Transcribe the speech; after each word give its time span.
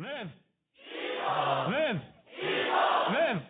Live! 0.00 0.28
Live! 1.68 2.00
Live! 3.12 3.42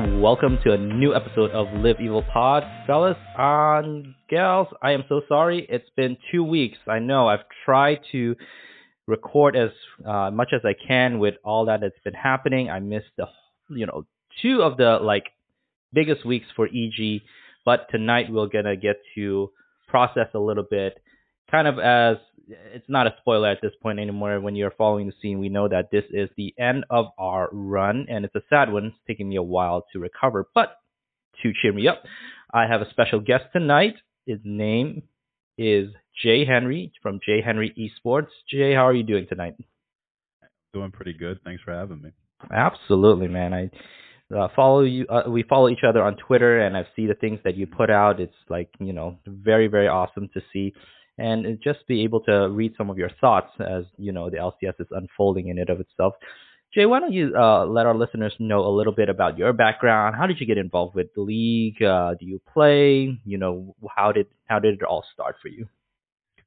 And 0.00 0.20
welcome 0.20 0.58
to 0.64 0.72
a 0.72 0.76
new 0.76 1.14
episode 1.14 1.52
of 1.52 1.68
Live 1.80 2.00
Evil 2.00 2.24
Pod. 2.32 2.64
Fellas 2.84 3.16
and 3.38 4.14
gals, 4.28 4.66
I 4.82 4.90
am 4.90 5.04
so 5.08 5.22
sorry. 5.28 5.66
It's 5.68 5.88
been 5.96 6.16
two 6.32 6.42
weeks. 6.42 6.78
I 6.88 6.98
know 6.98 7.28
I've 7.28 7.44
tried 7.64 8.00
to 8.10 8.34
record 9.06 9.54
as 9.54 9.70
uh, 10.04 10.32
much 10.32 10.48
as 10.52 10.62
I 10.64 10.74
can 10.88 11.20
with 11.20 11.34
all 11.44 11.66
that 11.66 11.80
that's 11.80 11.98
been 12.02 12.14
happening. 12.14 12.70
I 12.70 12.80
missed 12.80 13.12
the, 13.16 13.26
you 13.70 13.86
know, 13.86 14.04
two 14.42 14.62
of 14.62 14.78
the 14.78 14.98
like 15.00 15.26
biggest 15.92 16.26
weeks 16.26 16.46
for 16.56 16.66
EG, 16.66 17.22
but 17.64 17.86
tonight 17.90 18.32
we're 18.32 18.48
gonna 18.48 18.76
get 18.76 18.96
to 19.14 19.52
process 19.86 20.28
a 20.34 20.40
little 20.40 20.66
bit, 20.68 20.98
kind 21.54 21.68
of 21.68 21.78
as 21.78 22.16
it's 22.48 22.88
not 22.88 23.06
a 23.06 23.14
spoiler 23.20 23.48
at 23.48 23.58
this 23.62 23.72
point 23.80 23.98
anymore. 23.98 24.40
When 24.40 24.56
you're 24.56 24.72
following 24.72 25.06
the 25.06 25.12
scene, 25.22 25.38
we 25.38 25.48
know 25.48 25.68
that 25.68 25.90
this 25.90 26.04
is 26.10 26.28
the 26.36 26.52
end 26.58 26.84
of 26.90 27.06
our 27.16 27.48
run, 27.52 28.06
and 28.08 28.24
it's 28.24 28.34
a 28.34 28.42
sad 28.50 28.72
one. 28.72 28.86
It's 28.86 28.96
taking 29.06 29.28
me 29.28 29.36
a 29.36 29.42
while 29.42 29.86
to 29.92 30.00
recover, 30.00 30.48
but 30.54 30.76
to 31.42 31.52
cheer 31.62 31.72
me 31.72 31.88
up, 31.88 32.02
I 32.52 32.66
have 32.66 32.80
a 32.80 32.90
special 32.90 33.20
guest 33.20 33.44
tonight. 33.52 33.94
His 34.26 34.38
name 34.44 35.04
is 35.56 35.90
Jay 36.22 36.44
Henry 36.44 36.92
from 37.02 37.20
Jay 37.24 37.40
Henry 37.40 37.72
Esports. 37.78 38.28
Jay, 38.50 38.74
how 38.74 38.86
are 38.86 38.94
you 38.94 39.04
doing 39.04 39.26
tonight? 39.28 39.54
Doing 40.72 40.90
pretty 40.90 41.12
good. 41.12 41.38
Thanks 41.44 41.62
for 41.62 41.72
having 41.72 42.02
me. 42.02 42.10
Absolutely, 42.52 43.28
man. 43.28 43.54
I 43.54 43.70
uh, 44.36 44.48
follow 44.56 44.82
you. 44.82 45.06
Uh, 45.06 45.30
we 45.30 45.44
follow 45.44 45.68
each 45.68 45.84
other 45.86 46.02
on 46.02 46.16
Twitter, 46.16 46.60
and 46.60 46.76
I 46.76 46.86
see 46.96 47.06
the 47.06 47.14
things 47.14 47.38
that 47.44 47.56
you 47.56 47.66
put 47.66 47.90
out. 47.90 48.20
It's 48.20 48.34
like 48.48 48.70
you 48.80 48.92
know, 48.92 49.18
very 49.26 49.68
very 49.68 49.88
awesome 49.88 50.28
to 50.34 50.40
see, 50.52 50.74
and 51.18 51.58
just 51.62 51.86
be 51.86 52.02
able 52.02 52.20
to 52.20 52.48
read 52.50 52.74
some 52.76 52.90
of 52.90 52.98
your 52.98 53.10
thoughts 53.20 53.52
as 53.60 53.84
you 53.96 54.12
know 54.12 54.30
the 54.30 54.36
LCS 54.36 54.80
is 54.80 54.86
unfolding 54.90 55.48
in 55.48 55.58
it 55.58 55.70
of 55.70 55.80
itself. 55.80 56.14
Jay, 56.74 56.86
why 56.86 56.98
don't 56.98 57.12
you 57.12 57.32
uh, 57.36 57.64
let 57.66 57.86
our 57.86 57.94
listeners 57.94 58.34
know 58.40 58.66
a 58.66 58.72
little 58.74 58.92
bit 58.92 59.08
about 59.08 59.38
your 59.38 59.52
background? 59.52 60.16
How 60.16 60.26
did 60.26 60.40
you 60.40 60.46
get 60.46 60.58
involved 60.58 60.96
with 60.96 61.14
the 61.14 61.20
league? 61.20 61.80
Uh, 61.80 62.14
do 62.18 62.26
you 62.26 62.40
play? 62.52 63.16
You 63.24 63.38
know, 63.38 63.76
how 63.94 64.10
did 64.10 64.26
how 64.46 64.58
did 64.58 64.74
it 64.74 64.82
all 64.82 65.04
start 65.12 65.36
for 65.40 65.48
you? 65.48 65.68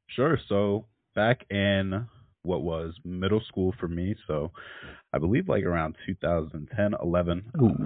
Sure. 0.07 0.37
So 0.49 0.85
back 1.15 1.45
in 1.49 2.07
what 2.43 2.61
was 2.61 2.93
middle 3.05 3.41
school 3.47 3.73
for 3.79 3.87
me, 3.87 4.15
so 4.27 4.51
I 5.13 5.17
believe 5.17 5.47
like 5.47 5.63
around 5.63 5.95
2010, 6.05 6.95
11, 7.01 7.51
uh, 7.59 7.85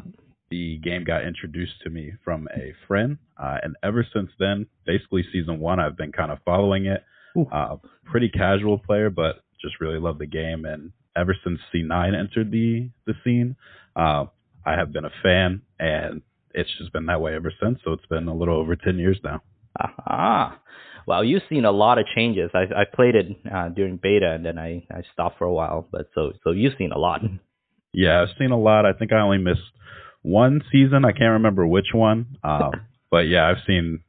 the 0.51 0.77
game 0.83 1.03
got 1.03 1.25
introduced 1.25 1.81
to 1.83 1.89
me 1.89 2.13
from 2.23 2.47
a 2.55 2.73
friend, 2.87 3.17
uh, 3.41 3.57
and 3.63 3.75
ever 3.81 4.05
since 4.13 4.29
then, 4.37 4.67
basically 4.85 5.23
season 5.31 5.59
one, 5.59 5.79
I've 5.79 5.97
been 5.97 6.11
kind 6.11 6.31
of 6.31 6.37
following 6.45 6.85
it. 6.85 7.03
Uh, 7.51 7.77
pretty 8.03 8.29
casual 8.29 8.77
player, 8.77 9.09
but 9.09 9.37
just 9.61 9.79
really 9.79 9.97
love 9.99 10.19
the 10.19 10.27
game. 10.27 10.65
And 10.65 10.91
ever 11.15 11.35
since 11.43 11.59
C9 11.73 12.13
entered 12.13 12.51
the 12.51 12.89
the 13.07 13.13
scene, 13.23 13.55
uh, 13.95 14.25
I 14.65 14.73
have 14.73 14.91
been 14.91 15.05
a 15.05 15.11
fan, 15.23 15.61
and 15.79 16.21
it's 16.53 16.69
just 16.77 16.91
been 16.93 17.05
that 17.05 17.21
way 17.21 17.33
ever 17.35 17.53
since. 17.63 17.79
So 17.83 17.93
it's 17.93 18.05
been 18.07 18.27
a 18.27 18.35
little 18.35 18.57
over 18.57 18.75
10 18.75 18.99
years 18.99 19.17
now. 19.23 19.41
Aha. 19.79 20.59
Well, 21.07 21.23
you've 21.23 21.43
seen 21.49 21.65
a 21.65 21.71
lot 21.71 21.97
of 21.97 22.05
changes. 22.13 22.51
I 22.53 22.63
I 22.81 22.83
played 22.93 23.15
it 23.15 23.27
uh, 23.51 23.69
during 23.69 23.97
beta 23.97 24.31
and 24.31 24.45
then 24.45 24.59
I 24.59 24.85
I 24.91 25.01
stopped 25.13 25.37
for 25.37 25.45
a 25.45 25.53
while, 25.53 25.87
but 25.91 26.09
so 26.13 26.33
so 26.43 26.51
you've 26.51 26.73
seen 26.77 26.91
a 26.91 26.99
lot. 26.99 27.21
Yeah, 27.93 28.21
I've 28.21 28.37
seen 28.39 28.51
a 28.51 28.57
lot. 28.57 28.85
I 28.85 28.93
think 28.93 29.11
I 29.11 29.19
only 29.19 29.37
missed 29.37 29.59
one 30.21 30.61
season. 30.71 31.05
I 31.05 31.11
can't 31.11 31.31
remember 31.33 31.65
which 31.65 31.87
one. 31.93 32.37
Um, 32.43 32.71
but 33.11 33.27
yeah, 33.27 33.47
I've 33.49 33.63
seen, 33.65 34.01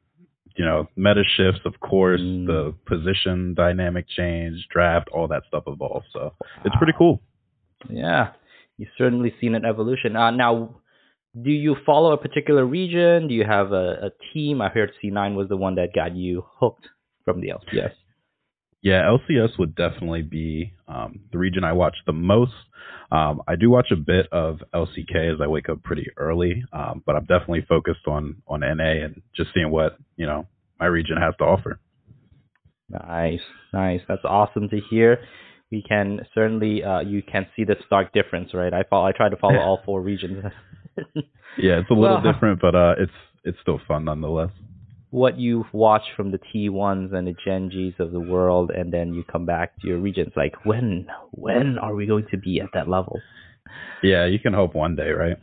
you 0.57 0.65
know, 0.65 0.89
meta 0.97 1.23
shifts, 1.37 1.63
of 1.65 1.81
course, 1.81 2.21
Mm. 2.21 2.47
the 2.47 2.75
position 2.87 3.55
dynamic 3.55 4.07
change, 4.09 4.67
draft, 4.71 5.09
all 5.13 5.29
that 5.29 5.43
stuff 5.49 5.65
evolved. 5.67 6.07
So 6.13 6.35
it's 6.65 6.77
pretty 6.77 6.93
cool. 6.97 7.23
Yeah, 7.89 8.33
you've 8.79 8.91
certainly 8.97 9.35
seen 9.41 9.55
an 9.55 9.65
evolution. 9.65 10.15
Uh, 10.17 10.31
now, 10.31 10.77
do 11.41 11.51
you 11.51 11.77
follow 11.87 12.13
a 12.13 12.19
particular 12.19 12.65
region? 12.67 13.27
Do 13.29 13.35
you 13.35 13.45
have 13.45 13.73
a, 13.73 14.07
a 14.07 14.11
team? 14.35 14.61
I 14.61 14.69
heard 14.69 14.93
C9 15.03 15.35
was 15.35 15.49
the 15.49 15.57
one 15.57 15.77
that 15.77 15.95
got 15.95 16.15
you 16.15 16.45
hooked 16.61 16.87
from 17.25 17.41
the 17.41 17.49
LCS. 17.49 17.93
Yeah, 18.83 19.03
LCS 19.03 19.59
would 19.59 19.75
definitely 19.77 20.23
be 20.23 20.75
um, 20.89 21.21
the 21.31 21.39
region 21.39 21.63
I 21.65 21.73
watch 21.73 21.97
the 22.05 22.13
most. 22.13 22.53
Um, 23.13 23.43
I 23.47 23.57
do 23.57 23.71
watch 23.71 23.93
a 23.93 23.97
bit 23.97 24.27
of 24.33 24.61
LCK 24.75 25.35
as 25.35 25.41
I 25.41 25.47
wake 25.47 25.69
up 25.69 25.83
pretty 25.83 26.07
early, 26.17 26.65
um, 26.73 27.03
but 27.07 27.15
I'm 27.15 27.25
definitely 27.27 27.65
focused 27.69 28.07
on 28.09 28.43
on 28.49 28.61
NA 28.61 29.05
and 29.05 29.23
just 29.37 29.51
seeing 29.55 29.71
what 29.71 29.97
you 30.17 30.27
know 30.27 30.47
my 30.81 30.87
region 30.87 31.17
has 31.17 31.35
to 31.39 31.45
offer. 31.45 31.79
Nice, 32.89 33.41
nice. 33.73 34.01
That's 34.09 34.25
awesome 34.25 34.69
to 34.71 34.81
hear. 34.91 35.19
We 35.71 35.83
can 35.89 36.21
certainly, 36.35 36.85
uh, 36.85 37.01
you 37.01 37.23
can 37.23 37.47
see 37.57 37.65
the 37.65 37.77
stark 37.87 38.13
difference, 38.13 38.53
right? 38.53 38.75
I 38.75 38.83
follow, 38.91 39.07
I 39.07 39.13
try 39.13 39.31
to 39.31 39.37
follow 39.37 39.59
all 39.59 39.81
four 39.87 40.03
regions. 40.03 40.45
Yeah, 41.59 41.81
it's 41.81 41.91
a 41.91 41.95
little 41.95 42.21
Well, 42.23 42.23
different, 42.33 42.61
but 42.61 42.75
uh, 42.75 42.95
it's 42.99 43.13
it's 43.45 43.59
still 43.61 43.81
fun 43.87 44.05
nonetheless. 44.05 44.51
What 45.13 45.39
you've 45.39 45.73
watched 45.73 46.09
from 46.17 46.33
the 46.33 46.39
T1s 46.39 47.15
and 47.15 47.27
the 47.27 47.35
Gen 47.45 47.69
Gs 47.69 48.01
of 48.01 48.13
the 48.13 48.21
world, 48.21 48.71
and 48.71 48.93
then 48.93 49.13
you 49.13 49.23
come 49.23 49.45
back 49.45 49.79
to 49.81 49.87
your 49.87 49.99
regions. 49.99 50.33
Like, 50.35 50.65
when, 50.65 51.07
when 51.33 51.79
are 51.79 51.95
we 51.95 52.07
going 52.07 52.27
to 52.31 52.39
be 52.39 52.61
at 52.61 52.71
that 52.73 52.89
level? 52.89 53.21
Yeah, 54.03 54.25
you 54.25 54.39
can 54.39 54.55
hope 54.55 54.75
one 54.75 54.97
day, 54.97 55.11
right? 55.11 55.37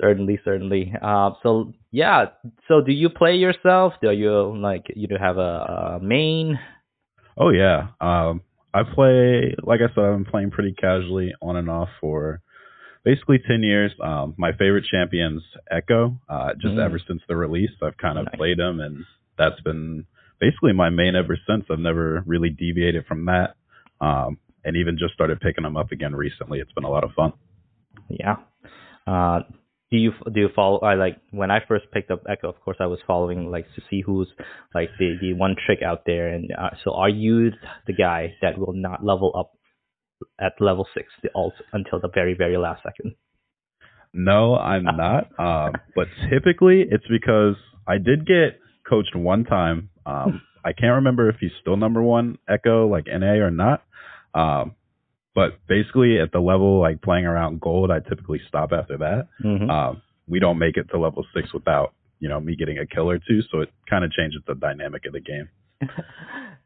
Certainly, 0.00 0.40
certainly. 0.42 0.92
Uh, 1.00 1.32
so 1.42 1.74
yeah. 1.90 2.26
So 2.66 2.80
do 2.80 2.92
you 2.92 3.10
play 3.10 3.36
yourself? 3.36 3.92
Do 4.02 4.10
you 4.10 4.56
like 4.58 4.86
you 4.96 5.06
do 5.06 5.16
have 5.20 5.36
a, 5.36 5.40
a 5.40 6.00
main? 6.02 6.58
Oh 7.36 7.50
yeah. 7.50 7.88
Um, 8.00 8.40
I 8.74 8.82
play, 8.82 9.54
like 9.62 9.80
I 9.80 9.94
said, 9.94 10.04
I've 10.04 10.16
been 10.16 10.24
playing 10.24 10.50
pretty 10.50 10.72
casually 10.72 11.34
on 11.42 11.56
and 11.56 11.70
off 11.70 11.90
for 12.00 12.40
basically 13.04 13.38
ten 13.46 13.62
years. 13.62 13.92
Um, 14.00 14.34
my 14.36 14.52
favorite 14.52 14.84
champion's 14.90 15.42
Ekko. 15.72 16.18
Uh, 16.28 16.54
just 16.54 16.74
Mm. 16.74 16.84
ever 16.84 16.98
since 16.98 17.22
the 17.28 17.36
release, 17.36 17.70
I've 17.82 17.96
kind 17.96 18.18
of 18.18 18.26
Nice. 18.26 18.36
played 18.36 18.58
them, 18.58 18.80
and 18.80 19.04
that's 19.36 19.60
been 19.62 20.06
basically 20.40 20.72
my 20.72 20.90
main 20.90 21.14
ever 21.16 21.36
since. 21.46 21.64
I've 21.70 21.78
never 21.78 22.22
really 22.26 22.50
deviated 22.50 23.06
from 23.06 23.24
that. 23.26 23.54
Um, 24.00 24.38
and 24.64 24.76
even 24.76 24.96
just 24.98 25.14
started 25.14 25.40
picking 25.40 25.64
them 25.64 25.76
up 25.76 25.90
again 25.92 26.14
recently. 26.14 26.60
It's 26.60 26.72
been 26.72 26.84
a 26.84 26.90
lot 26.90 27.04
of 27.04 27.12
fun. 27.12 27.32
Yeah. 28.08 28.36
Uh, 29.06 29.40
do 29.90 29.98
you 29.98 30.12
do 30.32 30.40
you 30.40 30.48
follow? 30.54 30.78
I 30.80 30.94
like 30.94 31.18
when 31.32 31.50
I 31.50 31.60
first 31.66 31.90
picked 31.92 32.10
up 32.10 32.24
Ekko. 32.24 32.44
Of 32.44 32.60
course, 32.60 32.78
I 32.80 32.86
was 32.86 32.98
following 33.06 33.50
like 33.50 33.66
to 33.74 33.82
see 33.90 34.00
who's 34.00 34.28
like 34.74 34.90
the 34.98 35.18
the 35.20 35.32
one 35.34 35.54
trick 35.66 35.82
out 35.82 36.04
there. 36.06 36.28
And 36.28 36.50
uh, 36.56 36.70
so, 36.82 36.94
are 36.94 37.08
you 37.10 37.50
the 37.86 37.92
guy 37.92 38.34
that 38.40 38.56
will 38.56 38.72
not 38.72 39.04
level 39.04 39.32
up 39.36 39.52
at 40.40 40.52
level 40.60 40.86
six 40.94 41.08
the 41.22 41.30
ult 41.34 41.54
until 41.72 42.00
the 42.00 42.08
very 42.08 42.34
very 42.34 42.56
last 42.56 42.82
second? 42.82 43.14
No, 44.14 44.56
I'm 44.56 44.84
not. 44.84 45.28
Um, 45.38 45.72
but 45.94 46.06
typically 46.30 46.84
it's 46.90 47.06
because 47.08 47.56
I 47.86 47.98
did 47.98 48.26
get 48.26 48.60
coached 48.88 49.16
one 49.16 49.44
time. 49.44 49.88
Um, 50.04 50.42
I 50.64 50.72
can't 50.72 50.96
remember 50.96 51.28
if 51.28 51.36
he's 51.40 51.50
still 51.60 51.76
number 51.76 52.02
one 52.02 52.38
Ekko 52.48 52.90
like 52.90 53.06
NA 53.06 53.34
or 53.44 53.50
not. 53.50 53.82
Um, 54.34 54.74
but 55.34 55.58
basically 55.66 56.20
at 56.20 56.30
the 56.32 56.40
level 56.40 56.80
like 56.80 57.00
playing 57.00 57.24
around 57.24 57.60
gold, 57.60 57.90
I 57.90 58.00
typically 58.00 58.40
stop 58.48 58.72
after 58.72 58.98
that. 58.98 59.28
Mm-hmm. 59.42 59.70
Um, 59.70 60.02
we 60.28 60.40
don't 60.40 60.58
make 60.58 60.76
it 60.76 60.90
to 60.90 60.98
level 60.98 61.24
six 61.34 61.52
without 61.52 61.94
you 62.20 62.28
know 62.28 62.40
me 62.40 62.54
getting 62.54 62.78
a 62.78 62.86
kill 62.86 63.10
or 63.10 63.18
two, 63.18 63.40
so 63.50 63.60
it 63.60 63.70
kind 63.88 64.04
of 64.04 64.12
changes 64.12 64.42
the 64.46 64.54
dynamic 64.54 65.06
of 65.06 65.12
the 65.12 65.20
game. 65.20 65.48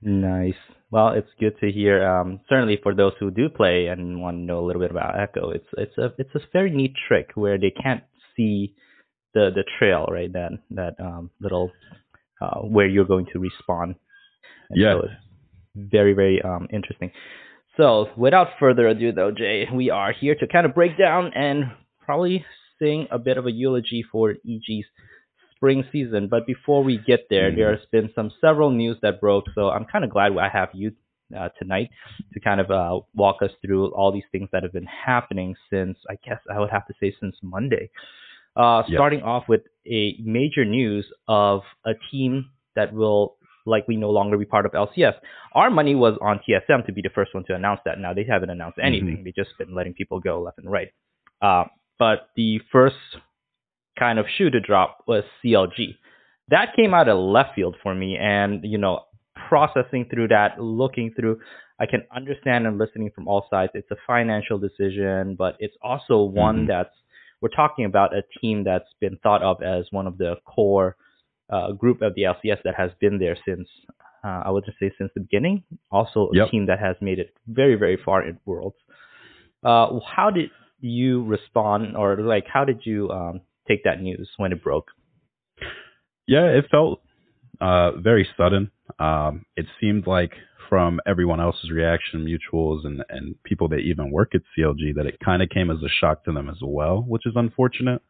Nice. 0.02 0.54
Well, 0.90 1.08
it's 1.08 1.28
good 1.40 1.58
to 1.60 1.70
hear. 1.70 2.06
Um, 2.06 2.40
certainly 2.48 2.78
for 2.82 2.94
those 2.94 3.12
who 3.18 3.30
do 3.30 3.48
play 3.48 3.86
and 3.86 4.20
want 4.20 4.36
to 4.36 4.42
know 4.42 4.60
a 4.60 4.66
little 4.66 4.80
bit 4.80 4.90
about 4.90 5.14
Ekko, 5.14 5.54
it's 5.54 5.66
it's 5.76 5.98
a 5.98 6.12
it's 6.18 6.34
a 6.34 6.40
very 6.52 6.70
neat 6.70 6.94
trick 7.08 7.30
where 7.34 7.58
they 7.58 7.72
can't 7.72 8.04
see 8.36 8.74
the 9.34 9.50
the 9.54 9.64
trail, 9.78 10.06
right? 10.08 10.32
That 10.32 10.52
that 10.70 10.94
um, 11.00 11.30
little 11.40 11.72
uh, 12.40 12.60
where 12.60 12.86
you're 12.86 13.04
going 13.04 13.26
to 13.32 13.40
respawn. 13.40 13.96
And 14.70 14.80
Yeah. 14.80 14.94
So 15.00 15.08
very 15.74 16.12
very 16.14 16.40
um, 16.42 16.68
interesting. 16.72 17.10
So, 17.76 18.06
without 18.16 18.48
further 18.58 18.88
ado, 18.88 19.12
though, 19.12 19.30
Jay, 19.30 19.66
we 19.72 19.90
are 19.90 20.12
here 20.12 20.34
to 20.34 20.46
kind 20.46 20.64
of 20.64 20.74
break 20.74 20.96
down 20.96 21.32
and 21.34 21.64
probably 22.00 22.44
sing 22.78 23.06
a 23.10 23.18
bit 23.18 23.36
of 23.36 23.46
a 23.46 23.52
eulogy 23.52 24.02
for 24.10 24.30
EG's 24.30 24.86
spring 25.56 25.85
season. 25.91 26.29
But 26.29 26.47
before 26.47 26.85
we 26.85 26.99
get 26.99 27.29
there, 27.31 27.50
Mhm. 27.50 27.56
there's 27.56 27.87
been 27.91 28.11
some 28.14 28.31
several 28.41 28.70
news 28.70 28.99
that 29.03 29.20
broke. 29.20 29.47
So, 29.55 29.70
I'm 29.70 29.85
kind 29.87 30.05
of 30.05 30.11
glad 30.11 30.37
I 30.37 30.49
have 30.49 30.70
you 30.75 30.93
uh, 31.37 31.49
tonight 31.58 31.91
to 32.35 32.38
kind 32.38 32.61
of 32.61 32.70
uh, 32.70 33.00
walk 33.14 33.43
us 33.43 33.50
through 33.61 33.88
all 33.88 34.12
these 34.12 34.29
things 34.31 34.49
that 34.53 34.62
have 34.62 34.73
been 34.73 34.87
happening 34.87 35.56
since, 35.70 35.99
I 36.08 36.14
guess 36.25 36.38
I 36.49 36.61
would 36.61 36.70
have 36.70 36.87
to 36.87 36.94
say, 37.00 37.12
since 37.20 37.37
Monday. 37.43 37.91
Uh, 38.55 38.85
Yep. 38.87 38.97
Starting 38.97 39.23
off 39.23 39.49
with 39.49 39.62
a 39.87 40.14
major 40.23 40.64
news 40.64 41.05
of 41.26 41.62
a 41.85 41.94
team 42.12 42.50
that 42.76 42.93
will 42.93 43.37
likely 43.67 43.97
no 43.97 44.11
longer 44.11 44.38
be 44.38 44.44
part 44.44 44.67
of 44.67 44.73
LCS. 44.73 45.14
Our 45.55 45.69
money 45.69 45.97
was 45.97 46.17
on 46.20 46.38
TSM 46.49 46.87
to 46.87 46.93
be 46.93 47.03
the 47.03 47.11
first 47.11 47.35
one 47.35 47.43
to 47.47 47.55
announce 47.56 47.81
that. 47.85 47.99
Now 47.99 48.14
they 48.14 48.23
haven't 48.23 48.50
announced 48.50 48.79
anything; 48.81 49.25
they've 49.25 49.35
just 49.35 49.58
been 49.58 49.75
letting 49.75 49.94
people 49.94 50.20
go 50.20 50.41
left 50.41 50.58
and 50.58 50.70
right. 50.70 50.91
Uh, 51.43 51.64
but 51.99 52.29
the 52.37 52.61
first 52.70 52.97
kind 53.98 54.19
of 54.19 54.26
shoe 54.37 54.50
to 54.50 54.60
drop 54.60 54.98
was 55.06 55.25
CLG. 55.44 55.96
That 56.48 56.75
came 56.76 56.94
out 56.94 57.08
of 57.08 57.19
left 57.19 57.54
field 57.54 57.76
for 57.82 57.94
me, 57.94 58.16
and 58.20 58.60
you 58.64 58.78
know, 58.78 59.00
processing 59.48 60.06
through 60.10 60.28
that, 60.28 60.60
looking 60.60 61.12
through, 61.19 61.40
I 61.81 61.87
can 61.87 62.02
understand 62.14 62.66
and 62.66 62.78
listening 62.78 63.10
from 63.14 63.28
all 63.28 63.46
sides. 63.50 63.72
It's 63.75 63.90
a 63.90 63.96
financial 64.06 64.58
decision, 64.58 65.34
but 65.37 65.56
it's 65.58 65.76
also 65.82 66.22
one 66.22 66.64
Mhm. 66.64 66.69
that's 66.69 66.94
we're 67.43 67.48
talking 67.50 67.84
about 67.84 68.14
a 68.16 68.22
team 68.40 68.64
that's 68.64 68.93
been 68.98 69.19
thought 69.19 69.43
of 69.43 69.62
as 69.62 69.84
one 69.93 70.06
of 70.06 70.16
the 70.19 70.37
core 70.46 70.96
uh, 71.50 71.70
group 71.72 72.00
of 72.02 72.14
the 72.14 72.22
LCS 72.22 72.60
that 72.64 72.75
has 72.75 72.90
been 72.98 73.19
there 73.19 73.37
since 73.44 73.69
uh, 74.25 74.43
I 74.46 74.50
would 74.50 74.64
just 74.64 74.78
say 74.81 74.90
since 74.98 75.12
the 75.14 75.20
beginning. 75.20 75.62
Also, 75.93 76.31
a 76.31 76.34
Yep. 76.34 76.50
team 76.50 76.66
that 76.66 76.81
has 76.81 76.96
made 77.00 77.19
it 77.20 77.32
very, 77.46 77.76
very 77.76 77.96
far 78.04 78.26
in 78.26 78.40
Worlds. 78.46 78.76
Uh, 79.62 80.00
how 80.00 80.31
did 80.31 80.50
you 80.81 81.25
respond, 81.25 81.96
or 81.96 82.16
like, 82.16 82.46
how 82.46 82.64
did 82.64 82.84
you 82.84 83.10
um, 83.10 83.40
take 83.68 83.84
that 83.84 84.00
news 84.00 84.28
when 84.36 84.52
it 84.52 84.62
broke? 84.62 84.88
Yeah, 86.26 86.46
it 86.46 86.66
felt 86.70 87.02
uh, 87.60 87.92
very 87.92 88.28
sudden. 88.36 88.70
Um, 88.98 89.44
it 89.56 89.66
seemed 89.80 90.06
like 90.06 90.32
from 90.68 91.00
everyone 91.06 91.40
else's 91.40 91.70
reaction, 91.70 92.26
mutuals 92.26 92.84
and, 92.84 93.04
and 93.08 93.40
people 93.44 93.68
that 93.68 93.78
even 93.78 94.10
work 94.10 94.34
at 94.34 94.42
CLG, 94.58 94.94
that 94.96 95.06
it 95.06 95.18
kind 95.24 95.42
of 95.42 95.48
came 95.48 95.70
as 95.70 95.78
a 95.78 95.88
shock 96.00 96.24
to 96.24 96.32
them 96.32 96.48
as 96.48 96.56
well, 96.62 97.04
which 97.06 97.26
is 97.26 97.34
unfortunate. 97.36 98.02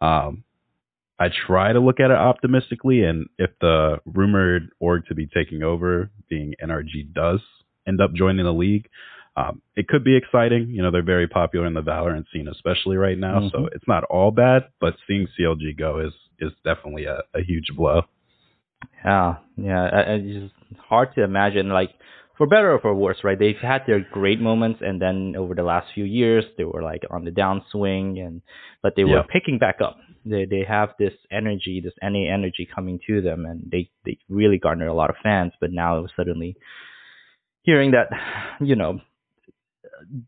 Um, 0.00 0.44
I 1.18 1.28
try 1.46 1.72
to 1.72 1.80
look 1.80 2.00
at 2.00 2.10
it 2.10 2.16
optimistically, 2.16 3.02
and 3.02 3.28
if 3.38 3.50
the 3.60 3.98
rumored 4.06 4.70
org 4.78 5.06
to 5.06 5.14
be 5.14 5.26
taking 5.26 5.62
over, 5.62 6.10
being 6.30 6.54
NRG, 6.64 7.12
does 7.12 7.40
end 7.86 8.00
up 8.00 8.14
joining 8.14 8.44
the 8.44 8.52
league, 8.52 8.88
um, 9.38 9.62
it 9.80 9.86
could 9.88 10.04
be 10.04 10.16
exciting. 10.16 10.62
You 10.74 10.82
know, 10.82 10.90
they're 10.90 11.12
very 11.16 11.28
popular 11.28 11.66
in 11.66 11.74
the 11.74 11.82
Valorant 11.92 12.26
scene, 12.32 12.48
especially 12.48 12.96
right 12.96 13.18
now. 13.18 13.38
So 13.52 13.58
Mhm. 13.58 13.68
it's 13.74 13.88
not 13.94 14.04
all 14.04 14.30
bad, 14.32 14.60
but 14.80 14.94
seeing 15.06 15.26
CLG 15.34 15.72
go 15.84 15.90
is 16.06 16.14
is 16.40 16.52
definitely 16.64 17.04
a, 17.06 17.18
a 17.34 17.42
huge 17.50 17.68
blow. 17.76 18.02
Yeah, 19.04 19.36
yeah. 19.56 19.88
It's 20.08 20.52
hard 20.88 21.08
to 21.14 21.22
imagine, 21.24 21.68
like, 21.80 21.90
for 22.36 22.46
better 22.46 22.70
or 22.74 22.78
for 22.80 22.94
worse, 22.94 23.18
right? 23.24 23.38
They've 23.38 23.56
had 23.72 23.82
their 23.86 24.00
great 24.18 24.40
moments, 24.40 24.80
and 24.88 24.96
then 25.04 25.34
over 25.36 25.54
the 25.54 25.64
last 25.72 25.86
few 25.94 26.04
years, 26.04 26.44
they 26.56 26.64
were 26.64 26.82
like 26.82 27.02
on 27.10 27.24
the 27.24 27.32
downswing, 27.32 28.24
and 28.24 28.42
but 28.82 28.94
they 28.96 29.04
were 29.04 29.16
Yeah. 29.18 29.32
picking 29.36 29.58
back 29.58 29.80
up. 29.80 29.96
They 30.24 30.44
they 30.54 30.62
have 30.76 30.90
this 30.98 31.14
energy, 31.40 31.80
this 31.80 31.96
NA 32.02 32.24
energy 32.38 32.64
coming 32.76 32.96
to 33.08 33.20
them, 33.20 33.46
and 33.46 33.58
they 33.72 33.82
they 34.04 34.18
really 34.28 34.58
garner 34.58 34.86
a 34.88 34.94
lot 35.00 35.10
of 35.10 35.16
fans. 35.22 35.52
But 35.60 35.72
now 35.72 36.06
suddenly, 36.16 36.56
hearing 37.62 37.90
that, 37.92 38.08
you 38.60 38.76
know, 38.76 39.00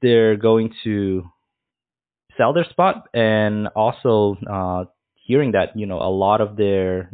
they're 0.03 0.37
going 0.37 0.73
to 0.85 1.31
sell 2.37 2.53
their 2.53 2.67
spot, 2.71 3.09
and 3.15 3.69
also 3.69 4.37
uh, 4.51 4.85
hearing 5.15 5.53
that 5.53 5.77
you 5.77 5.87
know 5.87 5.99
a 5.99 6.11
lot 6.11 6.41
of 6.41 6.57
their 6.57 7.13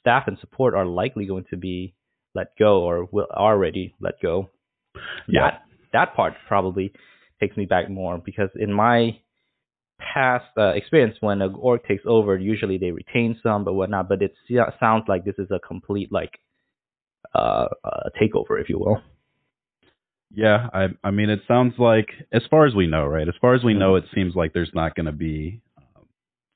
staff 0.00 0.24
and 0.26 0.38
support 0.40 0.74
are 0.74 0.86
likely 0.86 1.26
going 1.26 1.44
to 1.50 1.56
be 1.56 1.94
let 2.34 2.56
go 2.58 2.82
or 2.82 3.08
will 3.10 3.26
already 3.30 3.94
let 4.00 4.20
go. 4.22 4.50
Yeah. 5.28 5.50
That 5.50 5.62
that 5.92 6.14
part 6.14 6.34
probably 6.46 6.92
takes 7.40 7.56
me 7.56 7.66
back 7.66 7.90
more 7.90 8.18
because 8.18 8.50
in 8.54 8.72
my 8.72 9.18
past 9.98 10.46
uh, 10.56 10.68
experience, 10.68 11.16
when 11.20 11.42
an 11.42 11.54
org 11.58 11.82
takes 11.86 12.04
over, 12.06 12.38
usually 12.38 12.78
they 12.78 12.90
retain 12.90 13.38
some 13.42 13.64
but 13.64 13.74
whatnot. 13.74 14.08
But 14.08 14.22
it 14.22 14.34
sounds 14.80 15.04
like 15.08 15.24
this 15.24 15.38
is 15.38 15.48
a 15.50 15.58
complete 15.58 16.12
like 16.12 16.38
uh, 17.34 17.66
uh 17.84 18.08
takeover, 18.20 18.60
if 18.60 18.68
you 18.68 18.78
will. 18.78 19.02
Yeah, 20.34 20.68
I 20.72 20.88
I 21.02 21.10
mean 21.10 21.30
it 21.30 21.40
sounds 21.48 21.74
like 21.78 22.10
as 22.32 22.42
far 22.50 22.66
as 22.66 22.74
we 22.74 22.86
know, 22.86 23.06
right? 23.06 23.28
As 23.28 23.34
far 23.40 23.54
as 23.54 23.64
we 23.64 23.72
Mm-hmm. 23.72 23.80
know, 23.80 23.96
it 23.96 24.04
seems 24.14 24.34
like 24.34 24.52
there's 24.52 24.74
not 24.74 24.94
going 24.94 25.06
to 25.06 25.12
be 25.12 25.60
um, 25.78 26.04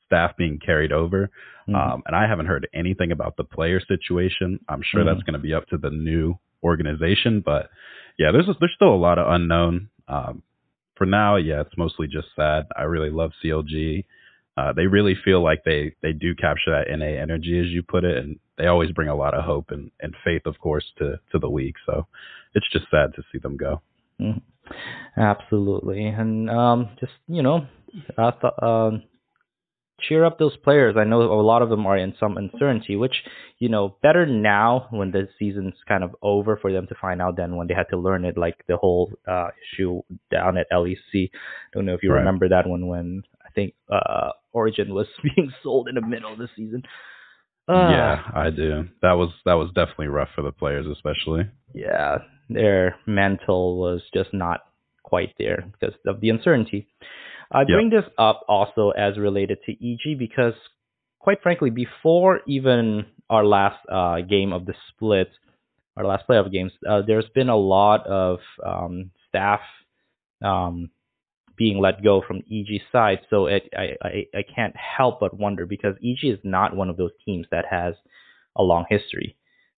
staff 0.07 0.37
being 0.37 0.59
carried 0.59 0.93
over. 0.93 1.31
Mhm. 1.69 1.75
Um, 1.75 2.03
and 2.07 2.15
I 2.17 2.27
haven't 2.27 2.47
heard 2.47 2.69
anything 2.75 3.13
about 3.13 3.37
the 3.37 3.45
player 3.45 3.81
situation. 3.81 4.61
I'm 4.69 4.83
sure 4.83 5.05
that's 5.05 5.21
Mhm. 5.23 5.27
going 5.27 5.33
to 5.35 5.39
be 5.49 5.55
up 5.55 5.67
to 5.69 5.79
the 5.79 5.91
new 5.91 6.39
organization, 6.63 7.41
but 7.41 7.71
yeah, 8.19 8.31
there's 8.31 8.49
a, 8.49 8.55
there's 8.61 8.75
still 8.75 8.95
a 8.95 8.97
lot 8.97 9.19
of 9.19 9.33
unknown. 9.33 9.89
Um, 10.09 10.43
for 10.97 11.07
now, 11.07 11.37
yeah, 11.37 11.63
it's 11.63 11.77
mostly 11.79 12.07
just 12.07 12.29
sad. 12.37 12.67
I 12.77 12.83
really 12.83 13.11
love 13.11 13.33
CLG. 13.43 14.05
Uh, 14.57 14.73
they 14.75 14.87
really 14.87 15.15
feel 15.15 15.43
like 15.43 15.65
they 15.65 15.95
they 16.03 16.13
do 16.13 16.35
capture 16.35 16.71
that 16.73 16.91
NA 16.91 17.07
energy, 17.21 17.59
as 17.59 17.69
you 17.69 17.83
put 17.83 18.05
it, 18.05 18.19
and 18.19 18.39
they 18.63 18.69
always 18.69 18.93
bring 18.93 19.09
a 19.09 19.17
lot 19.17 19.35
of 19.35 19.45
hope 19.45 19.71
and, 19.73 19.91
and 20.01 20.15
faith, 20.25 20.43
of 20.47 20.57
course, 20.61 20.85
to 20.99 21.19
to 21.33 21.39
the 21.41 21.49
league. 21.49 21.75
So 21.85 22.07
it's 22.55 22.71
just 22.73 22.87
sad 22.91 23.13
to 23.17 23.23
see 23.33 23.39
them 23.39 23.57
go. 23.57 23.83
Mhm. 24.21 24.41
Absolutely, 25.17 26.07
and 26.07 26.49
um, 26.49 26.91
just 27.01 27.13
you 27.27 27.43
know, 27.43 27.67
I 28.17 28.31
thought 28.31 28.63
um, 28.63 29.03
cheer 30.01 30.25
up 30.25 30.39
those 30.39 30.57
players. 30.59 30.97
I 30.97 31.05
know 31.05 31.23
a 31.23 31.43
lot 31.43 31.63
of 31.63 31.69
them 31.71 31.87
are 31.87 31.97
in 31.97 32.15
some 32.19 32.37
uncertainty, 32.37 32.95
which 32.97 33.25
you 33.59 33.69
know 33.69 33.97
better 34.03 34.25
now 34.27 34.87
when 34.91 35.11
the 35.11 35.29
season's 35.39 35.75
kind 35.89 36.05
of 36.05 36.15
over 36.23 36.57
for 36.57 36.73
them 36.73 36.87
to 36.87 36.95
find 37.01 37.21
out 37.21 37.37
than 37.37 37.57
when 37.57 37.67
they 37.67 37.75
had 37.75 37.89
to 37.91 37.99
learn 37.99 38.25
it. 38.25 38.39
Like 38.39 38.65
the 38.69 38.77
whole 38.77 39.11
uh, 39.29 39.49
issue 39.75 40.03
down 40.31 40.57
at 40.57 40.71
LEC. 40.73 41.31
Don't 41.73 41.85
know 41.87 41.95
if 41.95 42.03
you 42.03 42.13
Right. 42.13 42.21
remember 42.21 42.49
that 42.49 42.67
one 42.69 42.87
when 42.87 43.23
I 43.45 43.51
think 43.55 43.75
uh, 43.91 44.31
Origin 44.53 44.95
was 44.95 45.09
being 45.23 45.53
sold 45.63 45.89
in 45.89 45.97
the 45.97 46.07
middle 46.07 46.33
of 46.33 46.39
the 46.39 46.49
season. 46.57 46.83
Uh, 47.69 47.91
yeah, 47.91 48.23
I 48.35 48.51
do. 48.51 48.89
That 49.03 49.13
was 49.13 49.31
that 49.45 49.55
was 49.55 49.69
definitely 49.75 50.09
rough 50.09 50.29
for 50.35 50.43
the 50.43 50.53
players, 50.53 50.87
especially. 50.87 51.45
yeah, 51.75 52.19
their 52.49 52.97
mental 53.07 53.79
was 53.79 54.03
just 54.13 54.31
not 54.35 54.61
quite 55.05 55.33
there 55.39 55.65
because 55.73 55.95
of 56.07 56.21
the 56.21 56.29
uncertainty. 56.31 56.89
I 57.53 57.61
Yep. 57.61 57.67
bring 57.69 57.91
this 57.91 58.05
up 58.19 58.45
also 58.49 58.91
as 58.91 59.19
related 59.19 59.59
to 59.67 59.73
EG 59.73 60.19
because, 60.19 60.55
quite 61.19 61.43
frankly, 61.43 61.71
before 61.71 62.41
even 62.47 63.07
our 63.31 63.45
last 63.45 63.79
uh, 63.91 64.21
game 64.23 64.53
of 64.53 64.67
the 64.67 64.75
split, 64.89 65.31
our 65.97 66.05
last 66.07 66.27
playoff 66.29 66.51
games, 66.51 66.73
uh, 66.89 67.03
there's 67.07 67.29
been 67.35 67.49
a 67.51 67.57
lot 67.57 68.07
of 68.07 68.39
um, 68.65 69.11
staff 69.29 69.61
um, 70.45 70.91
being 71.57 71.79
let 71.81 72.03
go 72.03 72.23
from 72.27 72.39
EG 72.51 72.81
side. 72.91 73.21
So 73.31 73.47
it, 73.47 73.69
I, 73.77 73.97
I 74.03 74.27
I 74.35 74.43
can't 74.55 74.75
help 74.77 75.21
but 75.21 75.35
wonder 75.39 75.67
because 75.67 75.95
EG 76.05 76.25
is 76.25 76.39
not 76.45 76.77
one 76.77 76.91
of 76.91 76.97
those 76.97 77.13
teams 77.25 77.47
that 77.51 77.65
has 77.71 77.95
a 78.57 78.63
long 78.63 78.85
history. 78.89 79.37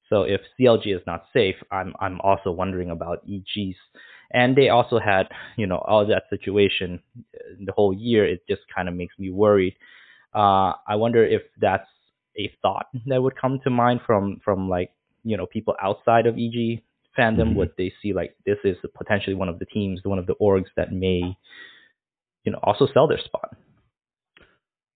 So 0.09 0.23
if 0.23 0.41
CLG 0.59 0.95
is 0.95 1.03
not 1.07 1.25
safe, 1.33 1.57
I'm 1.71 1.95
I'm 2.01 2.21
also 2.21 2.51
wondering 2.51 2.91
about 2.91 3.23
EG's. 3.29 3.77
And 4.33 4.57
they 4.57 4.69
also 4.69 4.99
had, 4.99 5.29
you 5.57 5.67
know, 5.67 5.79
all 5.79 6.07
that 6.07 6.25
situation 6.29 7.01
the 7.65 7.73
whole 7.73 7.95
year. 7.95 8.27
It 8.27 8.43
just 8.49 8.63
kind 8.75 8.89
of 8.89 8.95
makes 8.95 9.19
me 9.19 9.31
worried. 9.31 9.75
Uh, 10.35 10.73
I 10.89 10.97
wonder 10.97 11.25
if 11.25 11.43
that's 11.61 11.89
a 12.39 12.53
thought 12.63 12.87
that 13.07 13.23
would 13.23 13.37
come 13.41 13.61
to 13.65 13.71
mind 13.71 14.01
from 14.07 14.41
from 14.45 14.69
like 14.69 14.91
you 15.25 15.37
know 15.37 15.47
people 15.47 15.75
outside 15.83 16.27
of 16.27 16.37
EG 16.37 16.83
fandom. 17.17 17.53
Mhm. 17.53 17.55
Would 17.57 17.73
they 17.77 17.93
see 18.03 18.13
like 18.13 18.37
this 18.47 18.59
is 18.65 18.77
potentially 18.95 19.35
one 19.35 19.49
of 19.49 19.59
the 19.59 19.67
teams, 19.67 20.01
one 20.05 20.19
of 20.19 20.27
the 20.27 20.35
orgs 20.41 20.69
that 20.77 20.93
may, 20.93 21.37
you 22.45 22.53
know, 22.53 22.59
also 22.63 22.87
sell 22.93 23.07
their 23.07 23.19
spot? 23.19 23.57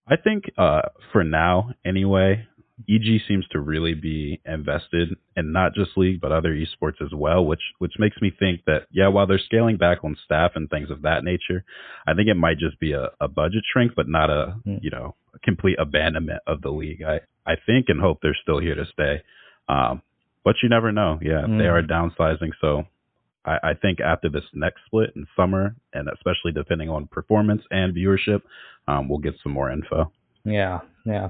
I 0.06 0.16
think 0.16 0.44
uh, 0.56 0.82
for 1.12 1.22
now, 1.22 1.72
anyway, 1.84 2.46
EG 2.88 3.20
seems 3.26 3.46
to 3.48 3.60
really 3.60 3.92
be 3.94 4.40
invested 4.46 5.16
in 5.36 5.52
not 5.52 5.74
just 5.74 5.98
League 5.98 6.20
but 6.20 6.32
other 6.32 6.54
esports 6.54 7.02
as 7.02 7.12
well, 7.12 7.44
which 7.44 7.60
which 7.78 7.94
makes 7.98 8.16
me 8.22 8.30
think 8.38 8.62
that 8.66 8.86
yeah, 8.90 9.08
while 9.08 9.26
they're 9.26 9.38
scaling 9.38 9.76
back 9.76 9.98
on 10.04 10.16
staff 10.24 10.52
and 10.54 10.70
things 10.70 10.90
of 10.90 11.02
that 11.02 11.24
nature, 11.24 11.64
I 12.06 12.14
think 12.14 12.28
it 12.28 12.34
might 12.36 12.58
just 12.58 12.78
be 12.80 12.92
a, 12.92 13.10
a 13.20 13.28
budget 13.28 13.64
shrink, 13.72 13.92
but 13.96 14.08
not 14.08 14.30
a 14.30 14.54
Mm. 14.66 14.82
you 14.82 14.90
know 14.90 15.14
complete 15.42 15.76
abandonment 15.78 16.40
of 16.46 16.62
the 16.62 16.70
league. 16.70 17.02
I 17.02 17.20
I 17.46 17.56
think 17.66 17.86
and 17.88 18.00
hope 18.00 18.20
they're 18.22 18.38
still 18.42 18.58
here 18.60 18.74
to 18.76 18.86
stay, 18.86 19.22
um, 19.68 20.00
but 20.44 20.56
you 20.62 20.68
never 20.68 20.92
know. 20.92 21.18
Yeah, 21.22 21.42
Mm. 21.46 21.58
they 21.58 21.66
are 21.66 21.82
downsizing, 21.82 22.52
so. 22.60 22.84
I, 23.44 23.70
I 23.70 23.74
think 23.74 24.00
after 24.00 24.28
this 24.28 24.42
next 24.52 24.80
split 24.86 25.10
in 25.16 25.26
summer, 25.36 25.74
and 25.94 26.08
especially 26.08 26.52
depending 26.52 26.90
on 26.90 27.06
performance 27.06 27.62
and 27.70 27.94
viewership, 27.94 28.42
um, 28.88 29.08
we'll 29.08 29.20
get 29.20 29.34
some 29.42 29.52
more 29.52 29.70
info. 29.70 30.10
Yeah, 30.44 30.80
yeah, 31.06 31.28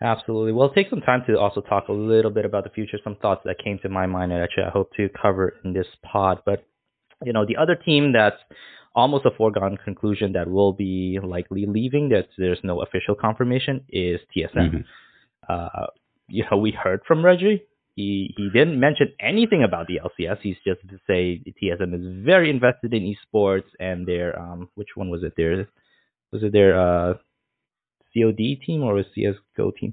absolutely. 0.00 0.52
Well, 0.52 0.70
take 0.70 0.88
some 0.88 1.00
time 1.00 1.24
to 1.26 1.38
also 1.38 1.60
talk 1.60 1.88
a 1.88 1.92
little 1.92 2.30
bit 2.30 2.44
about 2.44 2.64
the 2.64 2.70
future, 2.70 2.98
some 3.02 3.16
thoughts 3.16 3.42
that 3.44 3.58
came 3.62 3.78
to 3.80 3.88
my 3.88 4.06
mind 4.06 4.32
and 4.32 4.40
actually 4.42 4.64
I 4.64 4.70
hope 4.70 4.92
to 4.96 5.08
cover 5.20 5.54
in 5.64 5.72
this 5.72 5.86
pod. 6.02 6.40
But 6.46 6.64
you 7.24 7.32
know, 7.32 7.44
the 7.44 7.56
other 7.56 7.74
team 7.74 8.12
that's 8.12 8.40
almost 8.94 9.26
a 9.26 9.30
foregone 9.32 9.76
conclusion 9.84 10.32
that 10.34 10.48
will 10.48 10.72
be 10.72 11.18
likely 11.22 11.66
leaving, 11.66 12.08
that 12.10 12.28
there's 12.38 12.60
no 12.62 12.82
official 12.82 13.14
confirmation, 13.14 13.84
is 13.90 14.20
TSM. 14.34 14.70
Mhm. 14.70 14.84
Uh, 15.48 15.86
you 16.28 16.44
know, 16.50 16.56
we 16.56 16.70
heard 16.70 17.00
from 17.06 17.24
Reggie. 17.24 17.62
He 17.98 18.32
he 18.38 18.44
didn't 18.56 18.78
mention 18.86 19.08
anything 19.32 19.62
about 19.68 19.84
the 19.88 19.98
LCS. 20.08 20.38
He's 20.46 20.60
just 20.68 20.80
to 20.90 20.96
say 21.08 21.20
TSM 21.60 21.90
is 21.98 22.06
very 22.32 22.48
invested 22.56 22.90
in 22.94 23.02
esports 23.12 23.70
and 23.88 23.98
their 24.10 24.28
um 24.44 24.60
which 24.78 24.92
one 25.00 25.08
was 25.14 25.22
it? 25.28 25.32
Their 25.36 25.54
was 26.32 26.42
it 26.46 26.52
their 26.58 26.72
uh 26.86 27.14
COD 28.14 28.42
team 28.64 28.80
or 28.86 28.94
was 28.94 29.06
CS:GO 29.14 29.72
team? 29.80 29.92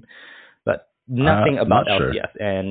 But 0.68 0.78
nothing 1.08 1.58
Uh, 1.58 1.62
about 1.64 1.86
not 1.86 1.98
sure. 1.98 2.12
LCS. 2.12 2.32
And 2.50 2.66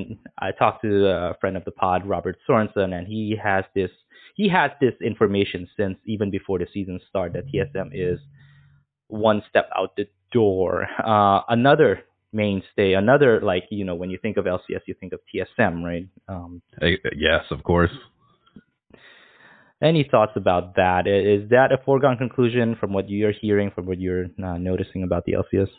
I 0.48 0.50
talked 0.62 0.82
to 0.84 0.92
a 1.08 1.36
friend 1.42 1.56
of 1.58 1.66
the 1.66 1.72
pod, 1.84 2.00
Robert 2.14 2.38
Sorensen, 2.48 2.90
and 2.98 3.06
he 3.06 3.36
has 3.50 3.66
this 3.80 3.92
he 4.36 4.46
has 4.58 4.72
this 4.80 4.96
information 5.12 5.62
since 5.78 5.98
even 6.14 6.30
before 6.38 6.58
the 6.60 6.68
season 6.76 6.98
started 7.10 7.34
that 7.36 7.52
TSM 7.52 7.90
is 7.94 8.20
one 9.08 9.40
step 9.50 9.68
out 9.78 9.92
the 9.98 10.08
door. 10.32 10.88
Uh, 11.14 11.42
another 11.50 11.92
mainstay, 12.36 12.94
another 12.94 13.42
like 13.42 13.64
you 13.72 13.86
know 13.86 13.96
when 13.96 14.10
you 14.10 14.20
think 14.22 14.38
of 14.38 14.46
LCS, 14.46 14.82
you 14.86 14.96
think 15.00 15.14
of 15.14 15.20
TSM, 15.34 15.84
right? 15.84 16.08
Um, 16.28 16.62
Yes, 16.82 17.44
of 17.50 17.64
course. 17.64 17.92
any 19.82 20.08
thoughts 20.10 20.34
about 20.36 20.76
that? 20.76 21.08
Is 21.08 21.50
that 21.50 21.72
a 21.72 21.84
foregone 21.84 22.18
conclusion 22.18 22.76
from 22.80 22.94
what 22.94 23.10
you're 23.10 23.34
hearing, 23.42 23.72
from 23.74 23.86
what 23.86 24.00
you're 24.00 24.26
uh, 24.44 24.58
noticing 24.58 25.04
about 25.04 25.26
the 25.26 25.34
LCS? 25.34 25.70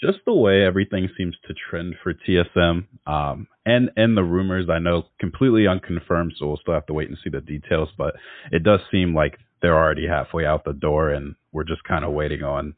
just 0.00 0.18
the 0.26 0.34
way 0.34 0.64
everything 0.64 1.08
seems 1.16 1.34
to 1.46 1.54
trend 1.54 1.94
for 2.02 2.12
TSM, 2.12 2.86
um, 3.06 3.46
and 3.64 3.90
and 3.96 4.16
the 4.16 4.22
rumors 4.22 4.68
I 4.70 4.78
know 4.78 5.04
completely 5.18 5.66
unconfirmed, 5.66 6.34
so 6.38 6.48
we'll 6.48 6.58
still 6.58 6.74
have 6.74 6.86
to 6.86 6.94
wait 6.94 7.08
and 7.08 7.18
see 7.22 7.30
the 7.30 7.40
details. 7.40 7.88
But 7.96 8.14
it 8.52 8.62
does 8.62 8.80
seem 8.90 9.14
like 9.14 9.38
they're 9.62 9.76
already 9.76 10.06
halfway 10.06 10.44
out 10.44 10.64
the 10.64 10.74
door, 10.74 11.10
and 11.10 11.34
we're 11.52 11.64
just 11.64 11.84
kind 11.84 12.04
of 12.04 12.12
waiting 12.12 12.42
on 12.42 12.74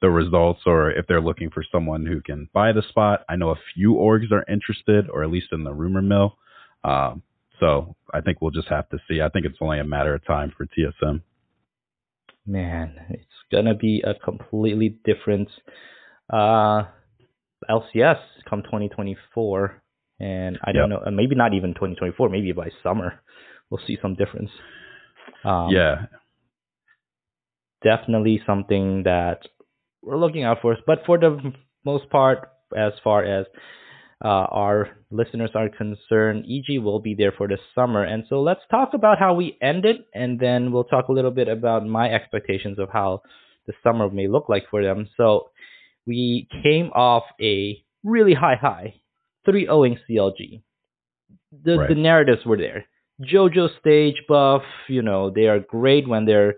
the 0.00 0.10
results, 0.10 0.60
or 0.66 0.90
if 0.90 1.06
they're 1.06 1.20
looking 1.20 1.50
for 1.50 1.64
someone 1.70 2.06
who 2.06 2.20
can 2.20 2.48
buy 2.52 2.72
the 2.72 2.82
spot. 2.88 3.24
I 3.28 3.36
know 3.36 3.50
a 3.50 3.60
few 3.74 3.94
orgs 3.94 4.32
are 4.32 4.44
interested, 4.50 5.08
or 5.10 5.22
at 5.22 5.30
least 5.30 5.48
in 5.52 5.64
the 5.64 5.72
rumor 5.72 6.02
mill. 6.02 6.36
Um, 6.84 7.22
so 7.58 7.94
I 8.12 8.20
think 8.22 8.40
we'll 8.40 8.50
just 8.50 8.68
have 8.68 8.88
to 8.90 8.98
see. 9.08 9.20
I 9.20 9.28
think 9.28 9.44
it's 9.44 9.58
only 9.60 9.78
a 9.78 9.84
matter 9.84 10.14
of 10.14 10.24
time 10.24 10.52
for 10.56 10.66
TSM. 10.66 11.20
Man, 12.46 12.94
it's 13.10 13.24
gonna 13.52 13.74
be 13.74 14.02
a 14.04 14.14
completely 14.14 14.96
different 15.04 15.50
uh, 16.32 16.84
LCS 17.68 18.20
come 18.48 18.62
2024, 18.62 19.82
and 20.18 20.58
I 20.64 20.72
don't 20.72 20.88
know, 20.88 21.02
uh, 21.06 21.10
maybe 21.10 21.34
not 21.34 21.52
even 21.52 21.74
2024, 21.74 22.30
maybe 22.30 22.52
by 22.52 22.70
summer 22.82 23.20
we'll 23.70 23.80
see 23.86 23.98
some 24.02 24.14
difference. 24.14 24.50
Um, 25.44 25.70
yeah, 25.70 26.06
definitely 27.82 28.42
something 28.46 29.04
that 29.04 29.42
we're 30.02 30.18
looking 30.18 30.44
out 30.44 30.58
for. 30.62 30.72
Us. 30.72 30.78
But 30.86 31.00
for 31.06 31.18
the 31.18 31.52
most 31.84 32.08
part, 32.10 32.50
as 32.76 32.92
far 33.02 33.24
as 33.24 33.46
uh, 34.24 34.28
our 34.28 34.90
listeners 35.10 35.50
are 35.54 35.68
concerned, 35.68 36.44
EG 36.48 36.80
will 36.82 37.00
be 37.00 37.14
there 37.14 37.32
for 37.32 37.48
the 37.48 37.58
summer. 37.74 38.04
And 38.04 38.24
so 38.28 38.40
let's 38.42 38.60
talk 38.70 38.90
about 38.94 39.18
how 39.18 39.34
we 39.34 39.56
ended, 39.62 39.96
and 40.14 40.38
then 40.38 40.72
we'll 40.72 40.84
talk 40.84 41.08
a 41.08 41.12
little 41.12 41.30
bit 41.30 41.48
about 41.48 41.86
my 41.86 42.10
expectations 42.12 42.78
of 42.78 42.88
how 42.92 43.22
the 43.66 43.72
summer 43.82 44.08
may 44.10 44.28
look 44.28 44.48
like 44.48 44.64
for 44.70 44.82
them. 44.82 45.08
So 45.16 45.50
we 46.06 46.48
came 46.62 46.86
off 46.94 47.24
a 47.40 47.82
really 48.04 48.34
high 48.34 48.56
high, 48.56 48.94
3-0ing 49.46 49.98
CLG. 50.08 50.62
The, 51.64 51.78
Right. 51.78 51.88
the 51.88 51.94
narratives 51.94 52.44
were 52.44 52.56
there. 52.56 52.86
JoJo 53.22 53.78
stage 53.80 54.22
buff, 54.28 54.62
you 54.88 55.02
know, 55.02 55.30
they 55.30 55.46
are 55.46 55.60
great 55.60 56.08
when 56.08 56.24
they're 56.24 56.54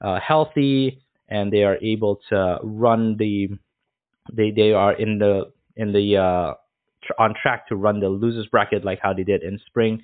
uh, 0.00 0.18
healthy 0.20 1.02
and 1.30 1.52
they 1.52 1.62
are 1.62 1.76
able 1.82 2.20
to 2.28 2.58
run 2.62 3.16
the 3.18 3.48
they 4.32 4.50
they 4.50 4.72
are 4.72 4.92
in 4.92 5.18
the 5.18 5.52
in 5.76 5.92
the 5.92 6.16
uh, 6.16 6.54
tr- 7.04 7.22
on 7.22 7.34
track 7.40 7.68
to 7.68 7.76
run 7.76 8.00
the 8.00 8.08
losers 8.08 8.46
bracket 8.46 8.84
like 8.84 8.98
how 9.02 9.12
they 9.12 9.24
did 9.24 9.42
in 9.42 9.58
spring. 9.66 10.02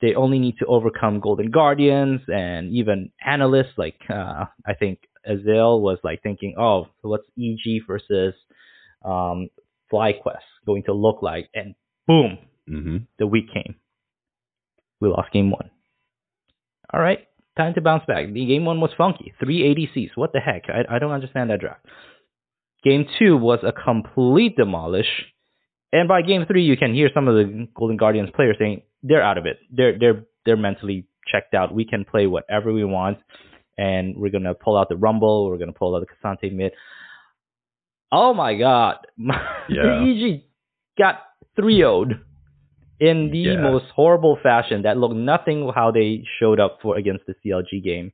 They 0.00 0.14
only 0.14 0.38
need 0.38 0.56
to 0.58 0.66
overcome 0.66 1.20
Golden 1.20 1.50
Guardians 1.50 2.22
and 2.28 2.72
even 2.72 3.10
analysts 3.24 3.76
like 3.76 4.00
uh, 4.08 4.46
I 4.66 4.74
think 4.78 5.00
Azael 5.28 5.80
was 5.80 5.98
like 6.02 6.22
thinking, 6.22 6.54
oh, 6.58 6.86
so 7.02 7.08
what's 7.08 7.26
EG 7.38 7.82
versus 7.86 8.34
um, 9.04 9.48
FlyQuest 9.92 10.48
going 10.64 10.84
to 10.84 10.92
look 10.94 11.22
like? 11.22 11.48
And 11.54 11.74
boom, 12.06 12.38
hmm 12.66 12.96
the 13.18 13.26
week 13.26 13.52
came. 13.52 13.74
We 15.00 15.08
lost 15.08 15.32
game 15.32 15.50
one. 15.50 15.70
All 16.92 17.00
right, 17.00 17.26
time 17.60 17.74
to 17.74 17.80
bounce 17.80 18.04
back. 18.06 18.32
The 18.32 18.46
game 18.46 18.64
one 18.64 18.80
was 18.80 18.90
funky. 18.96 19.32
Three 19.38 19.60
ADCs. 19.68 20.10
What 20.16 20.32
the 20.32 20.40
heck? 20.40 20.64
I, 20.68 20.96
I 20.96 20.98
don't 20.98 21.12
understand 21.12 21.50
that 21.50 21.60
draft. 21.60 21.84
Game 22.82 23.06
two 23.18 23.36
was 23.36 23.60
a 23.62 23.72
complete 23.72 24.56
demolish. 24.56 25.10
And 25.92 26.08
by 26.08 26.22
game 26.22 26.44
three, 26.46 26.64
you 26.64 26.76
can 26.76 26.94
hear 26.94 27.10
some 27.12 27.28
of 27.28 27.34
the 27.34 27.68
Golden 27.74 27.96
Guardians 27.96 28.30
players 28.34 28.56
saying 28.58 28.82
they're 29.02 29.22
out 29.22 29.38
of 29.38 29.44
it. 29.46 29.58
They're 29.70 29.98
they're 29.98 30.24
they're 30.44 30.56
mentally 30.56 31.06
checked 31.30 31.54
out. 31.54 31.74
We 31.74 31.84
can 31.84 32.04
play 32.04 32.26
whatever 32.26 32.72
we 32.72 32.84
want, 32.84 33.18
and 33.76 34.16
we're 34.16 34.30
gonna 34.30 34.54
pull 34.54 34.76
out 34.78 34.88
the 34.88 34.96
Rumble. 34.96 35.50
We're 35.50 35.58
gonna 35.58 35.72
pull 35.72 35.94
out 35.94 36.02
the 36.06 36.06
K'Sante 36.28 36.52
mid. 36.52 36.72
Oh 38.12 38.32
my 38.34 38.56
God! 38.56 38.96
Yeah. 39.68 40.02
EG 40.04 40.42
got 40.98 41.22
3 41.56 41.78
0'd 41.78 42.14
in 43.00 43.30
the 43.30 43.38
Yeah. 43.44 43.60
most 43.60 43.86
horrible 43.94 44.36
fashion 44.42 44.82
that 44.82 44.96
looked 44.98 45.16
nothing 45.16 45.68
how 45.74 45.90
they 45.90 46.22
showed 46.38 46.60
up 46.60 46.78
for 46.82 46.96
against 46.96 47.26
the 47.26 47.34
CLG 47.42 47.80
game. 47.80 48.12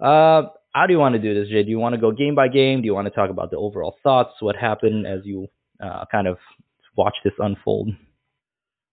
Uh, 0.00 0.42
how 0.74 0.86
do 0.86 0.92
you 0.92 0.98
want 0.98 1.14
to 1.14 1.20
do 1.20 1.34
this, 1.34 1.48
Jay? 1.48 1.62
Do 1.62 1.70
you 1.70 1.78
want 1.78 1.94
to 1.94 2.00
go 2.00 2.10
game 2.10 2.34
by 2.34 2.48
game? 2.48 2.82
Do 2.82 2.86
you 2.86 2.94
want 2.94 3.06
to 3.06 3.14
talk 3.14 3.30
about 3.30 3.50
the 3.50 3.56
overall 3.56 3.96
thoughts? 4.02 4.34
What 4.40 4.56
happened 4.56 5.06
as 5.06 5.20
you 5.24 5.48
uh, 5.80 6.04
kind 6.10 6.26
of 6.26 6.36
watch 6.96 7.14
this 7.24 7.32
unfold? 7.38 7.90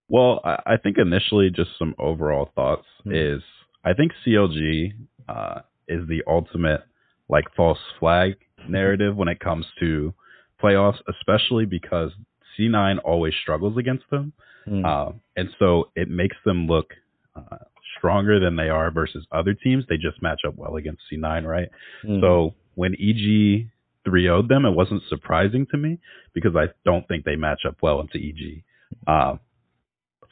Well, 0.10 0.41
I 0.43 0.77
think 0.77 0.98
initially 0.98 1.50
just 1.50 1.72
some 1.79 1.96
overall 1.98 2.50
thoughts 2.55 2.86
Hmm. 3.03 3.13
is 3.15 3.41
I 3.84 3.93
think 3.93 4.12
CLG 4.25 4.93
uh, 5.27 5.62
is 5.88 6.08
the 6.08 6.22
ultimate 6.27 6.84
like 7.29 7.46
false 7.55 7.79
flag 8.00 8.36
narrative 8.67 9.15
when 9.15 9.27
it 9.29 9.39
comes 9.39 9.65
to 9.79 10.13
playoffs, 10.62 11.00
especially 11.10 11.65
because 11.65 12.12
C9 12.60 13.00
always 13.03 13.34
struggles 13.41 13.77
against 13.77 14.08
them, 14.12 14.34
Hmm. 14.65 14.86
uh, 14.86 15.12
and 15.36 15.50
so 15.58 15.89
it 15.96 16.10
makes 16.10 16.38
them 16.46 16.68
look 16.68 16.94
uh, 17.36 17.58
stronger 17.98 18.39
than 18.39 18.56
they 18.56 18.70
are 18.70 18.91
versus 18.91 19.25
other 19.32 19.53
teams. 19.53 19.86
They 19.88 19.98
just 19.98 20.22
match 20.22 20.41
up 20.48 20.56
well 20.56 20.75
against 20.75 21.01
C9, 21.12 21.46
right? 21.46 21.70
Mhm. 22.03 22.22
So 22.22 22.53
when 22.75 22.94
EG 22.94 23.68
3 24.06 24.27
0'd 24.27 24.48
them, 24.50 24.65
it 24.65 24.72
wasn't 24.72 25.03
surprising 25.10 25.65
to 25.68 25.77
me 25.77 26.00
because 26.34 26.56
I 26.56 26.68
don't 26.86 27.08
think 27.08 27.25
they 27.25 27.36
match 27.36 27.62
up 27.68 27.77
well 27.82 28.01
into 28.01 28.18
EG. 28.18 28.63
Um, 29.08 29.39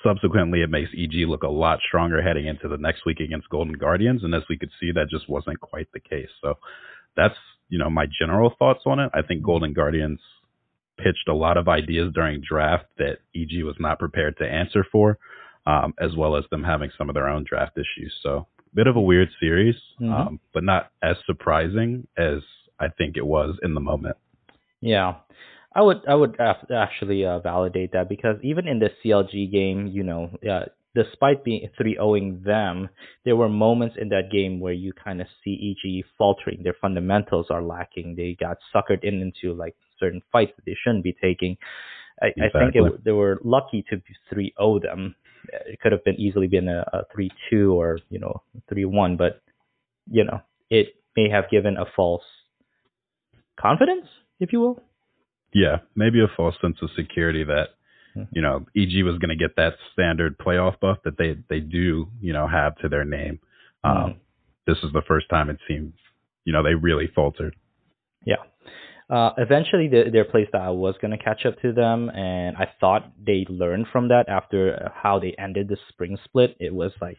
subsequently, 0.04 0.62
it 0.62 0.70
makes 0.70 0.90
EG 0.98 1.26
look 1.28 1.44
a 1.44 1.48
lot 1.48 1.80
stronger 1.88 2.22
heading 2.22 2.48
into 2.48 2.68
the 2.68 2.78
next 2.78 3.06
week 3.06 3.20
against 3.20 3.50
Golden 3.50 3.74
Guardians. 3.74 4.24
And 4.24 4.34
as 4.34 4.44
we 4.50 4.58
could 4.58 4.72
see, 4.80 4.92
that 4.92 5.10
just 5.10 5.30
wasn't 5.30 5.60
quite 5.60 5.88
the 5.94 6.00
case. 6.00 6.30
So 6.42 6.58
that's, 7.16 7.36
you 7.70 7.78
know, 7.78 7.90
my 7.90 8.06
general 8.20 8.54
thoughts 8.58 8.82
on 8.86 9.00
it. 9.00 9.12
I 9.14 9.22
think 9.22 9.44
Golden 9.44 9.74
Guardians 9.74 10.20
pitched 11.04 11.28
a 11.28 11.34
lot 11.34 11.58
of 11.58 11.68
ideas 11.68 12.12
during 12.14 12.42
draft 12.42 12.86
that 12.98 13.20
EG 13.36 13.64
was 13.64 13.76
not 13.80 14.00
prepared 14.00 14.38
to 14.38 14.46
answer 14.46 14.86
for, 14.92 15.18
um, 15.66 15.94
as 16.00 16.16
well 16.16 16.36
as 16.36 16.44
them 16.52 16.64
having 16.64 16.92
some 16.98 17.10
of 17.10 17.16
their 17.16 17.28
own 17.28 17.44
draft 17.50 17.78
issues. 17.78 18.14
So 18.22 18.48
bit 18.74 18.88
of 18.88 18.96
a 18.96 19.02
weird 19.02 19.30
series, 19.40 19.76
Mhm. 20.00 20.12
um, 20.12 20.40
but 20.54 20.64
not 20.64 20.92
as 21.02 21.18
surprising 21.26 22.08
as 22.18 22.42
I 22.80 22.90
think 22.90 23.18
it 23.18 23.26
was 23.26 23.58
in 23.64 23.74
the 23.74 23.82
moment. 23.82 24.16
Yeah, 24.82 25.16
I 25.74 25.82
would 25.82 26.02
I 26.08 26.16
would 26.16 26.40
actually 26.40 27.26
uh, 27.26 27.40
validate 27.40 27.92
that 27.92 28.08
because 28.10 28.38
even 28.44 28.68
in 28.68 28.80
the 28.80 28.92
CLG 29.02 29.52
game, 29.52 29.88
you 29.88 30.04
know, 30.04 30.30
uh, 30.50 30.66
despite 31.02 31.44
being 31.44 31.70
3-0ing 31.80 32.44
them, 32.44 32.90
there 33.24 33.36
were 33.36 33.50
moments 33.50 33.96
in 34.00 34.10
that 34.10 34.32
game 34.32 34.60
where 34.60 34.74
you 34.74 34.92
kind 34.94 35.22
of 35.22 35.28
see 35.44 35.76
EG 35.76 36.06
faltering. 36.18 36.62
Their 36.64 36.76
fundamentals 36.82 37.48
are 37.50 37.62
lacking. 37.62 38.16
They 38.16 38.36
got 38.40 38.58
suckered 38.74 39.04
in 39.04 39.22
into 39.22 39.56
like 39.56 39.76
certain 40.00 40.22
fights 40.32 40.52
that 40.56 40.66
they 40.66 40.76
shouldn't 40.84 41.04
be 41.04 41.16
taking. 41.22 41.58
I, 42.22 42.28
I 42.28 42.60
think 42.60 42.76
it, 42.76 43.04
they 43.06 43.12
were 43.12 43.40
lucky 43.44 43.86
to 43.90 44.02
3-0 44.34 44.82
them. 44.82 45.16
It 45.68 45.80
could 45.80 45.94
have 45.94 46.04
been 46.04 46.20
easily 46.20 46.48
been 46.48 46.68
a, 46.68 46.86
a 46.92 47.04
3-2 47.18 47.74
or 47.74 48.00
you 48.10 48.20
know 48.20 48.44
3-1, 48.72 49.18
but 49.18 49.42
you 50.12 50.26
know 50.26 50.42
it 50.70 50.96
may 51.16 51.30
have 51.30 51.50
given 51.50 51.78
a 51.78 51.86
false 51.96 52.24
confidence, 53.60 54.08
if 54.40 54.52
you 54.52 54.60
will. 54.60 54.82
Yeah, 55.54 55.78
maybe 55.96 56.20
a 56.20 56.28
false 56.36 56.56
sense 56.62 56.78
of 56.82 56.90
security 56.96 57.44
that. 57.46 57.70
You 58.32 58.42
know 58.42 58.66
EG 58.76 59.04
was 59.04 59.18
going 59.18 59.30
to 59.30 59.36
get 59.36 59.56
that 59.56 59.74
standard 59.94 60.38
playoff 60.38 60.80
buff 60.80 60.98
that 61.04 61.18
they 61.18 61.38
they 61.50 61.60
do 61.60 62.08
you 62.22 62.34
know 62.34 62.48
have 62.48 62.76
to 62.78 62.90
their 62.90 63.06
name. 63.06 63.40
Um, 63.84 63.96
Mhm. 63.96 64.16
This 64.68 64.78
is 64.84 64.92
the 64.94 65.02
first 65.08 65.30
time 65.30 65.50
it 65.50 65.60
seems 65.68 65.94
you 66.46 66.54
know 66.54 66.64
they 66.64 66.76
really 66.76 67.08
faltered. 67.08 67.56
Yeah. 68.26 68.44
Uh, 69.10 69.34
eventually, 69.40 69.88
the, 69.88 70.12
their 70.12 70.26
playstyle 70.26 70.76
was 70.76 70.94
going 71.02 71.10
to 71.18 71.18
catch 71.18 71.44
up 71.44 71.60
to 71.64 71.74
them, 71.74 72.10
and 72.10 72.56
I 72.58 72.68
thought 72.80 73.12
they 73.26 73.44
learned 73.50 73.88
from 73.92 74.10
that 74.10 74.30
after 74.30 74.92
how 74.94 75.18
they 75.18 75.34
ended 75.40 75.68
the 75.68 75.78
spring 75.90 76.16
split. 76.26 76.56
It 76.60 76.72
was 76.72 76.92
like 77.02 77.18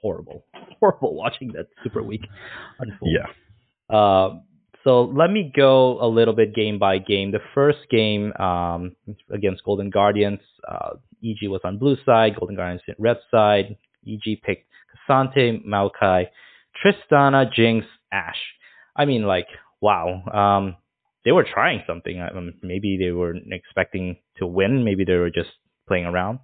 horrible, 0.00 0.44
horrible 0.78 1.16
watching 1.16 1.52
that 1.54 1.66
Super 1.82 2.00
Week 2.00 2.20
unfold. 2.78 3.10
Yeah. 3.10 3.96
Uh, 3.96 4.38
so 4.84 5.02
let 5.04 5.30
me 5.30 5.52
go 5.54 5.98
a 6.00 6.06
little 6.08 6.34
bit 6.34 6.54
game 6.54 6.78
by 6.78 6.98
game. 6.98 7.30
The 7.32 7.40
first 7.54 7.78
game 7.90 8.32
um, 8.38 8.96
against 9.30 9.64
Golden 9.64 9.90
Guardians, 9.90 10.40
uh, 10.68 10.90
EG 11.24 11.48
was 11.48 11.60
on 11.64 11.78
blue 11.78 11.96
side, 12.04 12.36
Golden 12.38 12.56
Guardians 12.56 12.82
in 12.88 12.94
red 12.98 13.18
side. 13.30 13.76
EG 14.06 14.42
picked 14.42 14.66
K'Sante, 15.08 15.64
Maokai, 15.64 16.26
Tristana, 16.84 17.50
Jinx, 17.52 17.86
Ashe. 18.12 18.36
I 18.96 19.04
mean, 19.04 19.22
like, 19.24 19.46
wow. 19.80 20.22
Um, 20.32 20.76
they 21.24 21.32
were 21.32 21.44
trying 21.44 21.82
something. 21.86 22.20
Um, 22.20 22.54
maybe 22.62 22.96
they 22.98 23.12
weren't 23.12 23.52
expecting 23.52 24.16
to 24.38 24.46
win. 24.46 24.84
Maybe 24.84 25.04
they 25.04 25.14
were 25.14 25.30
just 25.30 25.50
playing 25.86 26.06
around. 26.06 26.40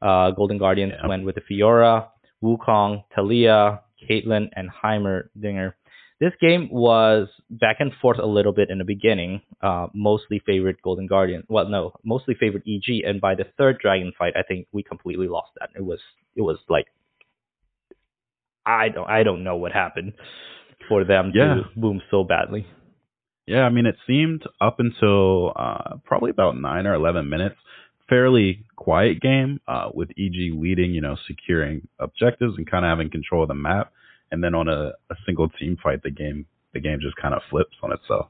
Uh, 0.00 0.30
Golden 0.30 0.58
Guardians 0.58 0.94
Yeah. 1.00 1.08
went 1.08 1.24
with 1.24 1.34
the 1.36 1.42
Fiora, 1.42 2.08
Wukong, 2.42 3.04
Taliyah, 3.16 3.80
Caitlyn, 4.08 4.48
and 4.56 4.70
Heimerdinger. 4.70 5.74
This 6.22 6.34
game 6.40 6.68
was 6.70 7.26
back 7.50 7.78
and 7.80 7.90
forth 8.00 8.18
a 8.20 8.26
little 8.26 8.52
bit 8.52 8.70
in 8.70 8.78
the 8.78 8.84
beginning. 8.84 9.42
Uh, 9.60 9.88
mostly 9.92 10.40
favored 10.46 10.76
Golden 10.80 11.08
Guardian. 11.08 11.42
Well, 11.48 11.68
no, 11.68 11.94
mostly 12.04 12.36
favored 12.38 12.62
EG. 12.64 13.02
And 13.04 13.20
by 13.20 13.34
the 13.34 13.42
third 13.58 13.78
Dragon 13.80 14.12
fight, 14.16 14.34
I 14.36 14.44
think 14.44 14.68
we 14.70 14.84
completely 14.84 15.26
lost 15.26 15.50
that. 15.58 15.70
It 15.74 15.84
was 15.84 15.98
it 16.36 16.42
was 16.42 16.58
like 16.68 16.86
I 18.64 18.88
don't 18.88 19.10
I 19.10 19.24
don't 19.24 19.42
know 19.42 19.56
what 19.56 19.72
happened 19.72 20.12
for 20.88 21.02
them 21.02 21.32
Yeah. 21.34 21.54
to 21.54 21.62
boom 21.74 22.00
so 22.08 22.22
badly. 22.22 22.68
Yeah, 23.46 23.62
I 23.62 23.70
mean, 23.70 23.86
it 23.86 23.96
seemed 24.06 24.44
up 24.60 24.78
until 24.78 25.52
uh, 25.56 25.96
probably 26.04 26.30
about 26.30 26.56
nine 26.56 26.86
or 26.86 26.94
eleven 26.94 27.28
minutes, 27.28 27.56
fairly 28.08 28.64
quiet 28.76 29.20
game 29.20 29.60
uh, 29.66 29.88
with 29.92 30.10
EG 30.10 30.54
leading, 30.54 30.92
you 30.92 31.00
know, 31.00 31.16
securing 31.26 31.88
objectives 31.98 32.54
and 32.56 32.70
kind 32.70 32.84
of 32.84 32.90
having 32.90 33.10
control 33.10 33.42
of 33.42 33.48
the 33.48 33.54
map. 33.54 33.92
And 34.32 34.42
then 34.42 34.54
on 34.54 34.68
a, 34.68 34.92
a 35.10 35.14
single 35.24 35.48
team 35.48 35.76
fight, 35.80 36.02
the 36.02 36.10
game 36.10 36.46
the 36.74 36.80
game 36.80 36.98
just 37.00 37.16
kind 37.16 37.34
of 37.34 37.42
flips 37.50 37.76
on 37.82 37.92
itself. 37.92 38.28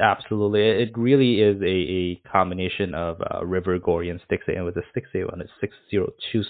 Absolutely, 0.00 0.60
it 0.60 0.96
really 0.96 1.40
is 1.40 1.60
a, 1.62 1.66
a 1.66 2.30
combination 2.30 2.94
of 2.94 3.20
uh, 3.20 3.44
River, 3.44 3.76
Gori, 3.78 4.08
and 4.08 4.20
Stixxay, 4.20 4.56
and 4.56 4.64
with 4.64 4.76
a 4.76 4.82
Stixxay 4.94 5.32
on 5.32 5.40
a 5.40 5.46
six 5.60 5.74
zero 5.90 6.12
two 6.30 6.44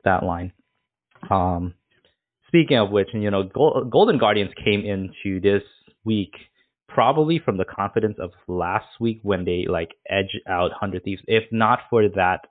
stat 0.00 0.24
line. 0.24 0.52
Um, 1.30 1.74
speaking 2.48 2.76
of 2.76 2.90
which, 2.90 3.08
you 3.12 3.30
know, 3.30 3.44
Gol- 3.44 3.84
Golden 3.84 4.18
Guardians 4.18 4.50
came 4.64 4.84
into 4.84 5.40
this 5.40 5.62
week 6.04 6.32
probably 6.88 7.38
from 7.38 7.56
the 7.56 7.64
confidence 7.64 8.16
of 8.20 8.30
last 8.48 8.86
week 9.00 9.20
when 9.22 9.44
they 9.44 9.66
like 9.68 9.90
edge 10.08 10.40
out 10.48 10.72
Hundred 10.72 11.04
Thieves. 11.04 11.22
If 11.26 11.44
not 11.52 11.80
for 11.88 12.08
that 12.08 12.46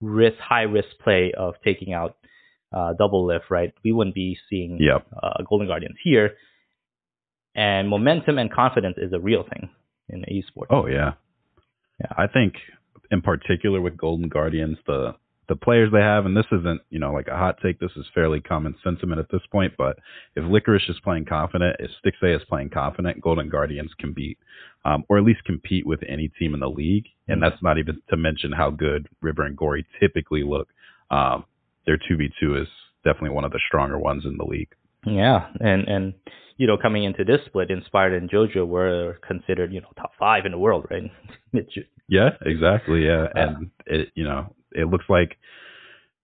risk, 0.00 0.38
high 0.38 0.62
risk 0.62 0.88
play 1.02 1.32
of 1.36 1.54
taking 1.64 1.92
out 1.92 2.16
uh, 2.72 2.94
Doublelift, 2.98 3.50
right, 3.50 3.72
we 3.84 3.92
wouldn't 3.92 4.14
be 4.14 4.38
seeing 4.50 4.78
Yep. 4.80 5.06
uh, 5.22 5.42
Golden 5.48 5.66
Guardians 5.68 5.96
here. 6.02 6.32
And 7.54 7.88
momentum 7.88 8.38
and 8.38 8.52
confidence 8.52 8.96
is 8.98 9.12
a 9.12 9.18
real 9.18 9.42
thing 9.42 9.68
in 10.08 10.22
esports. 10.22 10.66
Oh 10.70 10.86
yeah. 10.86 11.12
Yeah. 12.00 12.12
I 12.16 12.26
think 12.26 12.54
in 13.10 13.20
particular 13.22 13.80
with 13.80 13.96
Golden 13.96 14.28
Guardians, 14.28 14.78
the 14.86 15.14
the 15.48 15.56
players 15.56 15.90
they 15.90 16.00
have, 16.00 16.26
and 16.26 16.36
this 16.36 16.44
isn't, 16.52 16.82
you 16.90 16.98
know, 16.98 17.10
like 17.10 17.26
a 17.26 17.36
hot 17.36 17.56
take, 17.62 17.80
this 17.80 17.90
is 17.96 18.04
fairly 18.14 18.38
common 18.38 18.74
sentiment 18.84 19.18
at 19.18 19.30
this 19.32 19.40
point, 19.50 19.72
but 19.78 19.98
if 20.36 20.44
Licorice 20.44 20.90
is 20.90 21.00
playing 21.02 21.24
confident, 21.24 21.74
if 21.78 21.90
Stixxay 22.04 22.36
is 22.36 22.42
playing 22.50 22.68
confident, 22.68 23.22
Golden 23.22 23.48
Guardians 23.48 23.90
can 23.98 24.12
beat 24.12 24.36
um, 24.84 25.04
or 25.08 25.16
at 25.16 25.24
least 25.24 25.42
compete 25.44 25.86
with 25.86 26.00
any 26.06 26.28
team 26.38 26.52
in 26.52 26.60
the 26.60 26.68
league. 26.68 27.06
And 27.28 27.42
that's 27.42 27.62
not 27.62 27.78
even 27.78 28.00
to 28.10 28.16
mention 28.18 28.52
how 28.52 28.68
good 28.70 29.08
River 29.22 29.42
and 29.44 29.56
Gori 29.56 29.86
typically 29.98 30.42
look. 30.44 30.68
Um, 31.10 31.46
their 31.88 31.96
2v2 31.98 32.60
is 32.62 32.68
definitely 33.02 33.30
one 33.30 33.44
of 33.44 33.52
the 33.52 33.60
stronger 33.66 33.98
ones 33.98 34.24
in 34.26 34.36
the 34.36 34.44
league. 34.44 34.68
Yeah, 35.06 35.46
and 35.60 35.88
and 35.88 36.14
you 36.58 36.66
know, 36.66 36.76
coming 36.76 37.04
into 37.04 37.24
this 37.24 37.40
split, 37.46 37.70
Inspired 37.70 38.12
and 38.12 38.28
JoJo 38.28 38.66
were 38.66 39.18
considered 39.26 39.72
you 39.72 39.80
know 39.80 39.88
top 39.96 40.10
five 40.18 40.44
in 40.44 40.52
the 40.52 40.58
world, 40.58 40.86
right? 40.90 41.10
Yeah, 42.10 42.30
exactly. 42.44 43.04
Yeah, 43.06 43.26
Yeah. 43.34 43.42
and 43.48 43.70
it 43.86 44.08
you 44.14 44.24
know 44.24 44.54
it 44.72 44.88
looks 44.88 45.04
like 45.08 45.36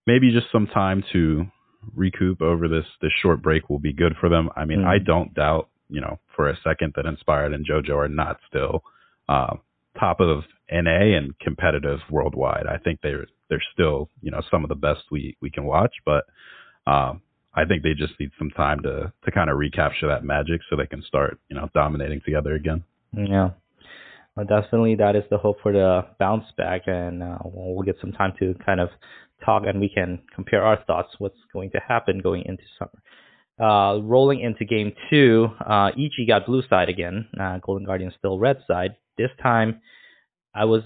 maybe 0.06 0.32
just 0.32 0.50
some 0.52 0.66
time 0.66 1.02
to 1.12 1.46
recoup 1.94 2.40
over 2.42 2.68
this 2.68 2.86
this 3.02 3.12
short 3.22 3.42
break 3.42 3.68
will 3.70 3.78
be 3.78 3.92
good 3.92 4.14
for 4.20 4.28
them. 4.28 4.50
I 4.56 4.64
mean, 4.64 4.80
Mhm. 4.80 4.86
I 4.94 4.98
don't 4.98 5.34
doubt 5.34 5.68
you 5.88 6.00
know 6.00 6.18
for 6.34 6.48
a 6.48 6.56
second 6.64 6.92
that 6.96 7.06
Inspired 7.06 7.52
and 7.52 7.66
JoJo 7.66 7.96
are 7.96 8.08
not 8.08 8.38
still 8.48 8.82
uh, 9.28 9.56
top 9.98 10.20
of 10.20 10.44
NA 10.70 11.16
and 11.16 11.38
competitive 11.38 12.00
worldwide. 12.10 12.66
I 12.66 12.78
think 12.78 13.00
they're 13.02 13.26
they're 13.48 13.62
still 13.72 14.08
you 14.20 14.30
know 14.30 14.42
some 14.50 14.64
of 14.64 14.68
the 14.68 14.74
best 14.74 15.02
we 15.10 15.36
we 15.40 15.50
can 15.50 15.64
watch, 15.64 15.94
but 16.04 16.24
um, 16.86 17.22
I 17.54 17.64
think 17.64 17.82
they 17.82 17.94
just 17.94 18.18
need 18.18 18.30
some 18.38 18.50
time 18.50 18.82
to 18.82 19.12
to 19.24 19.30
kind 19.30 19.50
of 19.50 19.58
recapture 19.58 20.08
that 20.08 20.24
magic 20.24 20.60
so 20.68 20.76
they 20.76 20.86
can 20.86 21.02
start 21.02 21.38
you 21.48 21.56
know 21.56 21.68
dominating 21.74 22.20
together 22.24 22.54
again. 22.54 22.84
yeah. 23.12 23.50
Well, 24.36 24.46
definitely, 24.46 24.96
that 24.96 25.14
is 25.14 25.22
the 25.30 25.38
hope 25.38 25.58
for 25.62 25.72
the 25.72 26.06
bounce 26.18 26.46
back, 26.56 26.82
and 26.86 27.22
uh, 27.22 27.38
we'll 27.44 27.84
get 27.84 27.96
some 28.00 28.10
time 28.10 28.32
to 28.40 28.54
kind 28.66 28.80
of 28.80 28.88
talk, 29.44 29.62
and 29.64 29.80
we 29.80 29.88
can 29.88 30.22
compare 30.34 30.64
our 30.64 30.82
thoughts. 30.84 31.10
What's 31.18 31.38
going 31.52 31.70
to 31.70 31.78
happen 31.86 32.18
going 32.20 32.42
into 32.44 32.64
summer? 32.76 33.00
Uh, 33.60 34.00
rolling 34.00 34.40
into 34.40 34.64
game 34.64 34.92
two, 35.08 35.46
uh, 35.64 35.90
EG 35.96 36.26
got 36.26 36.46
blue 36.46 36.62
side 36.68 36.88
again. 36.88 37.28
Uh, 37.40 37.58
Golden 37.58 37.86
Guardian 37.86 38.12
still 38.18 38.36
red 38.36 38.56
side. 38.66 38.96
This 39.16 39.30
time, 39.40 39.80
I 40.52 40.64
was 40.64 40.82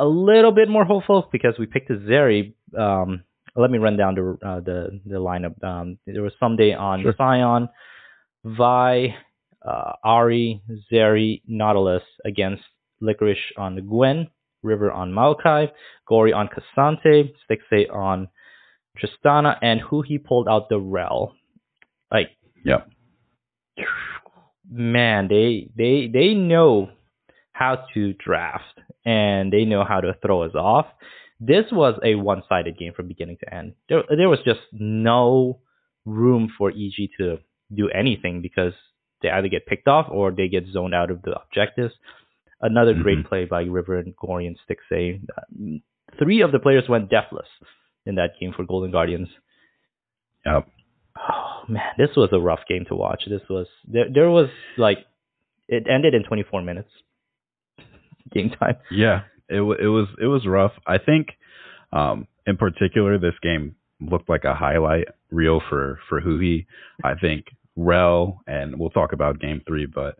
a 0.00 0.06
little 0.06 0.52
bit 0.52 0.68
more 0.68 0.84
hopeful 0.84 1.28
because 1.30 1.54
we 1.58 1.66
picked 1.66 1.90
a 1.90 1.94
Zeri. 1.94 2.54
Um, 2.76 3.24
let 3.54 3.70
me 3.70 3.78
run 3.78 3.96
down 3.96 4.14
the 4.14 4.38
uh, 4.46 4.60
the 4.60 5.00
the 5.04 5.16
lineup. 5.16 5.62
Um, 5.62 5.98
there 6.06 6.22
was 6.22 6.32
Ssumday 6.40 6.78
on 6.78 7.02
Sure. 7.02 7.14
Sion, 7.18 7.68
Vi, 8.44 9.14
uh, 9.62 9.92
Ahri, 10.04 10.60
Zeri, 10.90 11.42
Nautilus 11.46 12.02
against 12.24 12.62
Licorice 13.02 13.52
on 13.58 13.74
the 13.74 13.82
Gwen, 13.82 14.28
River 14.62 14.90
on 14.90 15.12
Maokai, 15.12 15.70
Gori 16.06 16.32
on 16.32 16.48
K'Sante, 16.48 17.32
Stixxay 17.44 17.92
on 17.92 18.28
Tristana, 18.98 19.56
and 19.62 19.80
Huhi 19.80 20.22
pulled 20.22 20.48
out 20.48 20.68
the 20.68 20.78
Rell. 20.78 21.34
Like, 22.10 22.30
yeah, 22.64 22.82
man, 24.70 25.28
they 25.28 25.68
they 25.76 26.08
they 26.12 26.34
know 26.34 26.90
how 27.60 27.74
to 27.94 28.12
draft 28.26 28.76
and 29.04 29.52
they 29.52 29.64
know 29.72 29.84
how 29.84 30.00
to 30.00 30.12
throw 30.22 30.38
us 30.48 30.54
off. 30.54 30.86
This 31.52 31.66
was 31.72 31.94
a 32.04 32.14
one-sided 32.16 32.74
game 32.78 32.92
from 32.94 33.08
beginning 33.08 33.38
to 33.42 33.54
end. 33.54 33.68
There 33.88 34.02
there 34.20 34.28
was 34.34 34.40
just 34.44 34.60
no 34.72 35.60
room 36.04 36.44
for 36.56 36.70
EG 36.70 36.98
to 37.18 37.38
do 37.80 37.88
anything 38.02 38.42
because 38.48 38.74
they 39.22 39.30
either 39.30 39.48
get 39.48 39.66
picked 39.66 39.88
off 39.88 40.06
or 40.10 40.30
they 40.30 40.48
get 40.48 40.64
zoned 40.72 40.94
out 41.00 41.10
of 41.10 41.22
the 41.22 41.32
objectives. 41.42 41.94
Another 42.62 42.94
great 42.94 43.18
Mhm. 43.20 43.28
play 43.30 43.44
by 43.46 43.62
River 43.78 43.96
and 43.98 44.14
Gori 44.16 44.46
and 44.46 44.58
Stixxay. 44.64 45.20
Three 46.18 46.40
of 46.42 46.52
the 46.52 46.58
players 46.58 46.88
went 46.88 47.08
deathless 47.10 47.48
in 48.06 48.14
that 48.16 48.32
game 48.40 48.52
for 48.56 48.64
Golden 48.64 48.90
Guardians. 48.90 49.28
Yep. 50.46 50.68
Oh 51.16 51.62
man, 51.68 51.92
this 51.98 52.14
was 52.16 52.30
a 52.32 52.40
rough 52.50 52.64
game 52.68 52.84
to 52.86 52.94
watch. 52.96 53.22
This 53.26 53.46
was 53.48 53.66
there. 53.86 54.08
There 54.12 54.30
was 54.30 54.48
like 54.76 54.98
it 55.68 55.86
ended 55.88 56.14
in 56.14 56.22
24 56.24 56.62
minutes 56.62 56.90
game 58.32 58.50
time. 58.50 58.76
Yeah, 58.90 59.22
it 59.48 59.60
it 59.60 59.88
was 59.88 60.08
it 60.20 60.26
was 60.26 60.46
rough. 60.46 60.72
I 60.86 60.98
think, 60.98 61.28
um, 61.92 62.26
in 62.46 62.56
particular, 62.56 63.18
this 63.18 63.34
game 63.42 63.76
looked 64.00 64.28
like 64.28 64.44
a 64.44 64.54
highlight 64.54 65.08
reel 65.30 65.60
for 65.68 65.98
for 66.08 66.20
Huhi. 66.20 66.66
I 67.04 67.14
think 67.14 67.46
Rell 67.76 68.40
and 68.46 68.78
we'll 68.78 68.90
talk 68.90 69.12
about 69.12 69.40
Game 69.40 69.62
Three, 69.66 69.86
but 69.86 70.16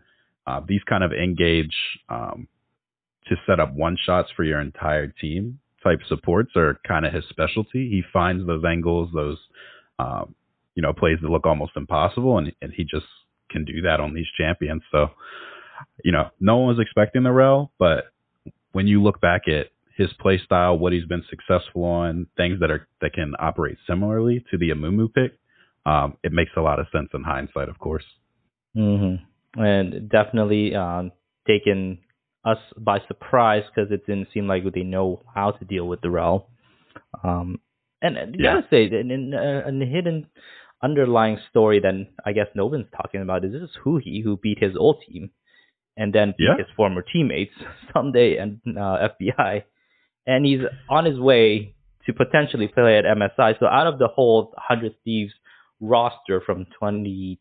uh, 0.46 0.60
these 0.66 0.82
kind 0.88 1.04
of 1.04 1.12
engage 1.12 1.74
um, 2.08 2.48
to 3.26 3.36
set 3.46 3.60
up 3.60 3.72
one 3.74 3.96
shots 4.04 4.30
for 4.34 4.44
your 4.44 4.60
entire 4.60 5.08
team 5.08 5.60
type 5.82 6.00
supports 6.08 6.50
are 6.56 6.78
kind 6.86 7.06
of 7.06 7.12
his 7.12 7.24
specialty. 7.30 7.88
He 7.88 8.02
finds 8.12 8.46
those 8.46 8.64
angles, 8.68 9.10
those 9.14 9.38
um, 9.98 10.34
you 10.74 10.82
know 10.82 10.92
plays 10.92 11.18
that 11.22 11.30
look 11.30 11.46
almost 11.46 11.72
impossible, 11.76 12.38
and 12.38 12.52
and 12.60 12.72
he 12.72 12.84
just 12.84 13.06
can 13.50 13.64
do 13.64 13.82
that 13.82 14.00
on 14.00 14.14
these 14.14 14.28
champions. 14.36 14.82
So. 14.90 15.10
You 16.04 16.12
know, 16.12 16.30
no 16.40 16.58
one 16.58 16.68
was 16.68 16.78
expecting 16.80 17.22
the 17.22 17.32
Rell, 17.32 17.72
but 17.78 18.04
when 18.72 18.86
you 18.86 19.02
look 19.02 19.20
back 19.20 19.42
at 19.48 19.66
his 19.96 20.12
play 20.20 20.38
style, 20.38 20.78
what 20.78 20.92
he's 20.92 21.04
been 21.04 21.24
successful 21.28 21.84
on, 21.84 22.26
things 22.36 22.60
that 22.60 22.70
are 22.70 22.86
that 23.00 23.12
can 23.12 23.34
operate 23.38 23.76
similarly 23.86 24.44
to 24.50 24.58
the 24.58 24.70
Amumu 24.70 25.12
pick, 25.12 25.38
um, 25.86 26.16
it 26.22 26.32
makes 26.32 26.52
a 26.56 26.60
lot 26.60 26.78
of 26.80 26.86
sense 26.92 27.08
in 27.14 27.22
hindsight, 27.22 27.68
of 27.68 27.78
course. 27.78 28.04
Mm-hmm. 28.76 29.60
And 29.60 30.08
definitely 30.08 30.74
um, 30.74 31.12
taken 31.46 31.98
us 32.44 32.58
by 32.78 33.00
surprise 33.08 33.64
because 33.74 33.90
it 33.90 34.06
didn't 34.06 34.28
seem 34.32 34.46
like 34.46 34.62
they 34.72 34.82
know 34.82 35.22
how 35.34 35.50
to 35.50 35.64
deal 35.64 35.86
with 35.86 36.00
the 36.00 36.10
Rell. 36.10 36.48
Um, 37.22 37.60
and 38.00 38.16
you 38.34 38.44
Yeah. 38.44 38.54
gotta 38.54 38.66
say, 38.70 38.84
in, 38.84 39.34
uh, 39.34 39.62
a 39.66 39.84
hidden 39.84 40.26
underlying 40.82 41.38
story 41.50 41.80
that 41.80 42.06
I 42.24 42.32
guess 42.32 42.46
no 42.54 42.66
one's 42.66 42.86
talking 42.96 43.20
about 43.20 43.44
is 43.44 43.52
this 43.52 43.62
is 43.62 43.76
Huhi 43.84 44.22
who 44.22 44.38
beat 44.38 44.58
his 44.58 44.76
old 44.76 45.02
team 45.06 45.30
and 46.00 46.12
then 46.16 46.28
Yeah. 46.38 46.56
his 46.62 46.66
former 46.76 47.02
teammates 47.12 47.54
Ssumday 47.88 48.30
and 48.42 48.58
uh, 48.84 49.08
FBI, 49.12 49.62
and 50.26 50.40
he's 50.48 50.62
on 50.88 51.04
his 51.10 51.18
way 51.30 51.74
to 52.06 52.12
potentially 52.22 52.68
play 52.68 52.96
at 53.00 53.04
MSI. 53.04 53.50
So 53.60 53.66
out 53.66 53.86
of 53.86 53.98
the 54.02 54.08
whole 54.08 54.40
100 54.56 54.94
Thieves 55.04 55.34
roster 55.80 56.40
from 56.46 56.64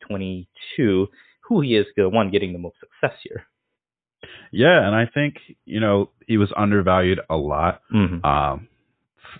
2022, 0.05 1.07
Huhi 1.49 1.79
is 1.79 1.85
the 1.95 2.09
one 2.09 2.29
getting 2.31 2.53
the 2.53 2.59
most 2.59 2.75
success 2.79 3.17
here. 3.23 3.45
Yeah, 4.51 4.85
and 4.85 4.95
I 4.95 5.05
think 5.13 5.35
you 5.65 5.79
know 5.79 6.09
he 6.27 6.37
was 6.37 6.51
undervalued 6.55 7.19
a 7.29 7.37
lot, 7.37 7.81
Mm-hmm. 7.93 8.25
um, 8.25 8.67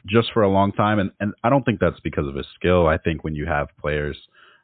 just 0.08 0.32
for 0.34 0.42
a 0.44 0.50
long 0.50 0.72
time, 0.72 1.00
and 1.00 1.12
and 1.20 1.34
I 1.44 1.50
don't 1.50 1.64
think 1.66 1.80
that's 1.80 2.00
because 2.00 2.28
of 2.28 2.36
his 2.36 2.46
skill. 2.56 2.88
I 2.88 2.98
think 2.98 3.24
when 3.24 3.36
you 3.36 3.46
have 3.46 3.68
players. 3.82 4.18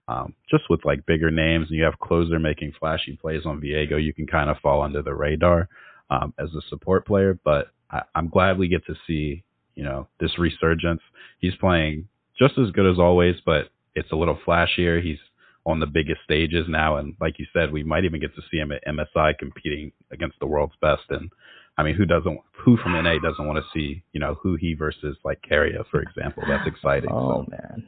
Um, 0.08 0.36
just 0.50 0.70
with 0.70 0.86
like 0.86 1.06
bigger 1.06 1.32
names 1.32 1.68
and 1.70 1.78
you 1.78 1.84
have 1.84 2.00
Closer 2.00 2.40
making 2.40 2.74
flashy 2.80 3.18
plays 3.20 3.46
on 3.46 3.60
Viego, 3.60 4.02
you 4.04 4.14
can 4.14 4.28
kind 4.28 4.50
of 4.50 4.58
fall 4.60 4.82
under 4.82 5.02
the 5.02 5.14
radar 5.14 5.68
um, 6.10 6.34
as 6.38 6.50
a 6.54 6.62
support 6.70 7.08
player. 7.08 7.40
But 7.44 7.68
I, 7.90 8.02
I'm 8.14 8.30
glad 8.30 8.58
we 8.58 8.68
get 8.68 8.86
to 8.86 8.96
see, 9.08 9.44
you 9.76 9.84
know, 9.84 10.08
this 10.20 10.38
resurgence. 10.38 11.02
He's 11.40 11.56
playing 11.56 12.08
just 12.38 12.58
as 12.58 12.72
good 12.72 12.92
as 12.92 13.00
always, 13.00 13.36
but 13.46 13.70
it's 13.96 14.12
a 14.12 14.16
little 14.16 14.38
flashier. 14.46 15.02
He's 15.02 15.18
on 15.66 15.80
the 15.80 15.88
biggest 15.88 16.22
stages 16.24 16.66
now, 16.70 16.98
and 16.98 17.16
like 17.20 17.40
you 17.40 17.46
said, 17.52 17.72
we 17.72 17.84
might 17.84 18.06
even 18.06 18.22
get 18.22 18.36
to 18.36 18.42
see 18.52 18.58
him 18.58 18.72
at 18.72 18.86
MSI 18.86 19.38
competing 19.40 19.92
against 20.12 20.40
the 20.40 20.46
world's 20.46 20.76
best. 20.80 21.04
And 21.10 21.32
I 21.78 21.84
mean, 21.84 21.96
who 21.96 22.06
doesn't? 22.06 22.40
Who 22.64 22.78
from 22.78 22.94
NA 22.94 23.18
doesn't 23.20 23.48
want 23.48 23.58
to 23.58 23.66
see, 23.74 24.04
you 24.14 24.20
know, 24.20 24.38
Huhi 24.44 24.78
versus 24.78 25.18
like 25.24 25.42
Keria, 25.50 25.84
for 25.90 26.02
example? 26.02 26.44
That's 26.48 26.68
exciting. 26.68 27.10
Oh 27.12 27.46
so. 27.46 27.52
man, 27.52 27.88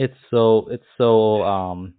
it's 0.00 0.16
so 0.30 0.66
it's 0.70 0.90
so 0.96 1.42
um, 1.42 1.92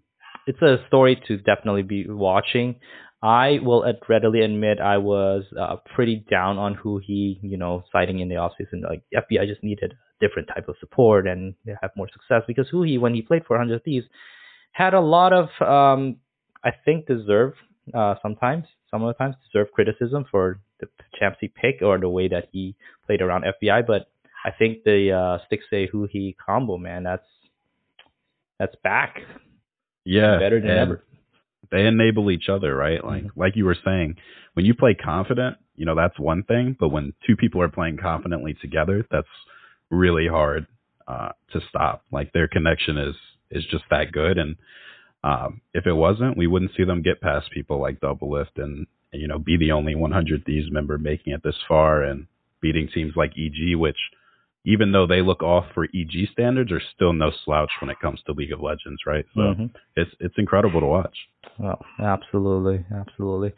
it's 0.48 0.62
a 0.64 0.78
story 0.88 1.22
to 1.28 1.38
definitely 1.38 1.84
be 1.84 2.08
watching. 2.10 2.80
I 3.22 3.60
will 3.62 3.86
readily 4.10 4.42
admit 4.42 4.80
I 4.80 4.98
was 4.98 5.44
uh, 5.60 5.76
pretty 5.94 6.26
down 6.28 6.58
on 6.58 6.76
Huhi, 6.76 7.38
you 7.44 7.58
know, 7.58 7.84
citing 7.92 8.20
in 8.20 8.28
the 8.28 8.36
offseason. 8.36 8.82
Like 8.84 9.04
FBI 9.16 9.46
just 9.46 9.64
needed 9.64 9.94
a 9.94 10.28
different 10.28 10.48
type 10.48 10.68
of 10.68 10.76
support 10.80 11.28
and 11.28 11.54
have 11.80 11.92
more 11.96 12.10
success 12.12 12.42
because 12.48 12.68
Huhi, 12.74 13.00
when 13.00 13.14
he 13.14 13.22
played 13.22 13.46
for 13.46 13.56
100 13.58 13.84
Thieves, 13.84 14.08
had 14.72 14.96
a 14.96 15.00
lot 15.00 15.34
of, 15.34 15.50
um, 15.62 16.18
I 16.64 16.72
think, 16.84 17.06
deserved 17.06 17.58
uh, 17.94 18.16
sometimes, 18.24 18.66
some 18.90 19.04
of 19.04 19.10
the 19.10 19.24
times, 19.24 19.36
deserved 19.54 19.74
criticism 19.74 20.26
for 20.32 20.60
the 20.80 20.88
champsy 21.22 21.54
pick 21.54 21.84
or 21.84 22.00
the 22.00 22.10
way 22.10 22.28
that 22.28 22.46
he 22.52 22.76
played 23.06 23.22
around 23.22 23.44
FBI. 23.44 23.86
But 23.86 24.08
I 24.44 24.50
think 24.50 24.84
the 24.84 25.12
uh, 25.12 25.46
stick 25.46 25.60
say 25.70 25.88
Huhi 25.88 26.36
combo, 26.44 26.80
man, 26.80 27.04
that's 27.04 27.28
that's 28.62 28.76
back 28.84 29.20
Yeah, 30.06 30.38
better 30.38 30.62
than 30.62 30.70
ever. 30.70 31.04
They 31.72 31.88
enable 31.88 32.30
each 32.30 32.48
other, 32.48 32.76
right? 32.76 33.04
Like 33.04 33.24
Mhm. 33.24 33.32
like 33.36 33.56
you 33.56 33.66
were 33.66 33.78
saying, 33.84 34.18
when 34.54 34.66
you 34.66 34.76
play 34.76 34.94
confident, 34.94 35.58
you 35.76 35.86
know 35.86 35.96
that's 35.96 36.20
one 36.20 36.44
thing, 36.44 36.76
but 36.80 36.90
when 36.90 37.14
two 37.26 37.36
people 37.36 37.62
are 37.62 37.70
playing 37.70 37.98
confidently 37.98 38.54
together, 38.54 39.06
that's 39.10 39.28
really 39.90 40.28
hard 40.28 40.68
uh, 41.08 41.32
to 41.54 41.62
stop. 41.70 42.04
Like 42.12 42.34
their 42.34 42.48
connection 42.48 42.98
is 42.98 43.16
is 43.50 43.66
just 43.66 43.86
that 43.90 44.12
good, 44.12 44.38
and 44.38 44.56
um, 45.24 45.62
if 45.74 45.88
it 45.88 45.94
wasn't, 45.94 46.38
we 46.38 46.48
wouldn't 46.48 46.76
see 46.76 46.84
them 46.84 47.02
get 47.02 47.22
past 47.22 47.50
people 47.52 47.80
like 47.80 48.00
Doublelift 48.00 48.58
and 48.58 48.86
you 49.12 49.28
know 49.28 49.40
be 49.40 49.58
the 49.58 49.72
only 49.72 49.96
100 49.96 50.46
Thieves 50.46 50.72
member 50.72 50.98
making 51.00 51.34
it 51.34 51.42
this 51.44 51.58
far 51.68 52.04
and 52.04 52.28
beating 52.62 52.88
teams 52.94 53.14
like 53.16 53.32
EG, 53.38 53.76
which 53.76 53.98
even 54.64 54.92
though 54.92 55.08
they 55.08 55.22
look 55.22 55.42
off 55.42 55.66
for 55.74 55.86
EG 55.86 56.30
standards, 56.32 56.72
are 56.72 56.82
still 56.96 57.14
no 57.14 57.32
slouch 57.44 57.72
when 57.82 57.90
it 57.90 58.00
comes 58.00 58.22
to 58.24 58.32
League 58.34 58.52
of 58.52 58.62
Legends, 58.62 59.02
right? 59.06 59.26
So 59.34 59.42
Mhm. 59.42 59.72
it's 59.96 60.14
it's 60.20 60.38
incredible 60.38 60.80
to 60.82 60.88
watch. 60.88 61.30
Well, 61.58 61.84
absolutely, 62.00 62.86
absolutely. 62.94 63.54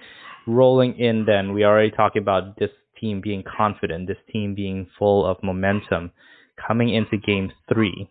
Rolling 0.48 0.98
in, 0.98 1.26
then 1.26 1.54
we 1.54 1.66
already 1.66 1.92
talked 1.92 2.18
about 2.18 2.58
this 2.58 2.72
team 3.00 3.20
being 3.22 3.44
confident, 3.44 4.08
this 4.08 4.18
team 4.32 4.54
being 4.56 4.86
full 4.98 5.26
of 5.26 5.42
momentum, 5.44 6.12
coming 6.56 6.90
into 6.90 7.18
Game 7.18 7.52
Three. 7.68 8.10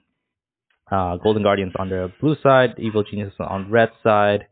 Uh, 0.91 1.17
Golden 1.17 1.43
Guardians 1.43 1.73
on 1.79 1.89
the 1.89 2.13
blue 2.21 2.37
side, 2.43 2.75
Evil 2.79 3.03
Genius 3.03 3.33
on 3.41 3.71
red 3.71 3.91
side. 4.03 4.47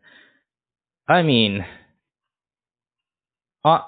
I 1.06 1.22
mean, 1.22 1.66
uh, 3.62 3.80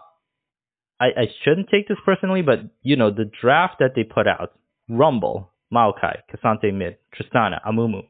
I 1.05 1.07
I 1.23 1.27
shouldn't 1.43 1.69
take 1.75 1.87
this 1.89 1.99
personally, 2.05 2.43
but 2.43 2.59
you 2.83 2.97
know 3.01 3.11
the 3.11 3.29
draft 3.41 3.77
that 3.81 3.93
they 3.97 4.05
put 4.05 4.27
out: 4.37 4.51
Rumble, 4.89 5.51
Maokai, 5.75 6.17
K'Sante 6.31 6.73
Mid, 6.81 6.95
Tristana, 7.15 7.59
Amumu 7.69 8.03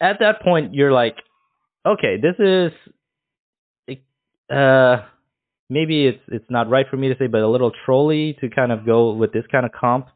at 0.00 0.18
that 0.20 0.40
point 0.42 0.74
you're 0.74 0.92
like, 0.92 1.16
okay, 1.86 2.16
this 2.16 2.36
is 2.38 2.72
uh 4.50 4.96
maybe 5.68 6.06
it's 6.06 6.22
it's 6.28 6.50
not 6.50 6.68
right 6.68 6.86
for 6.90 6.96
me 6.96 7.08
to 7.08 7.16
say, 7.18 7.26
but 7.26 7.42
a 7.42 7.48
little 7.48 7.72
trolly 7.84 8.36
to 8.40 8.48
kind 8.48 8.72
of 8.72 8.84
go 8.86 9.12
with 9.12 9.32
this 9.32 9.44
kind 9.52 9.64
of 9.66 9.72
comp. 9.72 10.08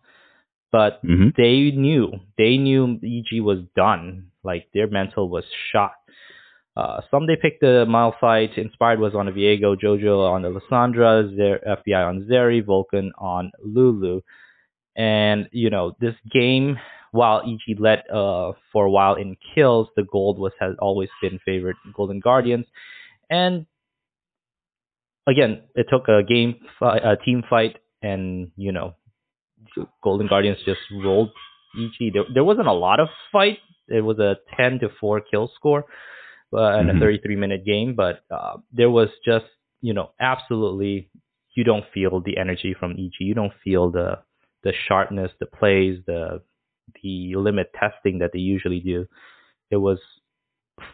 But 0.72 1.05
Mm-hmm. 1.05 1.29
they 1.37 1.70
knew 1.77 2.12
they 2.37 2.57
knew 2.57 2.98
EG 3.03 3.40
was 3.42 3.59
done. 3.77 4.31
Like 4.42 4.68
their 4.74 4.88
mental 4.88 5.29
was 5.29 5.44
shot. 5.72 5.92
Uh, 6.77 7.01
some 7.11 7.27
they 7.27 7.37
picked 7.41 7.61
the 7.61 7.85
Malphite. 7.89 8.59
Inspired 8.59 8.99
was 8.99 9.15
on 9.15 9.27
Viego, 9.27 9.77
Jojo 9.81 10.29
on 10.29 10.43
the 10.43 10.49
Lissandra, 10.51 11.35
Zer- 11.37 11.61
FBI 11.67 12.09
on 12.09 12.27
Zeri, 12.29 12.65
Vulcan 12.65 13.13
on 13.17 13.53
Lulu. 13.65 14.21
And 14.97 15.49
you 15.53 15.71
know 15.71 15.97
this 16.01 16.15
game, 16.33 16.79
while 17.13 17.43
EG 17.47 17.79
led 17.79 18.03
uh, 18.13 18.53
for 18.73 18.87
a 18.87 18.91
while 18.91 19.15
in 19.15 19.37
kills, 19.55 19.89
the 19.97 20.03
gold 20.05 20.39
was 20.39 20.53
has 20.61 20.75
always 20.81 21.09
been 21.23 21.39
favored 21.45 21.77
Golden 21.95 22.19
Guardians. 22.21 22.67
And 23.31 23.67
again, 25.29 25.63
it 25.75 25.87
took 25.91 26.09
a 26.09 26.23
game, 26.23 26.57
fi- 26.79 26.99
a 26.99 27.17
team 27.17 27.43
fight, 27.49 27.77
and 28.03 28.51
you 28.57 28.73
know, 28.73 28.95
Golden 30.03 30.27
Guardians 30.27 30.59
just 30.65 30.81
rolled 30.93 31.31
EG. 31.79 32.13
There, 32.13 32.25
there 32.33 32.45
wasn't 32.45 32.69
a 32.69 32.73
lot 32.73 33.01
of 33.01 33.09
fight. 33.33 33.59
It 33.89 34.01
was 34.03 34.19
a 34.19 34.37
10 34.57 34.81
to 34.81 34.89
4 35.01 35.23
kill 35.31 35.51
score 35.55 35.85
uh, 36.55 36.79
in 36.81 36.87
Mhm. 36.87 36.97
a 36.97 37.01
33 37.01 37.37
minute 37.37 37.64
game, 37.64 37.95
but 37.95 38.23
uh, 38.31 38.57
there 38.73 38.90
was 38.90 39.09
just, 39.25 39.47
you 39.83 39.93
know, 39.93 40.11
absolutely, 40.21 41.09
you 41.55 41.64
don't 41.64 41.85
feel 41.93 42.21
the 42.21 42.37
energy 42.37 42.75
from 42.75 42.93
EG. 42.93 43.21
You 43.21 43.35
don't 43.35 43.55
feel 43.64 43.90
the 43.90 44.19
the 44.62 44.73
sharpness, 44.88 45.31
the 45.40 45.47
plays, 45.47 46.03
the 46.07 46.40
the 47.03 47.35
limit 47.37 47.71
testing 47.75 48.19
that 48.19 48.33
they 48.33 48.38
usually 48.38 48.81
do. 48.81 49.07
It 49.71 49.77
was 49.77 49.99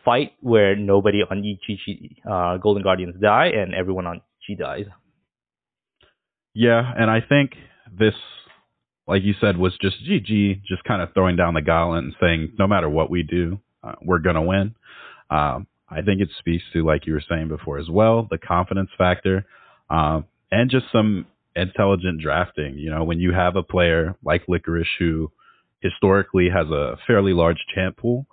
fight 0.04 0.32
where 0.40 0.76
nobody 0.76 1.22
on 1.22 1.44
EG 1.44 2.16
uh, 2.30 2.56
Golden 2.58 2.82
Guardians 2.82 3.16
die 3.20 3.46
and 3.46 3.74
everyone 3.74 4.06
on 4.06 4.20
EG 4.48 4.58
dies. 4.58 4.86
Yeah, 6.54 6.92
and 6.96 7.10
I 7.10 7.20
think 7.20 7.52
this, 7.90 8.14
like 9.06 9.22
you 9.22 9.34
said, 9.40 9.56
was 9.56 9.76
just 9.80 9.96
GG, 10.04 10.62
just 10.64 10.84
kind 10.84 11.00
of 11.02 11.12
throwing 11.14 11.36
down 11.36 11.54
the 11.54 11.62
gauntlet 11.62 12.04
and 12.04 12.14
saying, 12.20 12.52
no 12.58 12.66
matter 12.66 12.88
what 12.88 13.10
we 13.10 13.22
do, 13.22 13.60
uh, 13.82 13.94
we're 14.02 14.18
gonna 14.18 14.42
win. 14.42 14.74
Um, 15.30 15.66
I 15.88 16.02
think 16.02 16.20
it 16.20 16.28
speaks 16.38 16.64
to, 16.72 16.84
like 16.84 17.06
you 17.06 17.14
were 17.14 17.22
saying 17.28 17.48
before 17.48 17.78
as 17.78 17.88
well, 17.88 18.26
the 18.30 18.38
confidence 18.38 18.90
factor, 18.96 19.44
um, 19.88 20.24
and 20.52 20.70
just 20.70 20.86
some 20.92 21.26
intelligent 21.56 22.20
drafting. 22.20 22.78
You 22.78 22.90
know, 22.90 23.04
when 23.04 23.18
you 23.18 23.32
have 23.32 23.56
a 23.56 23.62
player 23.62 24.14
like 24.24 24.46
Licorice 24.48 24.86
who 24.98 25.30
historically 25.80 26.48
has 26.50 26.68
a 26.68 26.96
fairly 27.06 27.32
large 27.32 27.58
champ 27.74 27.96
pool, 27.96 28.26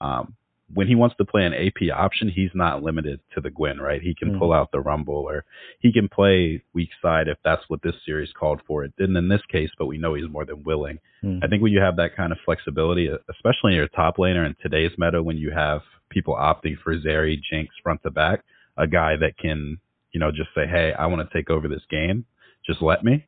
um, 0.00 0.34
when 0.72 0.86
he 0.86 0.94
wants 0.94 1.16
to 1.16 1.24
play 1.24 1.44
an 1.44 1.52
AP 1.52 1.90
option, 1.92 2.28
he's 2.28 2.50
not 2.54 2.80
limited 2.80 3.18
to 3.34 3.40
the 3.40 3.50
Gwen, 3.50 3.80
right? 3.80 4.00
He 4.00 4.14
can 4.14 4.30
Mhm. 4.34 4.38
pull 4.38 4.52
out 4.52 4.70
the 4.70 4.78
Rumble 4.80 5.14
or 5.28 5.44
he 5.80 5.92
can 5.92 6.08
play 6.08 6.62
weak 6.74 6.90
side 7.02 7.26
if 7.26 7.38
that's 7.42 7.68
what 7.68 7.82
this 7.82 8.00
series 8.04 8.32
called 8.32 8.62
for. 8.62 8.84
It 8.84 8.94
didn't 8.96 9.16
in 9.16 9.26
this 9.26 9.44
case, 9.46 9.72
but 9.76 9.86
we 9.86 9.98
know 9.98 10.14
he's 10.14 10.28
more 10.28 10.44
than 10.44 10.62
willing. 10.62 11.00
Hmm. 11.22 11.40
I 11.42 11.48
think 11.48 11.60
when 11.60 11.72
you 11.72 11.80
have 11.80 11.96
that 11.96 12.14
kind 12.14 12.30
of 12.30 12.38
flexibility, 12.44 13.08
especially 13.28 13.72
in 13.72 13.78
your 13.78 13.88
top 13.88 14.18
laner 14.18 14.46
in 14.46 14.54
today's 14.62 14.96
meta, 14.96 15.20
when 15.20 15.38
you 15.38 15.50
have 15.50 15.82
people 16.10 16.34
opting 16.34 16.76
for 16.82 16.94
Zeri, 16.96 17.36
Jinx 17.50 17.74
front 17.82 18.02
to 18.02 18.10
back, 18.10 18.44
a 18.76 18.86
guy 18.86 19.16
that 19.16 19.38
can, 19.38 19.78
you 20.12 20.20
know, 20.20 20.30
just 20.30 20.50
say, 20.54 20.66
"Hey, 20.66 20.92
I 20.92 21.06
want 21.06 21.26
to 21.28 21.36
take 21.36 21.50
over 21.50 21.68
this 21.68 21.82
game. 21.90 22.24
Just 22.66 22.82
let 22.82 23.04
me." 23.04 23.26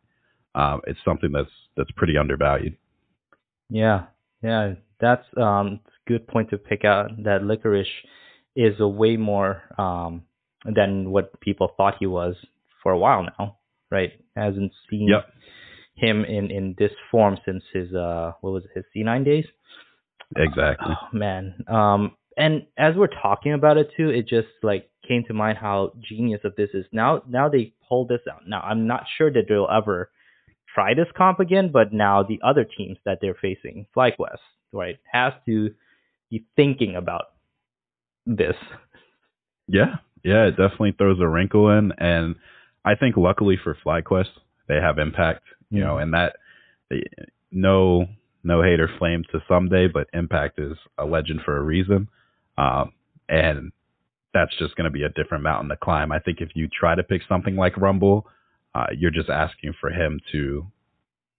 Um, 0.55 0.83
it's 0.87 1.01
something 1.05 1.33
that's 1.33 1.51
that's 1.77 1.90
pretty 1.92 2.18
undervalued. 2.18 2.77
Yeah, 3.71 4.05
yeah, 4.42 4.75
that's 5.01 5.27
um 5.37 5.81
a 5.87 6.11
good 6.11 6.27
point 6.29 6.51
to 6.51 6.59
pick 6.59 6.85
out. 6.85 7.11
That 7.25 7.42
Licorice 7.45 7.87
is 8.55 8.75
a 8.81 8.88
way 8.88 9.16
more 9.16 9.62
um 9.79 10.23
than 10.64 11.11
what 11.11 11.40
people 11.40 11.73
thought 11.77 11.95
he 11.99 12.07
was 12.07 12.37
for 12.83 12.92
a 12.92 12.99
while 12.99 13.27
now, 13.38 13.59
right? 13.90 14.12
Hasn't 14.37 14.73
seen 14.90 15.09
Yep. 15.09 15.25
him 15.95 16.25
in 16.25 16.51
in 16.51 16.75
this 16.79 16.92
form 17.11 17.38
since 17.45 17.62
his 17.73 17.95
uh 17.95 18.33
what 18.42 18.53
was 18.53 18.64
it, 18.64 18.71
his 18.75 18.85
C9 18.95 19.25
days. 19.25 19.47
Exactly. 20.37 20.95
Oh 20.95 21.16
man. 21.16 21.55
Um 21.68 22.16
and 22.37 22.66
as 22.77 22.95
we're 22.97 23.07
talking 23.07 23.53
about 23.53 23.77
it 23.77 23.90
too, 23.97 24.09
it 24.11 24.27
just 24.29 24.49
like 24.62 24.88
came 25.07 25.25
to 25.25 25.35
mind 25.35 25.59
how 25.59 25.92
genius 26.01 26.40
of 26.45 26.55
this 26.57 26.71
is. 26.75 26.87
Now 26.92 27.23
now 27.29 27.49
they 27.49 27.75
pulled 27.88 28.09
this 28.09 28.21
out. 28.31 28.47
Now 28.47 28.61
I'm 28.61 28.87
not 28.87 29.05
sure 29.18 29.31
that 29.33 29.45
they'll 29.49 29.68
ever 29.73 30.11
try 30.75 30.95
this 30.95 31.09
comp 31.16 31.40
again, 31.40 31.71
but 31.73 31.92
now 31.92 32.23
the 32.23 32.40
other 32.42 32.64
teams 32.64 32.99
that 33.05 33.18
they're 33.21 33.35
facing, 33.35 33.87
FlyQuest, 33.95 34.38
right, 34.73 34.99
has 35.11 35.33
to 35.47 35.71
be 36.31 36.45
thinking 36.57 36.97
about 36.97 37.27
this. 38.25 38.57
Yeah, 39.68 39.97
yeah, 40.25 40.45
it 40.47 40.53
definitely 40.53 40.92
throws 40.92 41.21
a 41.21 41.29
wrinkle 41.29 41.71
in, 41.71 41.92
and 41.99 42.37
I 42.85 42.95
think 42.95 43.16
luckily 43.16 43.59
for 43.62 43.77
FlyQuest, 43.85 44.31
they 44.68 44.77
have 44.77 44.99
impact. 44.99 45.45
You 45.71 45.81
know, 45.81 45.95
Mhm. 45.97 46.03
and 46.03 46.14
that 46.14 46.37
no 47.51 48.07
no 48.45 48.61
hater 48.62 48.88
flame 48.99 49.25
to 49.31 49.38
Ssumday, 49.40 49.92
but 49.92 50.09
impact 50.12 50.59
is 50.59 50.77
a 50.99 51.05
legend 51.05 51.42
for 51.42 51.57
a 51.57 51.62
reason. 51.62 52.09
Um, 52.59 52.93
and 53.29 53.73
that's 54.35 54.57
just 54.59 54.77
going 54.77 54.85
to 54.85 54.91
be 54.91 55.03
a 55.03 55.09
different 55.11 55.45
mountain 55.45 55.69
to 55.71 55.77
climb. 55.77 56.12
I 56.12 56.19
think 56.19 56.41
if 56.41 56.51
you 56.55 56.69
try 56.69 56.95
to 56.95 57.03
pick 57.03 57.23
something 57.29 57.57
like 57.57 57.77
Rumble, 57.77 58.27
uh, 58.75 58.87
you're 58.97 59.11
just 59.11 59.29
asking 59.29 59.75
for 59.81 59.91
him 59.91 60.21
to 60.33 60.67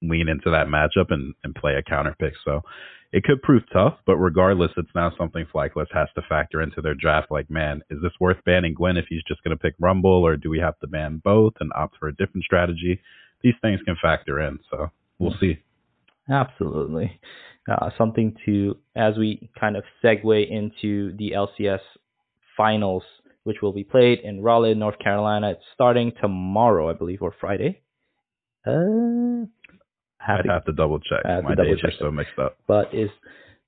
lean 0.02 0.28
into 0.28 0.50
that 0.52 0.68
matchup 0.68 1.12
and, 1.12 1.34
and 1.44 1.56
play 1.56 1.76
a 1.76 1.84
counter 1.84 2.16
pick. 2.20 2.34
So 2.46 2.62
it 3.12 3.24
could 3.24 3.42
prove 3.42 3.64
tough, 3.72 3.96
but 4.06 4.18
regardless, 4.18 4.72
it's 4.76 4.90
now 4.96 5.12
something 5.18 5.46
Flyquest 5.54 5.94
has 5.94 6.08
to 6.16 6.22
factor 6.28 6.62
into 6.62 6.82
their 6.82 6.96
draft. 6.96 7.32
Like, 7.32 7.50
man, 7.50 7.82
is 7.90 8.00
this 8.02 8.12
worth 8.20 8.44
banning 8.44 8.74
Gwen 8.74 8.98
if 8.98 9.06
he's 9.08 9.24
just 9.28 9.44
going 9.44 9.56
to 9.56 9.62
pick 9.62 9.76
Rumble, 9.80 10.26
or 10.26 10.36
do 10.36 10.50
we 10.50 10.60
have 10.60 10.78
to 10.80 10.88
ban 10.88 11.22
both 11.24 11.54
and 11.60 11.72
opt 11.76 11.98
for 12.00 12.08
a 12.08 12.16
different 12.16 12.44
strategy? 12.44 13.00
These 13.42 13.54
things 13.62 13.80
can 13.86 13.96
factor 14.02 14.42
in. 14.42 14.60
So 14.70 14.90
we'll 15.20 15.36
see. 15.40 15.60
Absolutely. 16.30 17.20
Uh, 17.70 17.90
something 17.98 18.36
to, 18.46 18.78
as 18.96 19.18
we 19.18 19.50
kind 19.60 19.76
of 19.78 19.84
segue 20.04 20.50
into 20.50 21.16
the 21.18 21.32
LCS 21.32 21.80
finals, 22.58 23.04
which 23.44 23.58
will 23.62 23.74
be 23.74 23.84
played 23.84 24.20
in 24.20 24.42
Raleigh, 24.42 24.74
North 24.76 25.00
Carolina. 25.00 25.52
It's 25.52 25.62
starting 25.74 26.12
tomorrow, 26.22 26.90
I 26.90 26.94
believe, 26.94 27.22
or 27.22 27.34
Friday. 27.40 27.82
Uh, 28.66 29.46
have 30.20 30.40
I'd 30.40 30.44
to- 30.44 30.50
have 30.52 30.66
to 30.66 30.72
double 30.74 31.00
check. 31.00 31.24
To 31.24 31.42
My 31.42 31.56
double 31.56 31.76
days 31.76 31.84
are 31.84 31.92
so 32.00 32.12
mixed 32.12 32.38
up. 32.40 32.58
but 32.68 32.94
is 32.94 33.10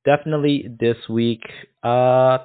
definitely 0.06 0.68
this 0.80 0.98
week. 1.10 1.42
Uh, 1.84 2.38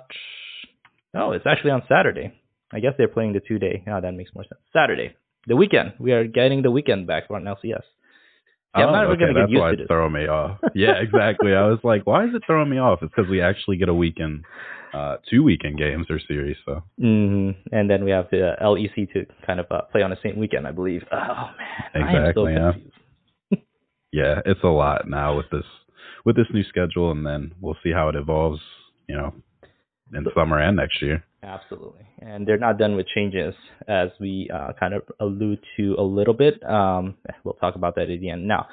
no, 1.15 1.33
it's 1.33 1.47
actually 1.47 1.71
on 1.73 1.83
Saturday. 1.89 2.33
I 2.73 2.81
guess 2.81 2.93
they're 2.99 3.09
playing 3.09 3.33
the 3.33 3.41
two 3.41 3.59
day. 3.59 3.83
Oh, 3.89 4.01
that 4.01 4.13
makes 4.15 4.31
more 4.35 4.45
sense. 4.45 4.61
Saturday, 4.73 5.15
the 5.47 5.57
weekend. 5.57 5.95
We 5.99 6.13
are 6.13 6.25
getting 6.27 6.63
the 6.63 6.71
weekend 6.71 7.07
back 7.07 7.27
for 7.29 7.37
on 7.37 7.45
LCS. 7.45 7.83
Yeah, 8.77 8.85
I'm 8.85 8.89
Oh, 8.89 8.93
not 8.93 9.05
even 9.05 9.13
okay, 9.15 9.21
gonna 9.21 9.33
get 9.35 9.41
that's 9.41 9.51
used 9.51 9.61
why 9.61 9.75
to 9.75 9.87
throwing 9.87 10.13
me 10.13 10.27
off. 10.29 10.59
Yeah, 10.75 10.93
exactly. 11.01 11.55
I 11.55 11.67
was 11.67 11.81
like, 11.83 12.07
why 12.07 12.25
is 12.25 12.35
it 12.35 12.43
throwing 12.47 12.71
me 12.71 12.79
off? 12.79 13.01
It's 13.03 13.13
because 13.15 13.29
we 13.31 13.41
actually 13.41 13.77
get 13.79 13.89
a 13.89 13.95
weekend, 13.95 14.45
uh, 14.95 15.17
two 15.29 15.43
weekend 15.43 15.79
games 15.79 16.07
or 16.09 16.21
series. 16.29 16.57
So 16.65 16.83
hmm 16.99 17.51
And 17.73 17.91
then 17.91 18.05
we 18.05 18.11
have 18.13 18.29
the 18.31 18.55
LEC 18.63 19.13
to 19.13 19.27
kind 19.47 19.59
of 19.61 19.67
uh, 19.71 19.83
play 19.93 20.03
on 20.03 20.11
the 20.11 20.19
same 20.23 20.39
weekend, 20.39 20.67
I 20.69 20.73
believe. 20.73 21.03
Oh 21.13 21.51
man, 21.59 21.85
I 21.95 21.99
am 21.99 22.33
so 22.35 22.47
Exactly, 22.47 22.53
yeah. 22.55 22.73
yeah, 24.13 24.41
it's 24.47 24.63
a 24.63 24.69
lot 24.69 25.09
now 25.09 25.37
with 25.37 25.51
this 25.51 25.65
with 26.25 26.37
this 26.37 26.47
new 26.53 26.63
schedule, 26.65 27.11
and 27.11 27.27
then 27.27 27.53
we'll 27.61 27.77
see 27.83 27.93
how 27.93 28.09
it 28.09 28.15
evolves. 28.15 28.61
You 29.09 29.17
know, 29.17 29.35
in 30.15 30.25
summer 30.37 30.59
and 30.61 30.77
next 30.77 31.03
year. 31.03 31.25
Absolutely. 31.43 32.07
And 32.21 32.47
they're 32.47 32.59
not 32.59 32.79
done 32.79 32.97
with 32.97 33.07
changes, 33.07 33.55
as 33.89 34.11
we 34.21 34.51
uh, 34.53 34.73
kind 34.79 34.93
of 34.93 35.03
allude 35.21 35.61
to 35.77 35.95
a 35.99 36.03
little 36.03 36.35
bit. 36.35 36.63
Um, 36.69 37.17
we'll 37.45 37.55
talk 37.55 37.77
about 37.77 37.95
that 37.95 38.11
at 38.11 38.21
the 38.21 38.31
end. 38.31 38.47
Now, 38.47 38.69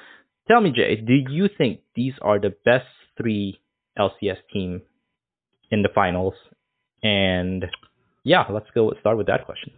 tell 0.48 0.60
me, 0.60 0.72
Jay, 0.72 0.96
do 0.98 1.14
you 1.14 1.48
think 1.58 1.80
these 1.96 2.14
are 2.22 2.40
the 2.40 2.54
best 2.66 2.88
three 3.18 3.62
LCS 3.98 4.38
team 4.52 4.82
in 5.72 5.82
the 5.82 5.90
finals? 5.94 6.34
And 7.02 7.66
yeah, 8.24 8.44
let's 8.50 8.68
go 8.76 8.92
start 9.00 9.18
with 9.18 9.28
that 9.28 9.46
question. 9.46 9.72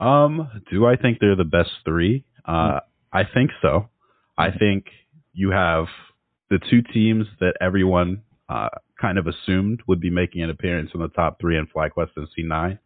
Um, 0.00 0.62
do 0.70 0.86
I 0.86 0.96
think 0.96 1.18
they're 1.20 1.36
the 1.36 1.44
best 1.44 1.70
three? 1.84 2.24
Uh, 2.46 2.80
I 3.12 3.24
think 3.24 3.50
so. 3.60 3.88
I 4.38 4.50
think 4.56 4.86
you 5.32 5.50
have 5.50 5.86
the 6.48 6.58
two 6.70 6.82
teams 6.82 7.26
that 7.40 7.54
everyone 7.60 8.22
uh, 8.48 8.68
kind 9.00 9.18
of 9.18 9.26
assumed 9.26 9.82
would 9.86 10.00
be 10.00 10.10
making 10.10 10.42
an 10.42 10.50
appearance 10.50 10.90
in 10.94 11.00
the 11.00 11.08
top 11.08 11.40
three 11.40 11.56
in 11.56 11.66
FlyQuest 11.66 12.10
and 12.16 12.28
C9, 12.36 12.78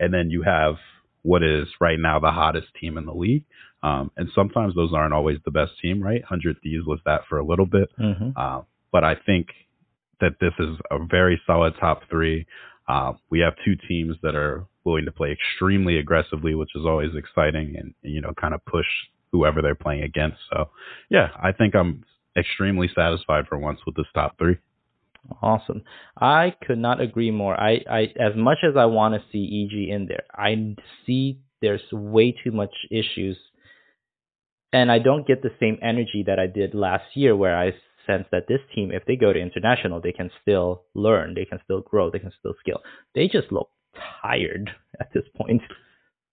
and 0.00 0.12
then 0.14 0.30
you 0.30 0.42
have 0.42 0.76
what 1.22 1.42
is 1.42 1.66
right 1.80 1.98
now 1.98 2.18
the 2.18 2.30
hottest 2.30 2.68
team 2.80 2.96
in 2.96 3.04
the 3.04 3.12
league. 3.14 3.44
Um, 3.82 4.10
and 4.16 4.28
sometimes 4.34 4.74
those 4.74 4.92
aren't 4.92 5.14
always 5.14 5.38
the 5.44 5.50
best 5.50 5.72
team, 5.80 6.02
right? 6.02 6.24
Hundred 6.24 6.56
Thieves 6.62 6.86
was 6.86 7.00
that 7.04 7.22
for 7.28 7.38
a 7.38 7.44
little 7.44 7.66
bit, 7.66 7.90
Mm-hmm. 7.98 8.30
uh, 8.36 8.62
but 8.90 9.04
I 9.04 9.14
think 9.14 9.48
that 10.20 10.32
this 10.40 10.52
is 10.58 10.76
a 10.90 10.98
very 11.04 11.40
solid 11.46 11.74
top 11.78 12.02
three. 12.10 12.46
Uh, 12.88 13.12
we 13.30 13.40
have 13.40 13.52
two 13.64 13.76
teams 13.86 14.16
that 14.22 14.34
are 14.34 14.64
willing 14.84 15.04
to 15.04 15.12
play 15.12 15.30
extremely 15.30 15.98
aggressively, 15.98 16.54
which 16.54 16.70
is 16.74 16.86
always 16.86 17.10
exciting, 17.14 17.76
and 17.78 17.94
you 18.02 18.20
know, 18.20 18.32
kind 18.40 18.54
of 18.54 18.64
push 18.64 18.86
whoever 19.30 19.60
they're 19.60 19.74
playing 19.74 20.02
against. 20.02 20.38
So, 20.50 20.70
yeah, 21.10 21.28
I 21.40 21.52
think 21.52 21.74
I'm 21.74 22.04
extremely 22.36 22.88
satisfied 22.94 23.46
for 23.46 23.58
once 23.58 23.80
with 23.84 23.94
this 23.94 24.06
top 24.14 24.38
three. 24.38 24.56
Awesome. 25.42 25.82
I 26.18 26.54
could 26.66 26.78
not 26.78 27.00
agree 27.00 27.30
more. 27.30 27.58
I, 27.58 27.80
I 27.90 28.00
as 28.18 28.34
much 28.34 28.58
as 28.62 28.76
I 28.76 28.86
want 28.86 29.14
to 29.14 29.20
see 29.30 29.66
EG 29.66 29.90
in 29.94 30.06
there, 30.06 30.24
I 30.34 30.74
see 31.06 31.40
there's 31.60 31.82
way 31.92 32.32
too 32.32 32.52
much 32.52 32.72
issues 32.90 33.36
and 34.72 34.90
I 34.92 34.98
don't 34.98 35.26
get 35.26 35.42
the 35.42 35.50
same 35.58 35.78
energy 35.82 36.24
that 36.26 36.38
I 36.38 36.46
did 36.46 36.74
last 36.74 37.04
year 37.14 37.34
where 37.34 37.56
I 37.58 37.72
sense 38.06 38.26
that 38.32 38.48
this 38.48 38.60
team 38.74 38.90
if 38.92 39.04
they 39.06 39.16
go 39.16 39.32
to 39.32 39.38
international, 39.40 40.00
they 40.00 40.12
can 40.12 40.30
still 40.42 40.84
learn, 40.94 41.34
they 41.34 41.44
can 41.44 41.58
still 41.64 41.80
grow, 41.80 42.10
they 42.10 42.18
can 42.18 42.32
still 42.38 42.54
scale. 42.60 42.80
They 43.14 43.28
just 43.28 43.52
look 43.52 43.70
tired 44.22 44.70
at 45.00 45.12
this 45.12 45.24
point. 45.36 45.62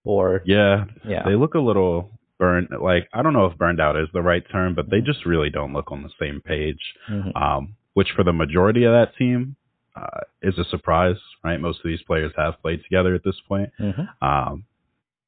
Or 0.04 0.42
Yeah, 0.46 0.86
yeah. 1.08 1.24
they 1.26 1.36
look 1.36 1.56
a 1.56 1.60
little 1.60 2.12
burned. 2.38 2.70
Like 2.82 3.10
I 3.14 3.24
don't 3.24 3.34
know 3.34 3.46
if 3.46 3.58
burned 3.58 3.82
out 3.82 3.98
is 3.98 4.08
the 4.14 4.22
right 4.22 4.44
term, 4.52 4.76
but 4.76 4.90
they 4.90 5.02
just 5.02 5.26
really 5.26 5.50
don't 5.50 5.74
look 5.74 5.92
on 5.92 6.04
the 6.04 6.12
same 6.20 6.42
page. 6.42 6.80
Mhm. 7.10 7.36
um, 7.36 7.76
which 7.96 8.10
for 8.16 8.24
the 8.24 8.32
majority 8.34 8.84
of 8.84 8.94
that 8.94 9.16
team 9.18 9.56
uh, 9.96 10.20
is 10.44 10.58
a 10.60 10.66
surprise, 10.66 11.16
right? 11.44 11.60
Most 11.60 11.80
of 11.80 11.86
these 11.86 12.04
players 12.04 12.32
have 12.38 12.62
played 12.62 12.84
together 12.84 13.16
at 13.16 13.24
this 13.24 13.40
point. 13.48 13.72
Mhm. 13.80 14.08
Um, 14.22 14.66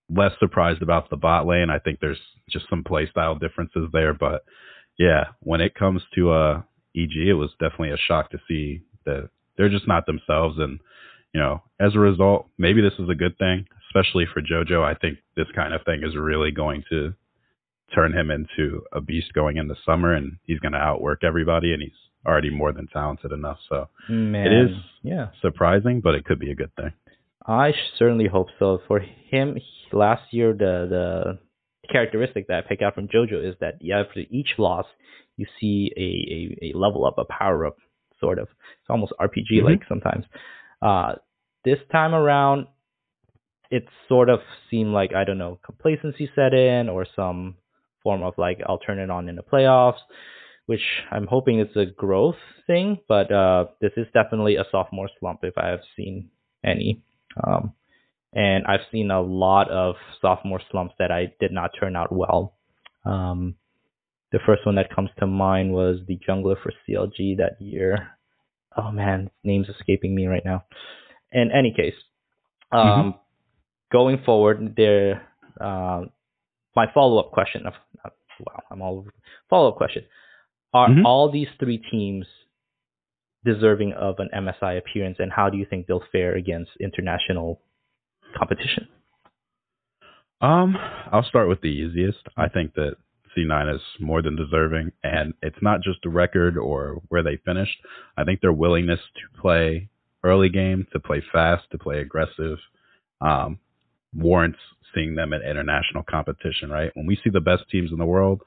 less 0.10 0.34
surprised 0.40 0.82
about 0.82 1.10
the 1.10 1.18
bot 1.18 1.46
lane. 1.48 1.70
I 1.70 1.80
think 1.80 2.00
there's 2.00 2.22
just 2.50 2.70
some 2.70 2.84
play 2.84 3.10
style 3.10 3.36
differences 3.36 3.90
there, 3.92 4.14
but 4.14 4.44
yeah, 4.98 5.26
when 5.42 5.62
it 5.62 5.76
comes 5.76 6.02
to 6.16 6.32
uh, 6.32 6.62
EG, 6.96 7.16
it 7.16 7.34
was 7.34 7.52
definitely 7.60 7.92
a 7.92 7.98
shock 7.98 8.30
to 8.32 8.40
see 8.48 8.82
that 9.06 9.30
they're 9.58 9.70
just 9.70 9.88
not 9.88 10.06
themselves, 10.06 10.58
and 10.60 10.80
you 11.34 11.40
know, 11.40 11.62
as 11.80 11.94
a 11.96 12.00
result, 12.00 12.50
maybe 12.58 12.82
this 12.82 12.98
is 13.00 13.10
a 13.10 13.16
good 13.16 13.38
thing, 13.38 13.68
especially 13.88 14.26
for 14.26 14.42
JoJo. 14.42 14.84
I 14.84 14.94
think 14.96 15.20
this 15.36 15.48
kind 15.56 15.74
of 15.74 15.84
thing 15.84 16.04
is 16.04 16.16
really 16.16 16.52
going 16.52 16.84
to 16.90 17.14
turn 17.94 18.14
him 18.14 18.32
into 18.32 18.82
a 18.92 19.00
beast 19.02 19.34
going 19.34 19.58
into 19.58 19.76
summer, 19.86 20.14
and 20.14 20.38
he's 20.44 20.60
going 20.60 20.74
to 20.74 20.78
outwork 20.80 21.24
everybody, 21.24 21.74
and 21.74 21.82
he's 21.82 21.92
already 22.26 22.50
more 22.50 22.74
than 22.74 22.88
talented 22.88 23.32
enough. 23.32 23.58
So 23.70 23.90
Man, 24.10 24.48
is. 24.52 24.76
yeah. 25.04 25.28
surprising, 25.42 26.02
but 26.02 26.16
it 26.16 26.26
could 26.26 26.40
be 26.40 26.52
a 26.52 26.56
good 26.56 26.74
thing. 26.76 26.94
I 27.46 27.74
certainly 27.98 28.28
hope 28.28 28.48
so. 28.60 28.80
For 28.88 29.00
him, 29.00 29.58
last 29.94 30.24
year 30.32 30.54
the 30.54 30.88
the 30.90 31.40
characteristic 31.92 32.48
that 32.48 32.58
I 32.66 32.68
pick 32.68 32.82
out 32.82 32.96
from 32.96 33.08
JoJo 33.08 33.48
is 33.48 33.56
that 33.62 33.76
after 33.94 34.20
each 34.30 34.50
loss, 34.58 34.86
you 35.38 35.46
see 35.60 35.92
a, 35.96 36.66
a, 36.66 36.72
a 36.74 36.78
level 36.78 37.06
up, 37.06 37.18
a 37.18 37.24
power 37.26 37.66
up, 37.66 37.78
sort 38.20 38.40
of. 38.40 38.48
It's 38.82 38.90
almost 38.90 39.14
RPG 39.20 39.64
like 39.64 39.82
sometimes. 39.88 40.26
Uh, 40.82 41.14
this 41.64 41.80
time 41.92 42.14
around, 42.14 42.68
it 43.72 43.86
sort 44.08 44.30
of 44.30 44.40
seemed 44.70 44.92
like 44.92 45.14
I 45.14 45.24
don't 45.24 45.38
know 45.38 45.60
complacency 45.66 46.30
set 46.36 46.54
in 46.54 46.90
or 46.90 47.06
some 47.16 47.56
form 48.04 48.24
of 48.24 48.34
like 48.38 48.60
I'll 48.68 48.78
turn 48.80 49.00
it 49.00 49.10
on 49.10 49.30
in 49.30 49.36
the 49.36 49.44
playoffs, 49.44 50.00
which 50.68 50.82
I'm 51.12 51.28
hoping 51.28 51.60
is 51.60 51.76
a 51.76 51.86
growth 51.86 52.36
thing. 52.68 53.00
But 53.08 53.32
uh, 53.32 53.66
this 53.82 53.92
is 53.98 54.06
definitely 54.14 54.56
a 54.56 54.66
sophomore 54.72 55.10
slump 55.20 55.40
if 55.44 55.58
I 55.58 55.68
have 55.68 55.82
seen 55.96 56.30
any. 56.64 57.02
Um, 57.44 57.74
and 58.34 58.66
I've 58.68 58.82
seen 58.92 59.10
a 59.10 59.22
lot 59.22 59.70
of 59.72 59.96
sophomore 60.22 60.62
slumps 60.70 60.94
that 61.00 61.12
I 61.12 61.34
did 61.40 61.52
not 61.52 61.72
turn 61.80 61.96
out 61.96 62.12
well. 62.12 62.54
Um, 63.06 63.56
the 64.32 64.40
first 64.46 64.66
one 64.66 64.76
that 64.76 64.94
comes 64.94 65.10
to 65.20 65.28
mind 65.28 65.72
was 65.72 66.00
the 66.08 66.20
jungler 66.28 66.56
for 66.62 66.72
CLG 66.88 67.38
that 67.38 67.60
year. 67.60 68.10
Oh 68.76 68.92
man, 68.92 69.32
name's 69.44 69.70
escaping 69.70 70.14
me 70.14 70.28
right 70.28 70.44
now. 70.46 70.66
In 71.32 71.50
any 71.52 71.74
case, 71.76 71.96
um, 72.72 73.16
going 73.92 74.22
forward, 74.26 74.74
there. 74.76 75.28
Um, 75.60 76.12
my 76.76 76.86
follow 76.94 77.20
up 77.20 77.32
question 77.32 77.66
of 77.66 77.74
uh, 78.06 78.10
wow, 78.42 78.62
I'm 78.70 78.82
all 78.82 79.06
follow 79.50 79.70
up 79.70 79.78
question. 79.78 80.04
Are 80.74 80.90
Mhm. 80.90 81.06
all 81.06 81.30
these 81.30 81.50
three 81.60 81.78
teams 81.78 82.28
deserving 83.44 83.94
of 83.94 84.20
an 84.20 84.30
MSI 84.34 84.74
appearance, 84.74 85.20
and 85.20 85.32
how 85.32 85.50
do 85.50 85.58
you 85.58 85.66
think 85.66 85.88
they'll 85.88 86.00
fare 86.12 86.36
against 86.36 86.76
international 86.78 87.62
competition? 88.36 88.88
Um, 90.42 90.78
I'll 91.12 91.24
start 91.24 91.48
with 91.48 91.62
the 91.62 91.70
easiest. 91.70 92.28
I 92.36 92.48
think 92.48 92.74
that 92.74 92.98
C9 93.34 93.74
is 93.74 93.82
more 94.00 94.22
than 94.22 94.36
deserving, 94.36 94.92
and 95.04 95.34
it's 95.42 95.62
not 95.62 95.82
just 95.82 96.02
the 96.04 96.10
record 96.10 96.58
or 96.58 97.02
where 97.10 97.24
they 97.24 97.38
finished. 97.38 97.80
I 98.18 98.24
think 98.24 98.42
their 98.42 98.54
willingness 98.54 99.00
to 99.00 99.42
play 99.42 99.90
early 100.24 100.50
game, 100.50 100.86
to 100.92 101.00
play 101.00 101.22
fast, 101.32 101.70
to 101.72 101.78
play 101.78 102.02
aggressive, 102.02 102.60
um, 103.22 103.60
warrants 104.14 104.60
seeing 104.94 105.16
them 105.16 105.34
at 105.34 105.42
international 105.42 106.04
competition. 106.04 106.70
Right? 106.70 106.92
When 106.96 107.06
we 107.06 107.16
see 107.18 107.30
the 107.30 107.42
best 107.42 107.70
teams 107.70 107.92
in 107.92 107.98
the 107.98 108.06
world, 108.06 108.42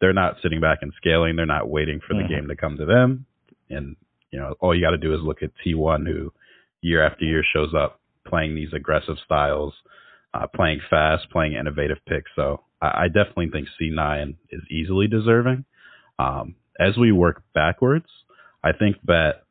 they're 0.00 0.12
not 0.12 0.36
sitting 0.42 0.60
back 0.60 0.78
and 0.82 0.92
scaling. 0.96 1.36
They're 1.36 1.46
not 1.46 1.68
waiting 1.68 2.00
for 2.00 2.14
the 2.14 2.22
Mhm. 2.22 2.28
game 2.28 2.48
to 2.48 2.56
come 2.56 2.76
to 2.76 2.84
them. 2.84 3.26
And 3.70 3.96
you 4.32 4.40
know, 4.40 4.54
all 4.60 4.74
you 4.74 4.80
got 4.82 4.90
to 4.90 4.98
do 4.98 5.14
is 5.14 5.20
look 5.22 5.42
at 5.42 5.52
T1, 5.64 6.06
who 6.06 6.32
year 6.82 7.02
after 7.02 7.24
year 7.24 7.42
shows 7.42 7.72
up 7.74 8.00
playing 8.26 8.54
these 8.54 8.72
aggressive 8.72 9.18
styles 9.24 9.72
uh, 10.34 10.46
playing 10.54 10.80
fast, 10.90 11.30
playing 11.30 11.54
innovative 11.54 11.98
picks. 12.06 12.30
So 12.36 12.60
I, 12.82 13.04
I 13.04 13.06
definitely 13.06 13.50
think 13.50 13.68
C9 13.80 14.34
is 14.50 14.62
easily 14.70 15.06
deserving. 15.06 15.64
Um, 16.18 16.56
as 16.78 16.96
we 16.98 17.10
work 17.12 17.42
backwards, 17.54 18.06
I 18.62 18.72
think 18.72 18.96
that 19.06 19.44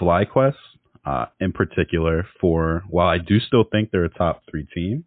FlyQuest, 0.00 0.54
uh, 1.04 1.26
in 1.40 1.52
particular, 1.52 2.26
for 2.40 2.84
while 2.88 3.08
I 3.08 3.18
do 3.18 3.38
still 3.40 3.64
think 3.64 3.90
they're 3.90 4.04
a 4.04 4.08
top 4.08 4.42
three 4.50 4.66
team, 4.74 5.04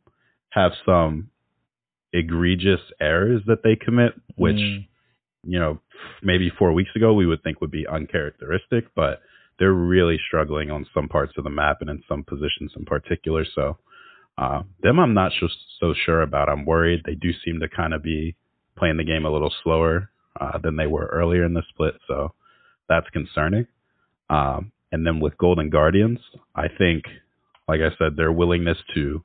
have 0.49 0.71
some 0.85 1.29
egregious 2.13 2.81
errors 2.99 3.41
that 3.47 3.63
they 3.63 3.75
commit, 3.75 4.13
which 4.35 4.57
Mm. 4.57 4.87
you 5.43 5.59
know 5.59 5.79
maybe 6.21 6.49
four 6.49 6.71
weeks 6.73 6.95
ago 6.95 7.13
we 7.13 7.25
would 7.25 7.41
think 7.43 7.61
would 7.61 7.71
be 7.71 7.87
uncharacteristic, 7.87 8.85
but 8.95 9.21
they're 9.59 9.73
really 9.73 10.17
struggling 10.27 10.71
on 10.71 10.85
some 10.93 11.07
parts 11.07 11.33
of 11.37 11.43
the 11.43 11.49
map 11.49 11.77
and 11.81 11.89
in 11.89 12.03
some 12.07 12.23
positions 12.23 12.71
in 12.75 12.85
particular. 12.85 13.45
So 13.45 13.77
uh, 14.37 14.63
them, 14.81 14.99
I'm 14.99 15.13
not 15.13 15.31
so, 15.39 15.47
so 15.79 15.93
sure 15.93 16.21
about. 16.21 16.49
I'm 16.49 16.65
worried. 16.65 17.01
They 17.05 17.15
do 17.15 17.31
seem 17.45 17.59
to 17.59 17.67
kind 17.69 17.93
of 17.93 18.01
be 18.01 18.35
playing 18.77 18.97
the 18.97 19.03
game 19.03 19.25
a 19.25 19.29
little 19.31 19.53
slower 19.63 20.09
uh, 20.39 20.57
than 20.57 20.77
they 20.77 20.87
were 20.87 21.05
earlier 21.07 21.43
in 21.43 21.53
the 21.53 21.63
split, 21.69 21.95
so 22.07 22.33
that's 22.89 23.09
concerning. 23.09 23.67
Um, 24.29 24.71
and 24.91 25.05
then 25.05 25.19
with 25.19 25.37
Golden 25.37 25.69
Guardians, 25.69 26.19
I 26.55 26.67
think, 26.77 27.03
like 27.67 27.81
I 27.81 27.95
said, 27.99 28.15
their 28.15 28.31
willingness 28.31 28.77
to 28.95 29.23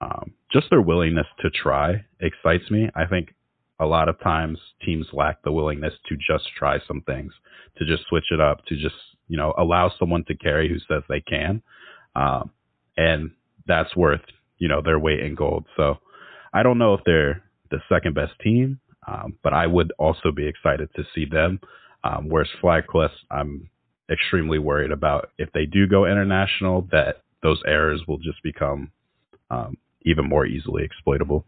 um, 0.00 0.32
just 0.52 0.70
their 0.70 0.80
willingness 0.80 1.26
to 1.40 1.50
try 1.50 2.04
excites 2.20 2.70
me. 2.70 2.88
I 2.94 3.06
think 3.06 3.34
a 3.80 3.86
lot 3.86 4.08
of 4.08 4.18
times 4.20 4.58
teams 4.84 5.06
lack 5.12 5.42
the 5.42 5.52
willingness 5.52 5.94
to 6.08 6.16
just 6.16 6.48
try 6.56 6.78
some 6.86 7.02
things, 7.02 7.32
to 7.78 7.84
just 7.84 8.08
switch 8.08 8.26
it 8.30 8.40
up, 8.40 8.64
to 8.66 8.76
just 8.76 8.94
you 9.28 9.36
know 9.36 9.54
allow 9.58 9.90
someone 9.98 10.24
to 10.28 10.36
carry 10.36 10.68
who 10.68 10.78
says 10.78 11.02
they 11.08 11.20
can, 11.20 11.62
um, 12.14 12.50
and 12.96 13.30
that's 13.66 13.94
worth 13.96 14.22
you 14.58 14.68
know 14.68 14.80
their 14.82 14.98
weight 14.98 15.20
in 15.20 15.34
gold. 15.34 15.66
So 15.76 15.98
I 16.52 16.62
don't 16.62 16.78
know 16.78 16.94
if 16.94 17.00
they're 17.04 17.42
the 17.70 17.80
second 17.88 18.14
best 18.14 18.32
team, 18.42 18.80
um, 19.06 19.36
but 19.42 19.52
I 19.52 19.66
would 19.66 19.92
also 19.98 20.30
be 20.32 20.46
excited 20.46 20.88
to 20.96 21.04
see 21.14 21.26
them. 21.26 21.60
Um, 22.04 22.28
whereas 22.28 22.48
FlyQuest, 22.62 23.10
I'm 23.30 23.68
extremely 24.10 24.58
worried 24.58 24.92
about 24.92 25.30
if 25.38 25.50
they 25.52 25.66
do 25.66 25.88
go 25.88 26.06
international, 26.06 26.86
that 26.92 27.22
those 27.42 27.60
errors 27.66 28.02
will 28.06 28.18
just 28.18 28.42
become 28.44 28.92
um, 29.50 29.76
even 30.06 30.28
more 30.28 30.46
easily 30.46 30.84
exploitable. 30.84 31.44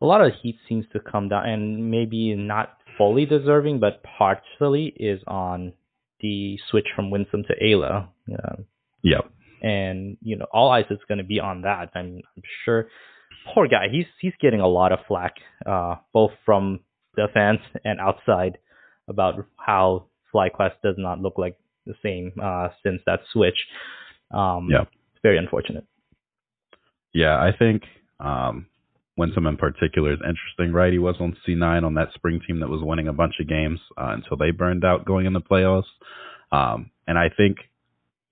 a 0.00 0.06
lot 0.06 0.20
of 0.24 0.32
heat 0.42 0.56
seems 0.68 0.84
to 0.92 1.00
come 1.00 1.28
down, 1.28 1.46
and 1.48 1.90
maybe 1.90 2.34
not 2.34 2.76
fully 2.98 3.26
deserving, 3.26 3.80
but 3.80 4.02
partially 4.18 4.86
is 4.96 5.20
on 5.26 5.72
the 6.20 6.58
switch 6.70 6.86
from 6.94 7.10
Winsome 7.10 7.44
to 7.44 7.54
Eyla. 7.62 8.08
Um, 8.30 8.64
Yep. 9.02 9.30
and 9.62 10.16
you 10.22 10.36
know, 10.36 10.46
all 10.52 10.70
eyes 10.70 10.86
is 10.90 10.98
going 11.08 11.18
to 11.18 11.24
be 11.24 11.40
on 11.40 11.62
that. 11.62 11.90
I'm, 11.94 12.20
I'm 12.36 12.42
sure. 12.64 12.88
Poor 13.52 13.68
guy, 13.68 13.88
he's 13.90 14.06
he's 14.20 14.32
getting 14.40 14.60
a 14.60 14.66
lot 14.68 14.92
of 14.92 15.00
flack, 15.06 15.34
uh, 15.66 15.96
both 16.14 16.30
from 16.46 16.80
the 17.16 17.26
fans 17.34 17.58
and 17.84 18.00
outside, 18.00 18.56
about 19.08 19.34
how 19.58 20.06
FlyQuest 20.34 20.76
does 20.82 20.94
not 20.96 21.20
look 21.20 21.36
like 21.36 21.56
the 21.86 21.94
same 22.02 22.32
uh, 22.42 22.68
since 22.82 23.00
that 23.06 23.20
switch. 23.32 23.58
Um, 24.30 24.68
Yeah. 24.70 24.82
it's 24.82 25.22
very 25.22 25.36
unfortunate. 25.38 25.84
Yeah, 27.14 27.36
I 27.36 27.56
think 27.56 27.84
um, 28.20 28.66
Winsome 29.16 29.46
in 29.46 29.56
particular 29.56 30.12
is 30.12 30.18
interesting, 30.18 30.72
right? 30.72 30.92
He 30.92 30.98
was 30.98 31.14
on 31.20 31.36
C9 31.46 31.84
on 31.84 31.94
that 31.94 32.08
spring 32.14 32.40
team 32.46 32.60
that 32.60 32.68
was 32.68 32.82
winning 32.82 33.08
a 33.08 33.12
bunch 33.12 33.34
of 33.40 33.48
games 33.48 33.78
uh, 33.96 34.08
until 34.08 34.36
they 34.36 34.50
burned 34.50 34.84
out 34.84 35.06
going 35.06 35.24
in 35.24 35.32
the 35.32 35.40
playoffs. 35.40 35.84
Um, 36.50 36.90
and 37.06 37.16
I 37.16 37.30
think 37.34 37.58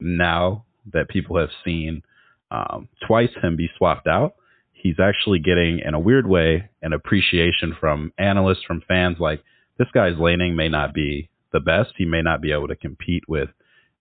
now 0.01 0.65
that 0.93 1.09
people 1.09 1.39
have 1.39 1.51
seen 1.65 2.03
um, 2.51 2.89
twice 3.07 3.31
him 3.41 3.57
be 3.57 3.71
swapped 3.79 4.09
out, 4.09 4.35
he's 4.73 4.99
actually 5.01 5.39
getting, 5.39 5.79
in 5.79 5.95
a 5.95 6.01
weird 6.01 6.27
way, 6.27 6.69
an 6.83 6.93
appreciation 6.93 7.77
from 7.79 8.13
analysts, 8.19 8.65
from 8.67 8.83
fans. 8.89 9.19
Like, 9.21 9.43
this 9.79 9.89
guy's 9.95 10.19
laning 10.19 10.57
may 10.57 10.69
not 10.69 10.93
be 10.93 11.31
the 11.53 11.61
best. 11.61 11.93
He 11.97 12.05
may 12.05 12.23
not 12.23 12.43
be 12.43 12.51
able 12.51 12.69
to 12.69 12.77
compete 12.77 13.23
with, 13.29 13.51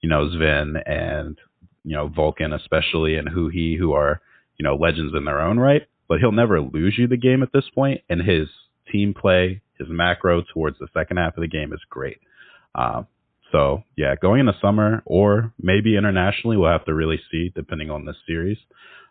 you 0.01 0.09
know, 0.09 0.27
Zven 0.29 0.81
and, 0.89 1.37
you 1.83 1.95
know, 1.95 2.07
Vulcan, 2.07 2.53
especially, 2.53 3.15
and 3.17 3.29
who 3.29 3.49
he, 3.49 3.75
who 3.79 3.93
are, 3.93 4.21
you 4.61 4.63
know, 4.63 4.75
legends 4.75 5.15
in 5.17 5.25
their 5.25 5.41
own 5.41 5.57
right. 5.57 5.87
But 6.07 6.19
he'll 6.19 6.31
never 6.31 6.61
lose 6.61 6.93
you 6.95 7.07
the 7.07 7.17
game 7.17 7.41
at 7.41 7.51
this 7.51 7.63
point, 7.73 8.01
and 8.09 8.21
his 8.21 8.47
team 8.91 9.15
play, 9.19 9.63
his 9.79 9.87
macro 9.89 10.43
towards 10.53 10.77
the 10.77 10.87
second 10.93 11.17
half 11.17 11.35
of 11.35 11.41
the 11.41 11.47
game 11.47 11.73
is 11.73 11.79
great. 11.89 12.19
Um, 12.75 13.07
so 13.51 13.83
yeah, 13.97 14.13
going 14.21 14.41
into 14.41 14.53
summer 14.61 15.01
or 15.05 15.51
maybe 15.59 15.97
internationally, 15.97 16.57
we'll 16.57 16.69
have 16.69 16.85
to 16.85 16.93
really 16.93 17.19
see 17.31 17.51
depending 17.55 17.89
on 17.89 18.05
this 18.05 18.17
series. 18.27 18.59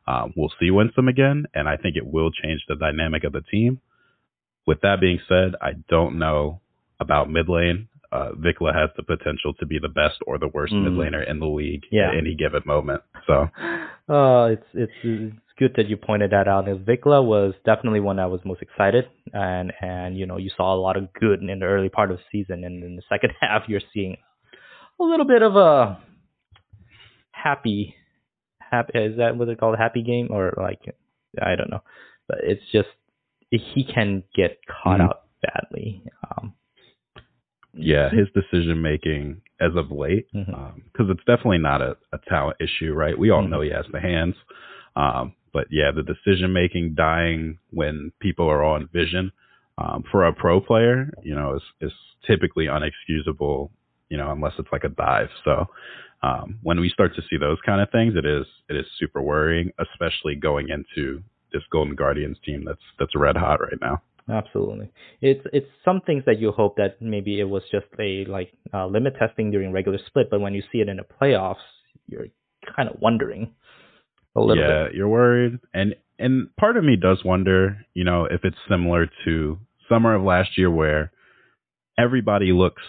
Um, 0.07 0.35
we'll 0.37 0.53
see 0.61 0.71
Winsome 0.71 1.09
again, 1.09 1.47
and 1.53 1.69
I 1.69 1.77
think 1.77 1.97
it 1.97 2.07
will 2.07 2.31
change 2.31 2.61
the 2.69 2.77
dynamic 2.77 3.25
of 3.25 3.33
the 3.33 3.43
team. 3.43 3.81
With 4.69 4.83
that 4.83 5.01
being 5.01 5.19
said, 5.29 5.57
I 5.61 5.73
don't 5.89 6.21
know 6.21 6.61
about 7.01 7.29
mid 7.29 7.49
lane. 7.49 7.89
Uh, 8.13 8.31
VicLa 8.33 8.75
has 8.75 8.91
the 8.97 9.05
potential 9.05 9.55
to 9.55 9.67
be 9.67 9.79
the 9.79 9.89
best 9.89 10.19
or 10.27 10.37
the 10.39 10.49
worst 10.49 10.73
Mm. 10.75 10.83
mid 10.85 10.93
laner 10.95 11.29
in 11.31 11.39
the 11.39 11.47
league 11.47 11.85
Yeah. 11.93 12.09
at 12.11 12.17
any 12.17 12.35
given 12.35 12.63
moment. 12.67 13.03
So 13.27 13.49
Uh, 14.09 14.49
it's 14.55 14.67
it's 14.75 14.93
it's 15.05 15.37
good 15.57 15.75
that 15.77 15.87
you 15.89 15.97
pointed 15.97 16.31
that 16.33 16.49
out. 16.49 16.69
And 16.69 16.85
VicLa 16.85 17.25
was 17.25 17.55
definitely 17.65 18.01
one 18.01 18.19
I 18.19 18.27
was 18.27 18.45
most 18.45 18.63
excited, 18.63 19.07
and 19.33 19.73
and 19.81 20.19
you 20.19 20.27
know 20.27 20.39
you 20.39 20.51
saw 20.57 20.75
a 20.75 20.81
lot 20.81 20.97
of 20.97 21.13
good 21.13 21.41
in 21.41 21.59
the 21.61 21.67
early 21.67 21.89
part 21.89 22.11
of 22.11 22.17
the 22.19 22.25
season, 22.33 22.65
and 22.65 22.83
in 22.83 22.97
the 22.97 23.03
second 23.09 23.33
half 23.41 23.69
you're 23.69 23.81
seeing 23.95 24.17
a 24.99 25.05
little 25.05 25.27
bit 25.27 25.43
of 25.43 25.55
a 25.57 25.99
happy, 27.31 27.95
happy 28.59 28.99
is 28.99 29.17
that 29.19 29.37
what 29.37 29.47
they 29.47 29.55
call 29.55 29.75
a 29.75 29.79
happy 29.79 30.03
game 30.03 30.29
or 30.31 30.53
like 30.57 30.81
I 31.41 31.55
don't 31.57 31.71
know, 31.71 31.83
but 32.29 32.39
it's 32.43 32.65
just 32.73 32.89
he 33.51 33.85
can 33.85 34.23
get 34.35 34.59
caught 34.67 35.01
Mhm. 35.01 35.05
out 35.05 35.23
badly. 35.43 36.03
Um, 36.29 36.55
yeah, 37.75 38.11
his 38.11 38.29
decision 38.35 38.81
making 38.83 39.41
as 39.61 39.73
of 39.77 39.91
late, 39.91 40.27
because 40.33 41.09
it's 41.11 41.25
definitely 41.27 41.59
not 41.59 41.81
a, 41.83 41.97
a 42.13 42.19
talent 42.29 42.57
issue, 42.61 42.93
right? 42.93 43.19
We 43.19 43.31
all 43.31 43.43
Mhm. 43.43 43.51
know 43.51 43.61
he 43.61 43.71
has 43.71 43.87
the 43.93 44.01
hands, 44.01 44.35
um, 44.97 45.35
but 45.53 45.67
yeah, 45.71 45.91
the 45.91 46.03
decision 46.03 46.53
making 46.53 46.95
dying 46.95 47.59
when 47.71 48.13
people 48.21 48.49
are 48.49 48.63
on 48.65 48.89
vision 48.93 49.33
um, 49.79 50.03
for 50.11 50.25
a 50.27 50.33
pro 50.33 50.61
player, 50.61 51.13
you 51.23 51.35
know, 51.35 51.55
is 51.57 51.63
is 51.81 51.93
typically 52.27 52.67
unexcusable, 52.67 53.71
you 54.09 54.17
know, 54.17 54.31
unless 54.31 54.53
it's 54.59 54.73
like 54.73 54.85
a 54.85 54.89
dive. 54.89 55.31
So 55.45 55.67
um, 56.23 56.59
when 56.63 56.81
we 56.81 56.89
start 56.89 57.15
to 57.17 57.23
see 57.31 57.37
those 57.39 57.59
kind 57.65 57.81
of 57.81 57.91
things, 57.91 58.15
it 58.17 58.27
is 58.27 58.47
it 58.69 58.77
is 58.77 58.87
super 58.99 59.23
worrying, 59.23 59.73
especially 59.79 60.35
going 60.35 60.69
into 60.69 61.23
this 61.53 61.63
Golden 61.73 61.95
Guardians 61.95 62.39
team 62.45 62.65
that's 62.65 62.83
that's 62.99 63.15
red 63.17 63.37
hot 63.37 63.61
right 63.61 63.81
now. 63.81 64.03
Absolutely. 64.31 64.91
It's 65.21 65.45
it's 65.53 65.67
some 65.85 66.01
things 66.07 66.23
that 66.27 66.39
you 66.39 66.53
hope 66.53 66.77
that 66.77 67.01
maybe 67.01 67.41
it 67.41 67.49
was 67.49 67.63
just 67.71 67.87
a 67.99 68.25
like 68.27 68.53
uh, 68.73 68.87
limit 68.87 69.15
testing 69.19 69.51
during 69.51 69.73
regular 69.73 69.99
split, 70.07 70.29
but 70.31 70.41
when 70.41 70.55
you 70.55 70.63
see 70.71 70.79
it 70.79 70.89
in 70.89 70.99
the 70.99 71.03
playoffs, 71.03 71.57
you're 72.07 72.27
kind 72.77 72.89
of 72.89 73.01
wondering 73.01 73.53
a 74.37 74.41
little 74.41 74.63
yeah, 74.63 74.85
bit. 74.85 74.95
you're 74.95 75.09
worried, 75.09 75.59
and 75.75 75.95
and 76.19 76.55
part 76.57 76.77
of 76.77 76.85
me 76.85 76.97
does 76.97 77.25
wonder, 77.25 77.85
you 77.95 78.05
know, 78.05 78.27
if 78.27 78.45
it's 78.45 78.57
similar 78.69 79.11
to 79.25 79.59
summer 79.89 80.15
of 80.15 80.23
last 80.23 80.57
year 80.57 80.71
where 80.71 81.11
everybody 81.99 82.53
looks 82.53 82.83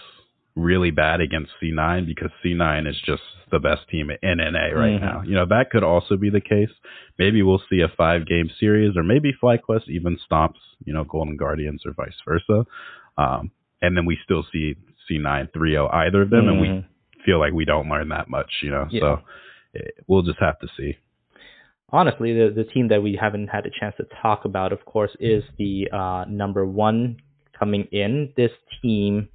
really 0.54 0.90
bad 0.90 1.20
against 1.20 1.50
C9 1.62 2.06
because 2.06 2.30
C9 2.44 2.86
is 2.88 2.96
just 3.06 3.22
the 3.50 3.58
best 3.58 3.88
team 3.90 4.10
in 4.10 4.38
NA 4.38 4.70
right 4.74 4.98
Mhm. 4.98 5.00
now. 5.00 5.22
You 5.22 5.34
know, 5.34 5.46
that 5.46 5.70
could 5.70 5.82
also 5.82 6.16
be 6.16 6.30
the 6.30 6.40
case. 6.40 6.70
Maybe 7.18 7.42
we'll 7.42 7.62
see 7.70 7.80
a 7.80 7.88
five 7.88 8.26
game 8.26 8.48
series, 8.60 8.96
or 8.96 9.02
maybe 9.02 9.32
FlyQuest 9.32 9.88
even 9.88 10.18
stomps, 10.18 10.60
you 10.84 10.92
know, 10.92 11.04
Golden 11.04 11.36
Guardians 11.36 11.84
or 11.86 11.92
vice 11.92 12.18
versa. 12.26 12.66
Um, 13.16 13.50
and 13.80 13.96
then 13.96 14.04
we 14.06 14.16
still 14.24 14.44
see 14.52 14.76
C9 15.08 15.48
3-0 15.52 15.88
either 15.92 16.22
of 16.22 16.30
them, 16.30 16.48
and 16.48 16.60
we 16.60 16.68
Mhm. 16.68 16.84
feel 17.24 17.38
like 17.38 17.52
we 17.52 17.64
don't 17.64 17.88
learn 17.88 18.08
that 18.08 18.28
much, 18.28 18.62
you 18.62 18.70
know. 18.70 18.86
Yeah. 18.90 19.00
So 19.00 19.22
eh, 19.74 19.88
we'll 20.06 20.22
just 20.22 20.38
have 20.38 20.58
to 20.60 20.68
see. 20.76 20.96
honestly, 21.94 22.32
the 22.32 22.48
the 22.50 22.64
team 22.64 22.88
that 22.88 23.02
we 23.02 23.16
haven't 23.16 23.48
had 23.48 23.66
a 23.66 23.70
chance 23.70 23.94
to 23.96 24.04
talk 24.22 24.44
about, 24.46 24.72
of 24.72 24.82
course, 24.86 25.14
is 25.20 25.44
the 25.58 25.90
uh, 25.92 26.24
number 26.26 26.64
one 26.64 27.16
coming 27.52 27.84
in. 27.92 28.32
This 28.34 28.52
team, 28.80 29.28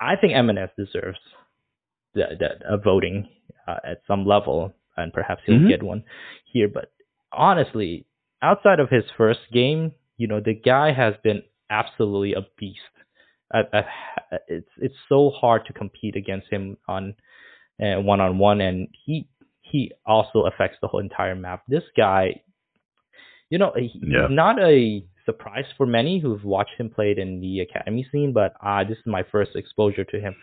I 0.00 0.16
think 0.16 0.34
EMENES 0.34 0.70
deserves 0.76 1.18
the, 2.14 2.24
the, 2.38 2.74
a 2.74 2.76
voting 2.76 3.28
uh, 3.66 3.76
at 3.84 4.02
some 4.06 4.26
level, 4.26 4.72
and 4.96 5.12
perhaps 5.12 5.42
he'll 5.46 5.58
Mhm. 5.60 5.68
get 5.68 5.82
one 5.82 6.04
here. 6.52 6.68
But 6.68 6.92
honestly, 7.32 8.06
outside 8.42 8.80
of 8.80 8.90
his 8.90 9.04
first 9.16 9.40
game, 9.52 9.92
you 10.16 10.26
know, 10.26 10.40
the 10.40 10.54
guy 10.54 10.92
has 10.92 11.14
been 11.22 11.42
absolutely 11.70 12.34
a 12.34 12.46
beast. 12.58 12.80
I, 13.52 13.60
I, 13.72 13.84
it's 14.48 14.70
it's 14.78 14.94
so 15.08 15.30
hard 15.30 15.64
to 15.66 15.72
compete 15.72 16.16
against 16.16 16.48
him 16.50 16.76
on 16.86 17.14
one 17.78 18.20
on 18.20 18.38
one, 18.38 18.60
and 18.60 18.88
he 19.04 19.28
he 19.62 19.92
also 20.06 20.42
affects 20.46 20.78
the 20.80 20.88
whole 20.88 21.00
entire 21.00 21.34
map. 21.36 21.62
This 21.68 21.84
guy, 21.96 22.42
you 23.50 23.58
know, 23.58 23.72
he, 23.76 23.90
Yeah. 24.02 24.28
he's 24.28 24.36
not 24.36 24.60
a 24.62 25.04
surprise 25.30 25.64
for 25.76 25.86
many 25.86 26.18
who've 26.18 26.44
watched 26.44 26.74
him 26.78 26.90
played 26.90 27.18
in 27.18 27.40
the 27.40 27.60
academy 27.60 28.06
scene, 28.10 28.32
but 28.32 28.54
uh, 28.64 28.82
this 28.84 28.98
is 28.98 29.06
my 29.06 29.22
first 29.30 29.52
exposure 29.54 30.04
to 30.04 30.20
him. 30.20 30.34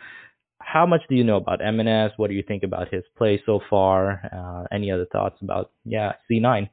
How 0.60 0.86
much 0.86 1.02
do 1.10 1.16
you 1.16 1.24
know 1.24 1.38
about 1.38 1.60
EMENES? 1.62 2.12
What 2.18 2.30
do 2.30 2.36
you 2.36 2.44
think 2.44 2.64
about 2.64 2.94
his 2.94 3.04
play 3.18 3.42
so 3.46 3.60
far? 3.70 4.22
Uh, 4.32 4.76
any 4.76 4.92
other 4.92 5.06
thoughts 5.12 5.38
about 5.42 5.72
yeah 5.86 6.14
C9? 6.30 6.70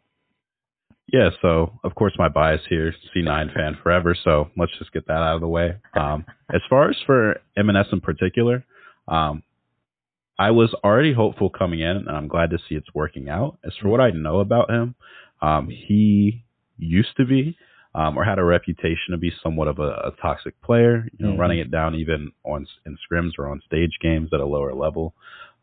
Yeah, 1.13 1.31
so 1.43 1.79
of 1.85 1.95
course 1.95 2.15
my 2.19 2.29
bias 2.29 2.63
here, 2.69 2.95
C9 3.15 3.55
fan 3.55 3.77
forever. 3.83 4.17
So 4.25 4.51
let's 4.57 4.73
just 4.79 4.93
get 4.93 5.07
that 5.07 5.13
out 5.13 5.35
of 5.37 5.41
the 5.43 5.49
way. 5.49 5.77
Um, 5.95 6.25
as 6.53 6.63
far 6.71 6.89
as 6.91 6.97
for 7.05 7.41
EMENES 7.59 7.93
in 7.93 8.01
particular, 8.01 8.65
um, 9.07 9.43
I 10.39 10.51
was 10.51 10.75
already 10.83 11.13
hopeful 11.13 11.51
coming 11.51 11.81
in, 11.81 11.97
and 11.97 12.11
I'm 12.11 12.27
glad 12.27 12.51
to 12.51 12.59
see 12.59 12.75
it's 12.75 12.95
working 12.95 13.29
out. 13.29 13.59
As 13.65 13.73
for 13.81 13.89
what 13.89 14.01
I 14.01 14.11
know 14.11 14.41
about 14.41 14.71
him, 14.71 14.95
um, 15.43 15.69
he 15.69 16.45
used 16.77 17.17
to 17.19 17.25
be 17.25 17.57
um, 17.95 18.17
or 18.19 18.25
had 18.25 18.39
a 18.39 18.45
reputation 18.45 19.13
to 19.13 19.17
be 19.19 19.33
somewhat 19.43 19.69
of 19.69 19.79
a, 19.79 19.91
a 20.05 20.13
toxic 20.21 20.61
player, 20.63 21.09
you 21.19 21.27
know, 21.27 21.33
Mhm. 21.35 21.39
running 21.39 21.59
it 21.61 21.71
down 21.71 21.95
even 21.95 22.33
on 22.45 22.67
in 22.87 22.97
scrims 22.99 23.33
or 23.39 23.49
on 23.49 23.61
stage 23.67 23.99
games 24.01 24.31
at 24.33 24.41
a 24.41 24.45
lower 24.47 24.75
level. 24.75 25.15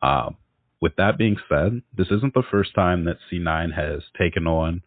Um, 0.01 0.37
with 0.79 0.95
that 0.95 1.17
being 1.17 1.37
said, 1.47 1.81
this 1.95 2.09
isn't 2.09 2.33
the 2.33 2.43
first 2.49 2.73
time 2.73 3.03
that 3.05 3.17
C9 3.29 3.71
has 3.73 4.01
taken 4.17 4.47
on 4.47 4.81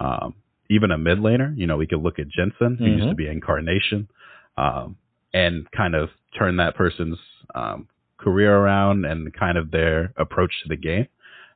um, 0.00 0.34
even 0.70 0.90
a 0.90 0.98
mid 0.98 1.18
laner. 1.18 1.56
You 1.56 1.66
know, 1.66 1.76
we 1.76 1.86
could 1.86 2.02
look 2.02 2.18
at 2.18 2.28
Jensen, 2.28 2.76
who 2.78 2.86
used 2.86 3.04
Mhm. 3.06 3.10
to 3.10 3.14
be 3.14 3.28
Incarnation, 3.28 4.08
um, 4.56 4.96
and 5.32 5.70
kind 5.72 5.94
of 5.94 6.10
turn 6.38 6.56
that 6.56 6.74
person's 6.74 7.18
um, 7.54 7.88
career 8.18 8.56
around 8.56 9.04
and 9.04 9.32
kind 9.34 9.58
of 9.58 9.70
their 9.70 10.12
approach 10.16 10.52
to 10.62 10.68
the 10.68 10.76
game. 10.76 11.06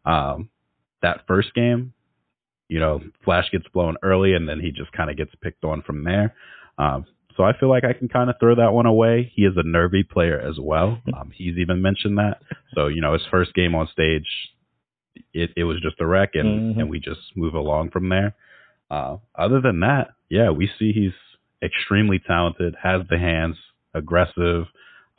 Um, 0.04 0.50
that 1.00 1.26
first 1.26 1.54
game, 1.54 1.92
you 2.68 2.78
know, 2.80 3.00
Flash 3.24 3.50
gets 3.50 3.66
blown 3.68 3.96
early 4.02 4.34
and 4.34 4.48
then 4.48 4.60
he 4.60 4.70
just 4.70 4.92
kind 4.92 5.10
of 5.10 5.16
gets 5.16 5.34
picked 5.42 5.64
on 5.64 5.82
from 5.82 6.04
there. 6.04 6.34
Um, 6.78 7.06
so 7.36 7.44
I 7.44 7.56
feel 7.58 7.68
like 7.68 7.84
I 7.84 7.92
can 7.92 8.08
kind 8.08 8.28
of 8.30 8.36
throw 8.40 8.54
that 8.56 8.72
one 8.72 8.86
away. 8.86 9.30
He 9.34 9.42
is 9.42 9.54
a 9.56 9.62
nervy 9.62 10.02
player 10.02 10.38
as 10.40 10.58
well. 10.60 11.00
Um, 11.16 11.30
he's 11.34 11.56
even 11.58 11.80
mentioned 11.82 12.18
that. 12.18 12.40
So, 12.74 12.88
you 12.88 13.00
know, 13.00 13.12
his 13.12 13.22
first 13.30 13.54
game 13.54 13.74
on 13.74 13.88
stage, 13.92 14.26
it, 15.32 15.50
it 15.56 15.64
was 15.64 15.80
just 15.80 16.00
a 16.00 16.06
wreck 16.06 16.30
and, 16.34 16.76
Mhm. 16.76 16.80
and 16.80 16.90
we 16.90 17.00
just 17.00 17.20
move 17.36 17.54
along 17.54 17.90
from 17.90 18.08
there. 18.08 18.34
Uh, 18.90 19.18
other 19.34 19.60
than 19.60 19.80
that, 19.80 20.12
yeah, 20.28 20.50
we 20.50 20.68
see 20.78 20.92
he's 20.92 21.12
extremely 21.62 22.18
talented, 22.18 22.74
has 22.82 23.02
the 23.08 23.18
hands, 23.18 23.56
aggressive, 23.94 24.66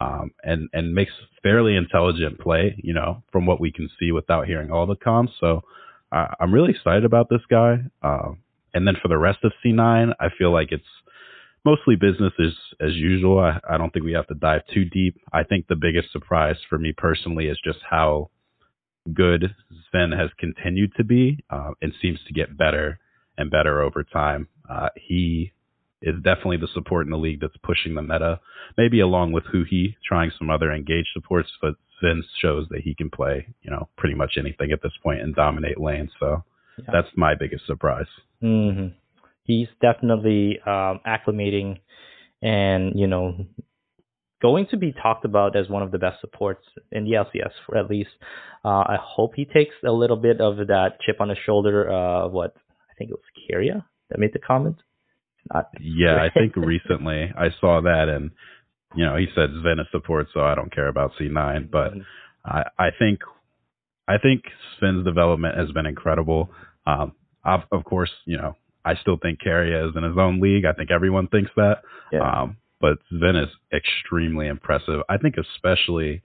um, 0.02 0.32
and 0.44 0.70
and 0.74 0.96
makes 0.96 1.12
fairly 1.44 1.76
intelligent 1.76 2.40
play. 2.40 2.76
You 2.82 2.94
know, 2.94 3.22
from 3.32 3.46
what 3.46 3.60
we 3.60 3.72
can 3.72 3.90
see 4.00 4.12
without 4.12 4.48
hearing 4.48 4.72
all 4.72 4.86
the 4.86 4.96
comms. 4.96 5.30
So 5.40 5.64
uh, 6.12 6.28
I'm 6.40 6.54
really 6.54 6.72
excited 6.72 7.06
about 7.06 7.30
this 7.30 7.42
guy. 7.50 7.78
Um, 8.02 8.40
and 8.74 8.88
then 8.88 8.96
for 9.02 9.08
the 9.08 9.18
rest 9.18 9.40
of 9.44 9.52
C9, 9.64 10.14
I 10.20 10.28
feel 10.38 10.52
like 10.52 10.72
it's 10.72 10.84
mostly 11.66 11.96
business 11.96 12.34
as 12.40 12.54
as 12.80 12.96
usual. 12.96 13.40
I, 13.40 13.60
I 13.70 13.78
don't 13.78 13.92
think 13.92 14.06
we 14.06 14.14
have 14.14 14.28
to 14.28 14.36
dive 14.36 14.62
too 14.74 14.86
deep. 14.86 15.20
I 15.34 15.44
think 15.44 15.68
the 15.68 15.76
biggest 15.76 16.12
surprise 16.12 16.58
for 16.70 16.78
me 16.78 16.94
personally 16.96 17.48
is 17.48 17.60
just 17.64 17.80
how 17.90 18.30
good 19.14 19.56
Zven 19.94 20.18
has 20.18 20.30
continued 20.38 20.94
to 20.98 21.04
be 21.04 21.44
uh, 21.50 21.72
and 21.82 21.94
seems 22.02 22.20
to 22.28 22.34
get 22.34 22.58
better 22.58 23.00
and 23.38 23.50
better 23.50 23.82
over 23.82 24.04
time. 24.04 24.48
Uh, 24.70 24.90
he 24.96 25.52
is 26.02 26.16
definitely 26.24 26.58
the 26.58 26.68
support 26.74 27.06
in 27.06 27.12
the 27.12 27.18
league 27.18 27.42
that's 27.42 27.58
pushing 27.64 27.96
the 27.96 28.02
meta, 28.02 28.40
maybe 28.78 29.00
along 29.02 29.32
with 29.34 29.44
Huhi 29.46 29.96
trying 30.08 30.32
some 30.38 30.50
other 30.50 30.72
engaged 30.72 31.10
supports, 31.14 31.50
but 31.62 31.76
Vince 32.02 32.26
shows 32.42 32.68
that 32.70 32.82
he 32.82 32.96
can 32.96 33.10
play, 33.10 33.48
you 33.62 33.70
know, 33.70 33.90
pretty 33.98 34.16
much 34.16 34.36
anything 34.38 34.72
at 34.72 34.82
this 34.82 34.94
point 35.04 35.22
and 35.22 35.36
dominate 35.36 35.80
lanes. 35.80 36.12
So 36.20 36.44
Yeah. 36.78 36.86
that's 36.94 37.10
my 37.18 37.36
biggest 37.36 37.66
surprise. 37.66 38.08
hmm 38.42 38.88
He's 39.44 39.68
definitely 39.82 40.60
um, 40.62 41.00
acclimating 41.06 41.80
and, 42.42 42.98
you 42.98 43.08
know, 43.08 43.46
going 44.42 44.68
to 44.68 44.78
be 44.78 44.94
talked 44.94 45.26
about 45.26 45.56
as 45.56 45.68
one 45.70 45.84
of 45.84 45.92
the 45.92 45.98
best 45.98 46.22
supports 46.22 46.64
in 46.92 47.04
the 47.04 47.12
LCS, 47.14 47.52
for 47.66 47.76
at 47.78 47.90
least. 47.90 48.12
Uh, 48.64 48.70
I 48.88 48.98
hope 49.02 49.34
he 49.36 49.46
takes 49.46 49.74
a 49.86 49.92
little 49.92 50.18
bit 50.18 50.40
of 50.40 50.58
that 50.68 51.00
chip 51.02 51.20
on 51.20 51.30
his 51.30 51.38
shoulder. 51.46 51.90
Uh, 51.92 52.28
what 52.28 52.54
I 52.90 52.94
think 52.98 53.10
it 53.10 53.16
was 53.16 53.24
Keria 53.52 53.84
that 54.10 54.20
made 54.20 54.34
the 54.34 54.40
comment. 54.40 54.78
Yeah, 55.82 56.16
I 56.22 56.30
think 56.30 56.56
recently 56.56 57.32
I 57.38 57.50
saw 57.60 57.82
that 57.82 58.08
and 58.10 58.32
you 58.96 59.06
know, 59.06 59.16
he 59.18 59.28
said 59.36 59.52
Zven 59.52 59.80
is 59.80 59.86
support, 59.92 60.28
so 60.34 60.42
I 60.42 60.56
don't 60.56 60.74
care 60.74 60.88
about 60.88 61.12
C9, 61.20 61.70
but 61.70 61.94
I, 62.44 62.64
I 62.80 62.90
think 62.98 63.20
I 64.08 64.18
think 64.18 64.44
Zven's 64.82 65.06
development 65.06 65.56
has 65.58 65.72
been 65.72 65.86
incredible. 65.86 66.50
Um, 66.88 67.14
of, 67.46 67.62
of 67.72 67.84
course, 67.84 68.10
you 68.26 68.38
know, 68.38 68.56
I 68.84 68.96
still 68.96 69.18
think 69.22 69.40
Keria 69.46 69.88
is 69.88 69.96
in 69.96 70.04
his 70.04 70.18
own 70.18 70.42
league. 70.42 70.66
I 70.66 70.74
think 70.74 70.90
everyone 70.90 71.28
thinks 71.28 71.52
that. 71.56 71.84
Yeah. 72.12 72.22
Um, 72.22 72.58
but 72.82 72.98
Sven 73.10 73.36
is 73.36 73.50
extremely 73.72 74.48
impressive. 74.48 75.02
I 75.10 75.18
think 75.18 75.36
especially 75.38 76.24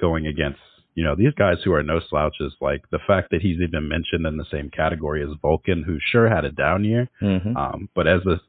going 0.00 0.26
against, 0.26 0.58
you 0.94 1.04
know, 1.04 1.14
these 1.14 1.34
guys 1.38 1.58
who 1.64 1.72
are 1.72 1.82
no 1.84 2.00
slouches, 2.08 2.54
like 2.60 2.82
the 2.90 2.98
fact 3.06 3.30
that 3.30 3.42
he's 3.42 3.60
even 3.60 3.88
mentioned 3.88 4.26
in 4.26 4.36
the 4.36 4.46
same 4.50 4.70
category 4.70 5.22
as 5.22 5.28
Vulcan, 5.40 5.84
who 5.84 5.98
sure 6.10 6.28
had 6.28 6.44
a 6.44 6.50
down 6.50 6.84
year, 6.84 7.08
Mhm. 7.22 7.54
um, 7.56 7.88
but 7.94 8.08
as 8.08 8.24
a, 8.26 8.40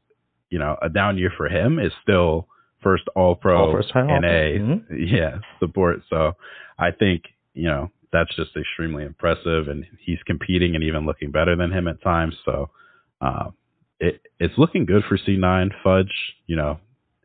you 0.52 0.58
know, 0.58 0.76
a 0.82 0.88
down 0.90 1.16
year 1.16 1.32
for 1.36 1.48
him 1.48 1.78
is 1.78 1.92
still 2.02 2.46
first 2.82 3.04
all 3.16 3.34
pro 3.34 3.72
first 3.72 3.90
NA, 3.94 4.02
All-Pro. 4.02 4.26
Mhm. 4.28 4.84
yeah, 4.90 5.38
support. 5.58 6.02
So 6.10 6.36
I 6.78 6.90
think, 6.90 7.22
you 7.54 7.68
know, 7.68 7.90
that's 8.12 8.34
just 8.36 8.54
extremely 8.56 9.04
impressive 9.04 9.68
and 9.68 9.86
he's 9.98 10.22
competing 10.24 10.74
and 10.74 10.84
even 10.84 11.06
looking 11.06 11.30
better 11.30 11.56
than 11.56 11.70
him 11.72 11.88
at 11.88 12.02
times. 12.02 12.34
So, 12.44 12.68
um, 13.22 13.54
it, 13.98 14.20
it's 14.38 14.58
looking 14.58 14.84
good 14.84 15.04
for 15.08 15.16
C9 15.16 15.70
Fudge, 15.82 16.12
you 16.46 16.56
know, 16.56 16.78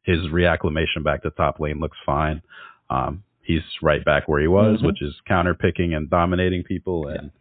his 0.04 0.20
reacclimation 0.28 1.04
back 1.04 1.24
to 1.24 1.32
top 1.32 1.60
lane 1.60 1.80
looks 1.80 1.98
fine. 2.06 2.42
Um, 2.90 3.24
he's 3.42 3.64
right 3.82 4.06
back 4.06 4.30
where 4.30 4.40
he 4.40 4.48
was, 4.48 4.80
Mhm. 4.82 4.86
which 4.88 5.02
is 5.02 5.14
counter 5.28 5.54
picking 5.54 5.94
and 5.94 6.10
dominating 6.10 6.64
people 6.64 7.08
and, 7.10 7.32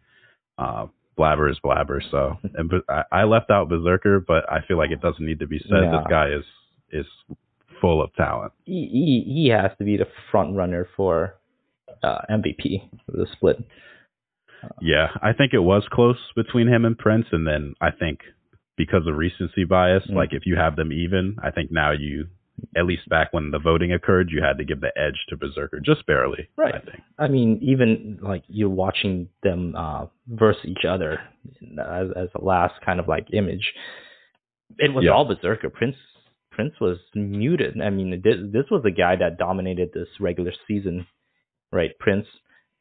uh, 0.57 0.87
Blaber 1.17 1.49
is 1.49 1.57
Blaber. 1.63 1.99
So, 2.11 2.37
and 2.55 2.69
but 2.69 2.83
I, 2.89 3.21
I 3.21 3.23
left 3.23 3.49
out 3.49 3.69
Berserker, 3.69 4.19
but 4.19 4.51
I 4.51 4.59
feel 4.67 4.77
like 4.77 4.91
it 4.91 5.01
doesn't 5.01 5.25
need 5.25 5.39
to 5.39 5.47
be 5.47 5.59
said. 5.59 5.91
This 5.91 6.05
guy 6.09 6.29
is, 6.29 6.43
is 6.91 7.05
full 7.81 8.01
of 8.01 8.13
talent. 8.15 8.53
he, 8.65 8.89
he 9.25 9.33
he 9.33 9.47
has 9.49 9.71
to 9.77 9.83
be 9.83 9.97
the 9.97 10.07
front 10.31 10.55
runner 10.55 10.87
for 10.95 11.35
uh, 12.03 12.19
MVP 12.29 12.89
the 13.07 13.27
split. 13.33 13.57
Yeah, 14.81 15.07
I 15.21 15.33
think 15.33 15.53
it 15.53 15.59
was 15.59 15.83
close 15.91 16.17
between 16.35 16.67
him 16.67 16.85
and 16.85 16.97
Prince, 16.97 17.27
and 17.31 17.45
then 17.45 17.75
I 17.79 17.91
think 17.91 18.19
because 18.75 19.05
of 19.07 19.15
recency 19.15 19.63
bias, 19.63 20.03
Mm. 20.09 20.15
like 20.15 20.29
if 20.33 20.45
you 20.45 20.55
have 20.55 20.75
them 20.75 20.91
even, 20.91 21.37
I 21.43 21.51
think 21.51 21.71
now 21.71 21.91
you, 21.91 22.27
at 22.75 22.85
least 22.85 23.07
back 23.09 23.33
when 23.33 23.51
the 23.51 23.59
voting 23.59 23.93
occurred, 23.93 24.29
you 24.31 24.41
had 24.41 24.57
to 24.57 24.65
give 24.65 24.81
the 24.81 24.91
edge 24.97 25.17
to 25.29 25.37
Berserker 25.37 25.79
just 25.79 26.05
barely. 26.07 26.47
Right. 26.57 26.75
I 26.75 26.79
think. 26.79 27.01
I 27.19 27.27
mean, 27.27 27.59
even 27.61 28.19
like 28.21 28.43
you're 28.47 28.69
watching 28.69 29.29
them 29.43 29.75
uh, 29.75 30.05
verse 30.27 30.57
each 30.65 30.85
other 30.87 31.19
as 31.79 32.07
as 32.15 32.29
a 32.35 32.43
last 32.43 32.75
kind 32.85 32.99
of 32.99 33.07
like 33.07 33.27
image. 33.33 33.73
It 34.79 34.93
was 34.93 35.05
Yeah. 35.05 35.11
all 35.11 35.25
Berserker. 35.25 35.69
Prince 35.69 35.95
Prince 36.51 36.73
was 36.81 36.97
muted. 37.13 37.79
I 37.81 37.89
mean, 37.91 38.21
this 38.23 38.37
this 38.51 38.65
was 38.71 38.81
the 38.83 38.91
guy 38.91 39.15
that 39.15 39.37
dominated 39.37 39.89
this 39.93 40.07
regular 40.19 40.51
season, 40.67 41.05
right? 41.71 41.91
Prince, 41.99 42.25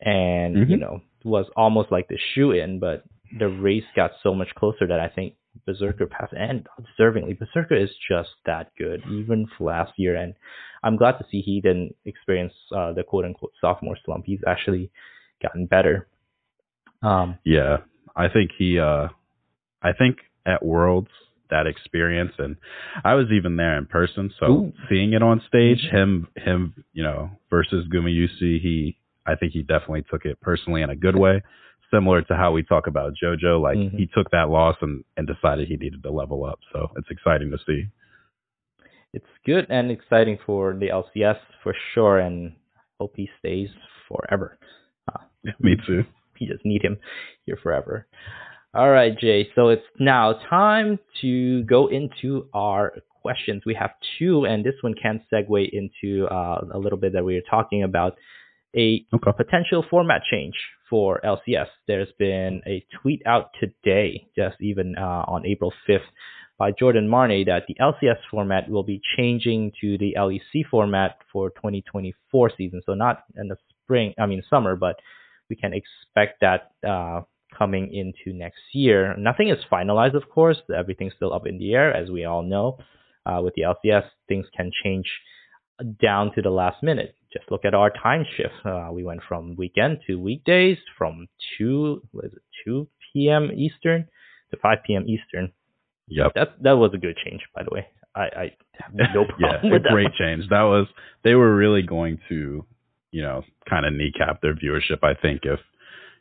and 0.00 0.56
you 0.70 0.76
Mhm. 0.76 0.80
know 0.80 1.02
was 1.24 1.46
almost 1.56 1.90
like 1.90 2.08
the 2.08 2.16
shoe 2.34 2.52
in, 2.52 2.78
but 2.78 3.02
the 3.38 3.48
race 3.48 3.84
got 3.96 4.12
so 4.22 4.32
much 4.34 4.54
closer 4.54 4.86
that 4.86 5.00
I 5.00 5.08
think 5.08 5.34
Berserker 5.64 6.06
passed, 6.06 6.32
and 6.36 6.66
deservingly, 6.98 7.38
Berserker 7.38 7.74
is 7.76 7.90
just 8.08 8.30
that 8.44 8.72
good, 8.76 9.02
even 9.10 9.46
for 9.56 9.64
last 9.64 9.92
year. 9.96 10.16
And 10.16 10.34
I'm 10.82 10.96
glad 10.96 11.12
to 11.18 11.24
see 11.30 11.40
he 11.40 11.60
didn't 11.60 11.94
experience 12.04 12.52
uh, 12.74 12.92
the 12.92 13.02
quote 13.02 13.24
unquote 13.24 13.52
sophomore 13.60 13.96
slump. 14.04 14.24
He's 14.26 14.40
actually 14.46 14.90
gotten 15.42 15.66
better. 15.66 16.08
Um, 17.02 17.38
Yeah, 17.44 17.78
I 18.14 18.28
think 18.28 18.50
he. 18.58 18.78
uh 18.78 19.08
I 19.82 19.92
think 19.92 20.18
at 20.46 20.64
Worlds 20.64 21.10
that 21.50 21.66
experience, 21.66 22.32
and 22.38 22.56
I 23.04 23.14
was 23.14 23.26
even 23.30 23.56
there 23.56 23.76
in 23.78 23.86
person, 23.86 24.32
so 24.40 24.46
Ooh. 24.46 24.72
seeing 24.88 25.12
it 25.12 25.22
on 25.22 25.40
stage, 25.46 25.80
Mhm. 25.86 25.90
him, 25.92 26.28
him, 26.36 26.84
you 26.92 27.04
know, 27.04 27.30
versus 27.50 27.86
Gumayusi, 27.86 28.58
he, 28.60 28.96
I 29.26 29.36
think 29.36 29.52
he 29.52 29.62
definitely 29.62 30.02
took 30.10 30.24
it 30.24 30.40
personally 30.40 30.82
in 30.82 30.90
a 30.90 30.96
good 30.96 31.14
way. 31.14 31.42
Similar 31.96 32.22
to 32.22 32.36
how 32.36 32.52
we 32.52 32.62
talk 32.62 32.86
about 32.86 33.14
JoJo, 33.22 33.58
like 33.62 33.78
Mhm. 33.78 33.96
he 34.00 34.06
took 34.06 34.30
that 34.30 34.50
loss 34.50 34.76
and 34.82 35.02
and 35.16 35.26
decided 35.26 35.68
he 35.68 35.76
needed 35.78 36.02
to 36.02 36.10
level 36.10 36.44
up. 36.44 36.58
So 36.72 36.90
it's 36.96 37.10
exciting 37.10 37.50
to 37.52 37.58
see. 37.66 37.86
it's 39.14 39.26
good 39.46 39.66
and 39.70 39.90
exciting 39.90 40.36
for 40.44 40.74
the 40.74 40.90
LCS 40.90 41.38
for 41.62 41.72
sure, 41.94 42.18
and 42.18 42.52
hope 43.00 43.12
he 43.16 43.30
stays 43.38 43.70
forever. 44.08 44.58
Uh, 45.10 45.20
Me 45.60 45.74
too. 45.86 46.04
we 46.38 46.46
just 46.46 46.64
need 46.66 46.82
him 46.82 46.98
here 47.46 47.56
forever. 47.62 48.06
All 48.74 48.90
right, 48.90 49.16
Jay. 49.18 49.48
So 49.54 49.70
it's 49.70 49.86
now 49.98 50.34
time 50.50 50.98
to 51.22 51.62
go 51.62 51.86
into 51.86 52.46
our 52.52 52.92
questions. 53.22 53.62
We 53.64 53.72
have 53.74 53.92
two, 54.18 54.44
and 54.44 54.62
this 54.62 54.74
one 54.82 54.92
can 54.94 55.22
segue 55.32 55.70
into 55.70 56.26
uh, 56.26 56.58
a 56.72 56.78
little 56.78 56.98
bit 56.98 57.14
that 57.14 57.24
we 57.24 57.36
were 57.36 57.48
talking 57.48 57.84
about 57.84 58.16
a 58.76 59.04
Okay. 59.14 59.32
potential 59.36 59.84
format 59.88 60.22
change 60.30 60.54
for 60.88 61.20
LCS. 61.24 61.68
There's 61.88 62.12
been 62.18 62.62
a 62.66 62.84
tweet 63.00 63.22
out 63.26 63.50
today, 63.60 64.26
just 64.36 64.56
even 64.60 64.94
uh, 64.96 65.24
on 65.26 65.46
April 65.46 65.72
5th, 65.88 66.04
by 66.58 66.72
Jordan 66.72 67.08
Marney 67.08 67.44
that 67.44 67.64
the 67.68 67.74
LCS 67.80 68.18
format 68.30 68.68
will 68.68 68.82
be 68.84 69.00
changing 69.16 69.72
to 69.80 69.98
the 69.98 70.14
LEC 70.16 70.64
format 70.70 71.16
for 71.32 71.50
2024 71.50 72.50
season. 72.56 72.82
So 72.86 72.94
not 72.94 73.24
in 73.36 73.48
the 73.48 73.56
spring, 73.84 74.14
I 74.18 74.26
mean 74.26 74.42
summer, 74.48 74.76
but 74.76 74.96
we 75.50 75.56
can 75.56 75.72
expect 75.72 76.40
that 76.40 76.70
uh, 76.86 77.22
coming 77.56 77.92
into 77.92 78.36
next 78.36 78.60
year. 78.72 79.16
Nothing 79.16 79.48
is 79.48 79.58
finalized, 79.70 80.14
of 80.14 80.28
course. 80.30 80.58
Everything's 80.74 81.14
still 81.14 81.32
up 81.32 81.46
in 81.46 81.58
the 81.58 81.74
air, 81.74 81.94
as 81.94 82.10
we 82.10 82.24
all 82.24 82.42
know. 82.42 82.78
Uh, 83.24 83.40
with 83.42 83.54
the 83.54 83.62
LCS, 83.62 84.04
things 84.28 84.46
can 84.56 84.70
change 84.84 85.06
down 86.00 86.32
to 86.34 86.42
the 86.42 86.50
last 86.50 86.82
minute. 86.82 87.15
Just 87.32 87.50
look 87.50 87.64
at 87.64 87.74
our 87.74 87.90
time 87.90 88.24
shift. 88.36 88.54
Uh, 88.64 88.88
we 88.92 89.04
went 89.04 89.20
from 89.28 89.56
weekend 89.56 89.98
to 90.06 90.16
weekdays, 90.18 90.78
from 90.96 91.28
two 91.58 92.02
was 92.12 92.30
it 92.32 92.42
two 92.64 92.88
p.m. 93.12 93.50
Eastern 93.54 94.06
to 94.50 94.56
five 94.62 94.78
p.m. 94.86 95.04
Eastern. 95.08 95.52
Yep. 96.08 96.32
That 96.34 96.48
that 96.62 96.72
was 96.78 96.92
a 96.94 96.98
good 96.98 97.16
change, 97.24 97.42
by 97.54 97.62
the 97.64 97.70
way. 97.72 97.86
I, 98.14 98.20
I 98.22 98.52
have 98.80 98.94
no 98.94 99.24
problem 99.28 99.40
yeah, 99.40 99.70
with 99.70 99.80
a 99.80 99.84
that. 99.84 99.90
great 99.92 100.12
change. 100.18 100.48
That 100.50 100.62
was 100.62 100.86
they 101.24 101.34
were 101.34 101.54
really 101.54 101.82
going 101.82 102.18
to, 102.28 102.64
you 103.10 103.22
know, 103.22 103.42
kind 103.68 103.84
of 103.84 103.92
kneecap 103.92 104.40
their 104.40 104.54
viewership. 104.54 105.02
I 105.02 105.14
think 105.20 105.40
if 105.44 105.60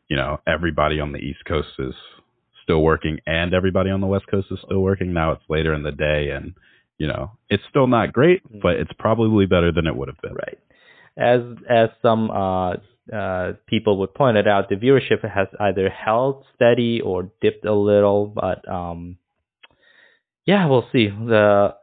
you 0.09 0.17
know 0.17 0.39
everybody 0.47 0.99
on 0.99 1.11
the 1.11 1.19
East 1.19 1.45
Coast 1.47 1.69
is 1.79 1.93
still 2.63 2.81
working 2.81 3.19
and 3.27 3.53
everybody 3.53 3.91
on 3.91 4.01
the 4.01 4.07
West 4.07 4.25
Coast 4.29 4.47
is 4.51 4.59
still 4.65 4.81
working. 4.81 5.13
Now 5.13 5.31
it's 5.33 5.43
later 5.49 5.73
in 5.73 5.83
the 5.83 5.91
day, 5.91 6.31
and 6.31 6.53
you 6.97 7.07
know 7.07 7.31
it's 7.49 7.63
still 7.69 7.87
not 7.87 8.11
great, 8.11 8.41
Mm. 8.51 8.61
but 8.61 8.75
it's 8.77 8.91
probably 8.97 9.45
better 9.45 9.71
than 9.71 9.85
it 9.87 9.95
would 9.95 10.07
have 10.07 10.19
been. 10.21 10.33
Right. 10.33 10.57
As 11.17 11.41
as 11.69 11.89
some 12.01 12.29
uh, 12.29 12.73
uh, 13.13 13.53
people 13.67 13.97
would 13.99 14.13
point 14.13 14.37
it 14.37 14.47
out, 14.47 14.69
the 14.69 14.75
viewership 14.75 15.21
has 15.23 15.47
either 15.59 15.89
held 15.89 16.43
steady 16.55 17.01
or 17.01 17.31
dipped 17.41 17.65
a 17.65 17.73
little, 17.73 18.27
but 18.27 18.67
um, 18.67 19.17
yeah, 20.45 20.65
we'll 20.67 20.87
see. 20.91 21.07
The 21.07 21.75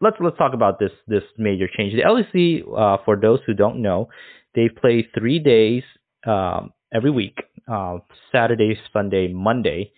let's 0.00 0.16
let's 0.20 0.36
talk 0.36 0.52
about 0.54 0.78
this 0.78 0.90
this 1.06 1.22
major 1.38 1.68
change. 1.74 1.94
The 1.94 2.02
LEC, 2.02 2.62
uh, 2.76 3.02
for 3.04 3.16
those 3.16 3.40
who 3.46 3.54
don't 3.54 3.80
know, 3.80 4.08
they 4.54 4.68
play 4.68 5.08
three 5.18 5.38
days 5.38 5.82
um, 6.26 6.72
every 6.92 7.10
week: 7.10 7.38
uh, 7.70 7.98
Saturday, 8.30 8.78
Sunday, 8.92 9.32
Monday, 9.32 9.92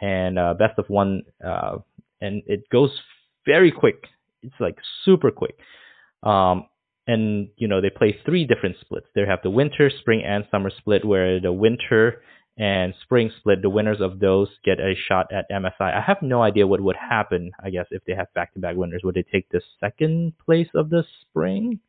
and 0.00 0.38
uh, 0.38 0.54
best 0.54 0.78
of 0.78 0.86
one. 0.88 1.22
Uh, 1.44 1.78
and 2.20 2.42
it 2.46 2.68
goes 2.70 2.90
very 3.46 3.70
quick. 3.70 4.06
It's 4.42 4.54
like 4.60 4.76
super 5.04 5.30
quick. 5.30 5.56
Um, 6.22 6.66
and 7.06 7.48
you 7.56 7.68
know 7.68 7.80
they 7.80 7.90
play 7.90 8.16
three 8.24 8.46
different 8.46 8.76
splits. 8.80 9.06
They 9.14 9.22
have 9.26 9.40
the 9.42 9.50
winter, 9.50 9.90
spring, 10.00 10.22
and 10.24 10.44
summer 10.50 10.70
split, 10.78 11.04
where 11.04 11.40
the 11.40 11.52
winter 11.52 12.22
and 12.58 12.94
spring 13.02 13.30
split, 13.38 13.62
the 13.62 13.70
winners 13.70 14.00
of 14.00 14.20
those 14.20 14.48
get 14.64 14.78
a 14.78 14.94
shot 15.08 15.32
at 15.32 15.50
MSI. 15.50 15.80
I 15.96 16.02
have 16.06 16.18
no 16.20 16.42
idea 16.42 16.66
what 16.66 16.80
would 16.82 16.96
happen. 16.96 17.50
I 17.62 17.70
guess 17.70 17.86
if 17.90 18.04
they 18.04 18.14
have 18.14 18.32
back-to-back 18.34 18.76
winners, 18.76 19.00
would 19.04 19.14
they 19.14 19.24
take 19.32 19.48
the 19.48 19.62
second 19.80 20.34
place 20.44 20.68
of 20.74 20.90
the 20.90 21.02
spring? 21.22 21.80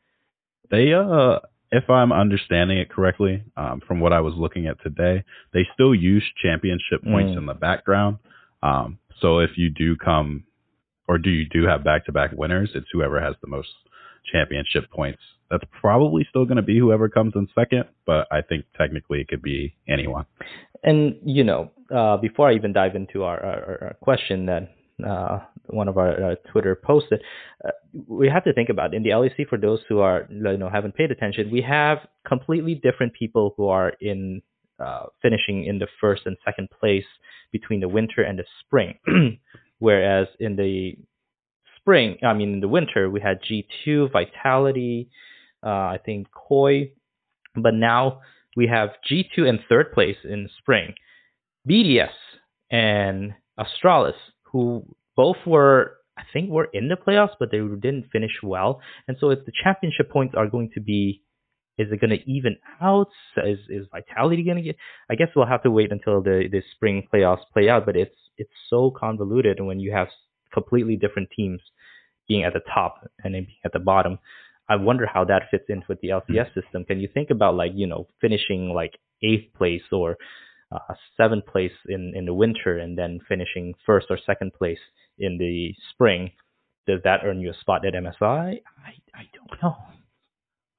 They, 0.71 0.93
uh, 0.93 1.39
if 1.71 1.89
I'm 1.89 2.13
understanding 2.13 2.77
it 2.77 2.89
correctly, 2.89 3.43
um, 3.57 3.81
from 3.85 3.99
what 3.99 4.13
I 4.13 4.21
was 4.21 4.35
looking 4.37 4.67
at 4.67 4.81
today, 4.81 5.25
they 5.51 5.67
still 5.73 5.93
use 5.93 6.23
championship 6.41 7.03
points 7.03 7.33
Mm. 7.33 7.39
in 7.39 7.45
the 7.45 7.53
background. 7.55 8.19
Um, 8.63 8.99
so 9.19 9.39
if 9.39 9.57
you 9.57 9.69
do 9.69 9.97
come, 9.97 10.45
or 11.09 11.17
do 11.17 11.29
you 11.29 11.45
do 11.45 11.65
have 11.65 11.83
back-to-back 11.83 12.31
winners, 12.31 12.71
it's 12.73 12.87
whoever 12.93 13.19
has 13.19 13.35
the 13.41 13.47
most 13.49 13.69
championship 14.31 14.89
points. 14.91 15.21
That's 15.49 15.63
probably 15.79 16.25
still 16.29 16.45
going 16.45 16.57
to 16.57 16.63
be 16.63 16.79
whoever 16.79 17.09
comes 17.09 17.33
in 17.35 17.47
second, 17.53 17.85
but 18.05 18.27
I 18.31 18.41
think 18.41 18.65
technically 18.77 19.21
it 19.21 19.27
could 19.27 19.41
be 19.41 19.75
anyone. 19.87 20.25
And 20.83 21.15
you 21.23 21.43
know, 21.43 21.71
uh, 21.93 22.17
before 22.17 22.49
I 22.49 22.55
even 22.55 22.73
dive 22.73 22.95
into 22.95 23.23
our, 23.23 23.39
our, 23.43 23.77
our 23.81 23.97
question 24.01 24.47
that 24.47 24.73
uh, 25.07 25.39
one 25.67 25.87
of 25.87 25.97
our 25.97 26.31
uh, 26.31 26.35
Twitter 26.51 26.75
posted, 26.75 27.21
uh, 27.65 27.71
we 28.07 28.29
have 28.29 28.43
to 28.45 28.53
think 28.53 28.69
about 28.69 28.93
in 28.93 29.03
the 29.03 29.09
LEC 29.09 29.47
for 29.47 29.57
those 29.57 29.79
who 29.87 29.99
are 29.99 30.27
you 30.29 30.57
know 30.57 30.69
haven't 30.69 30.95
paid 30.95 31.11
attention, 31.11 31.51
we 31.51 31.61
have 31.61 31.99
completely 32.27 32.75
different 32.75 33.13
people 33.13 33.53
who 33.57 33.67
are 33.67 33.93
in 34.01 34.41
uh, 34.79 35.05
finishing 35.21 35.65
in 35.65 35.79
the 35.79 35.87
first 36.01 36.23
and 36.25 36.37
second 36.43 36.69
place 36.71 37.05
between 37.51 37.79
the 37.79 37.87
winter 37.87 38.23
and 38.23 38.39
the 38.39 38.45
spring, 38.59 38.97
whereas 39.79 40.27
in 40.39 40.55
the 40.55 40.93
spring, 41.83 42.17
I 42.23 42.33
mean 42.33 42.53
in 42.53 42.59
the 42.59 42.67
winter, 42.67 43.09
we 43.09 43.21
had 43.21 43.39
G2, 43.41 44.11
Vitality, 44.11 45.09
uh, 45.65 45.69
I 45.69 45.99
think 46.03 46.27
Koi, 46.31 46.91
but 47.55 47.73
now 47.73 48.21
we 48.55 48.67
have 48.67 48.89
G2 49.09 49.47
in 49.47 49.59
third 49.69 49.91
place 49.93 50.17
in 50.23 50.49
spring, 50.59 50.93
BDS 51.69 52.09
and 52.71 53.33
Astralis, 53.59 54.13
who 54.51 54.85
both 55.15 55.37
were, 55.45 55.97
I 56.17 56.23
think, 56.31 56.49
were 56.49 56.69
in 56.73 56.87
the 56.89 56.95
playoffs, 56.95 57.35
but 57.39 57.51
they 57.51 57.59
didn't 57.59 58.09
finish 58.11 58.31
well. 58.41 58.81
And 59.07 59.17
so, 59.19 59.29
if 59.29 59.45
the 59.45 59.51
championship 59.63 60.11
points 60.11 60.35
are 60.35 60.47
going 60.47 60.71
to 60.73 60.81
be, 60.81 61.21
is 61.77 61.87
it 61.91 61.99
going 61.99 62.11
to 62.11 62.29
even 62.29 62.57
out? 62.81 63.09
Is 63.37 63.59
is 63.69 63.87
Vitality 63.91 64.43
going 64.43 64.57
to 64.57 64.63
get? 64.63 64.75
I 65.09 65.15
guess 65.15 65.29
we'll 65.35 65.47
have 65.47 65.63
to 65.63 65.71
wait 65.71 65.91
until 65.91 66.21
the 66.21 66.47
the 66.51 66.61
spring 66.75 67.07
playoffs 67.13 67.43
play 67.51 67.69
out. 67.69 67.85
But 67.85 67.95
it's 67.95 68.15
it's 68.37 68.51
so 68.69 68.91
convoluted 68.91 69.59
when 69.59 69.79
you 69.79 69.91
have 69.91 70.07
completely 70.53 70.95
different 70.95 71.29
teams 71.35 71.61
being 72.27 72.43
at 72.43 72.53
the 72.53 72.61
top 72.73 73.07
and 73.23 73.33
then 73.35 73.43
being 73.43 73.57
at 73.65 73.73
the 73.73 73.79
bottom. 73.79 74.17
I 74.69 74.75
wonder 74.77 75.05
how 75.05 75.25
that 75.25 75.43
fits 75.51 75.65
in 75.67 75.83
with 75.89 75.99
the 76.01 76.09
LCS 76.09 76.53
system. 76.53 76.85
Can 76.85 76.99
you 76.99 77.09
think 77.13 77.29
about 77.31 77.55
like 77.55 77.71
you 77.75 77.87
know 77.87 78.07
finishing 78.21 78.69
like 78.73 78.97
eighth 79.21 79.53
place 79.53 79.83
or 79.91 80.17
uh, 80.71 80.93
seventh 81.17 81.45
place 81.45 81.73
in 81.89 82.13
in 82.15 82.25
the 82.25 82.33
winter 82.33 82.77
and 82.77 82.97
then 82.97 83.19
finishing 83.27 83.73
first 83.85 84.07
or 84.09 84.17
second 84.25 84.53
place 84.53 84.79
in 85.19 85.37
the 85.37 85.73
spring? 85.91 86.31
Does 86.87 87.01
that 87.03 87.21
earn 87.25 87.39
you 87.41 87.51
a 87.51 87.53
spot 87.59 87.85
at 87.85 87.93
MSI? 87.93 88.61
I 88.85 88.93
I 89.13 89.23
don't 89.35 89.61
know. 89.61 89.75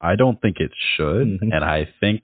I 0.00 0.16
don't 0.16 0.40
think 0.42 0.60
it 0.60 0.72
should, 0.96 1.40
Mhm. 1.40 1.54
and 1.54 1.64
I 1.64 1.86
think 2.00 2.22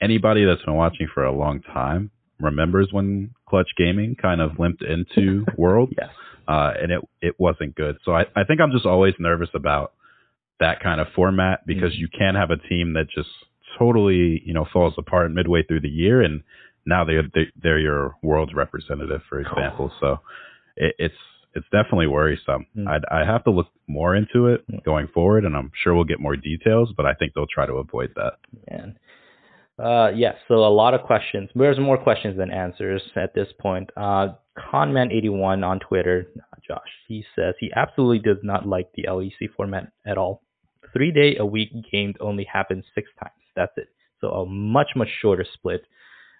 anybody 0.00 0.44
that's 0.44 0.62
been 0.64 0.74
watching 0.74 1.08
for 1.08 1.24
a 1.24 1.32
long 1.32 1.60
time 1.62 2.10
remembers 2.40 2.88
when 2.92 3.30
Clutch 3.48 3.70
Gaming 3.76 4.14
kind 4.20 4.40
of 4.40 4.58
limped 4.58 4.82
into 4.82 5.44
World, 5.56 5.92
Yes. 5.96 6.10
uh, 6.48 6.72
and 6.80 6.92
it 6.92 7.00
it 7.20 7.34
wasn't 7.38 7.74
good. 7.74 7.96
So 8.04 8.12
I, 8.12 8.24
I 8.34 8.44
think 8.44 8.60
I'm 8.60 8.72
just 8.72 8.86
always 8.86 9.14
nervous 9.18 9.50
about 9.54 9.92
that 10.60 10.80
kind 10.82 11.00
of 11.00 11.08
format 11.14 11.66
because 11.66 11.92
Mhm. 11.92 11.98
you 11.98 12.08
can 12.08 12.34
have 12.34 12.50
a 12.50 12.56
team 12.56 12.94
that 12.94 13.08
just 13.10 13.28
totally 13.78 14.42
you 14.44 14.54
know 14.54 14.64
falls 14.72 14.94
apart 14.98 15.30
midway 15.32 15.62
through 15.62 15.80
the 15.80 15.88
year, 15.88 16.22
and 16.22 16.42
now 16.86 17.04
they're 17.04 17.24
they're, 17.34 17.52
they're 17.62 17.78
your 17.78 18.14
World 18.22 18.52
representative, 18.54 19.22
for 19.28 19.40
example. 19.40 19.92
So 20.00 20.20
it, 20.76 20.94
it's 20.98 21.14
it's 21.54 21.66
definitely 21.72 22.06
worrisome. 22.06 22.66
Mm. 22.76 22.86
I'd 22.88 23.04
I 23.10 23.24
have 23.24 23.44
to 23.44 23.50
look 23.50 23.68
more 23.86 24.14
into 24.14 24.46
it 24.48 24.64
going 24.84 25.08
forward, 25.08 25.44
and 25.44 25.56
I'm 25.56 25.72
sure 25.82 25.94
we'll 25.94 26.04
get 26.04 26.20
more 26.20 26.36
details. 26.36 26.92
But 26.96 27.06
I 27.06 27.14
think 27.14 27.32
they'll 27.34 27.46
try 27.46 27.66
to 27.66 27.74
avoid 27.74 28.12
that. 28.16 28.34
Man. 28.70 28.98
Uh, 29.78 30.10
yes, 30.14 30.36
so 30.48 30.54
a 30.54 30.68
lot 30.72 30.94
of 30.94 31.02
questions. 31.02 31.50
There's 31.54 31.78
more 31.78 31.98
questions 31.98 32.36
than 32.36 32.50
answers 32.50 33.02
at 33.14 33.34
this 33.34 33.48
point. 33.60 33.90
Uh, 33.96 34.28
Conman81 34.58 35.64
on 35.66 35.80
Twitter, 35.80 36.28
Josh, 36.66 36.88
he 37.06 37.24
says 37.36 37.54
he 37.60 37.70
absolutely 37.76 38.18
does 38.20 38.42
not 38.42 38.66
like 38.66 38.88
the 38.94 39.04
LEC 39.04 39.50
format 39.54 39.92
at 40.06 40.16
all. 40.16 40.42
Three 40.94 41.12
day 41.12 41.36
a 41.36 41.44
week 41.44 41.70
games 41.92 42.14
only 42.20 42.44
happen 42.44 42.82
six 42.94 43.10
times. 43.22 43.34
That's 43.54 43.72
it. 43.76 43.88
So 44.20 44.30
a 44.30 44.46
much, 44.46 44.90
much 44.96 45.08
shorter 45.20 45.44
split. 45.52 45.84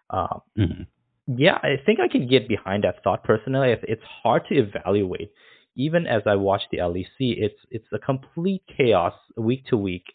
Uh, 0.09 0.39
Mhm. 0.57 0.87
yeah, 1.27 1.59
I 1.63 1.77
think 1.85 2.01
I 2.01 2.09
can 2.09 2.27
get 2.27 2.49
behind 2.49 2.85
that 2.85 3.03
thought 3.03 3.23
personally. 3.23 3.73
It's- 3.73 3.85
It's 3.87 4.03
hard 4.05 4.47
to 4.47 4.55
evaluate. 4.57 5.31
Even 5.75 6.07
as 6.07 6.23
I 6.27 6.37
watch 6.37 6.63
the 6.71 6.79
LEC, 6.81 7.33
it's 7.33 7.61
it's 7.71 7.93
a 7.93 7.99
complete 7.99 8.63
chaos 8.67 9.13
week 9.37 9.67
to 9.67 9.77
week, 9.77 10.15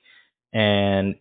and 0.54 1.16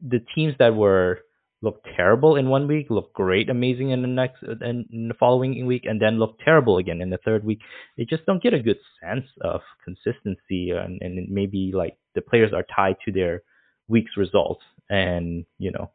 the 0.00 0.20
teams 0.34 0.54
that 0.58 0.74
were 0.76 1.22
look 1.62 1.84
terrible 1.96 2.36
in 2.36 2.48
one 2.48 2.66
week 2.66 2.86
look 2.90 3.12
great, 3.12 3.50
amazing 3.50 3.90
in 3.90 4.00
the 4.02 4.08
next 4.08 4.42
and 4.42 4.86
in 4.92 5.08
the 5.08 5.14
following 5.14 5.66
week, 5.66 5.84
and 5.84 6.00
then 6.00 6.18
look 6.18 6.38
terrible 6.44 6.78
again 6.78 7.00
in 7.00 7.10
the 7.10 7.18
third 7.18 7.44
week. 7.44 7.60
They 7.96 8.04
just 8.04 8.24
don't 8.26 8.42
get 8.42 8.54
a 8.54 8.60
good 8.62 8.78
sense 9.02 9.26
of 9.42 9.60
consistency, 9.84 10.70
and 10.70 11.00
and 11.02 11.28
maybe 11.28 11.72
like 11.74 11.96
the 12.14 12.22
players 12.22 12.52
are 12.52 12.64
tied 12.74 12.96
to 13.04 13.12
their 13.12 13.42
week's 13.88 14.16
results, 14.16 14.64
and 14.88 15.44
you 15.58 15.70
know 15.70 15.90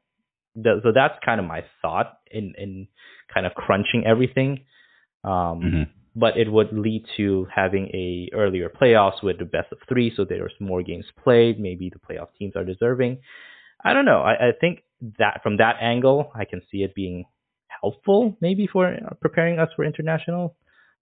th- 0.61 0.83
so 0.83 0.91
that's 0.93 1.17
kind 1.25 1.39
of 1.39 1.45
my 1.47 1.63
thought 1.81 2.19
in 2.31 2.53
in 2.57 2.87
kind 3.33 3.45
of 3.45 3.53
crunching 3.55 4.05
everything. 4.05 4.65
Um, 5.23 5.61
Mhm. 5.61 5.87
But 6.17 6.37
it 6.37 6.49
would 6.49 6.71
lead 6.71 7.03
to 7.17 7.45
having 7.53 7.87
a 7.93 8.29
earlier 8.31 8.69
playoffs 8.69 9.21
with 9.21 9.37
the 9.37 9.43
best 9.43 9.69
of 9.73 9.79
three, 9.89 10.09
so 10.15 10.23
there's 10.23 10.53
more 10.61 10.81
games 10.81 11.05
played. 11.21 11.59
Maybe 11.59 11.89
the 11.89 11.99
playoff 11.99 12.29
teams 12.39 12.55
are 12.55 12.63
deserving. 12.63 13.17
I 13.83 13.91
don't 13.93 14.05
know. 14.05 14.21
I, 14.21 14.33
I 14.47 14.51
think 14.61 14.83
that 15.19 15.41
from 15.43 15.57
that 15.57 15.75
angle, 15.81 16.31
I 16.35 16.45
can 16.45 16.61
see 16.71 16.83
it 16.83 16.95
being 16.95 17.25
helpful, 17.81 18.37
maybe 18.41 18.67
for 18.67 18.87
uh, 18.87 19.13
preparing 19.21 19.59
us 19.59 19.69
for 19.75 19.83
international. 19.83 20.55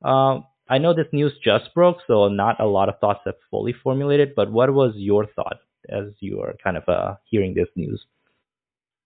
Um, 0.04 0.46
I 0.70 0.78
know 0.78 0.94
this 0.94 1.08
news 1.12 1.34
just 1.44 1.74
broke, 1.74 1.98
so 2.08 2.28
not 2.30 2.60
a 2.60 2.66
lot 2.66 2.90
of 2.90 3.00
thoughts 3.00 3.22
have 3.26 3.36
fully 3.52 3.74
formulated. 3.84 4.34
But 4.36 4.52
what 4.52 4.74
was 4.74 4.94
your 4.96 5.28
thought 5.36 5.58
as 5.90 6.06
you 6.20 6.42
are 6.42 6.56
kind 6.64 6.78
of 6.78 6.88
uh, 6.88 7.16
hearing 7.26 7.54
this 7.54 7.68
news? 7.76 8.04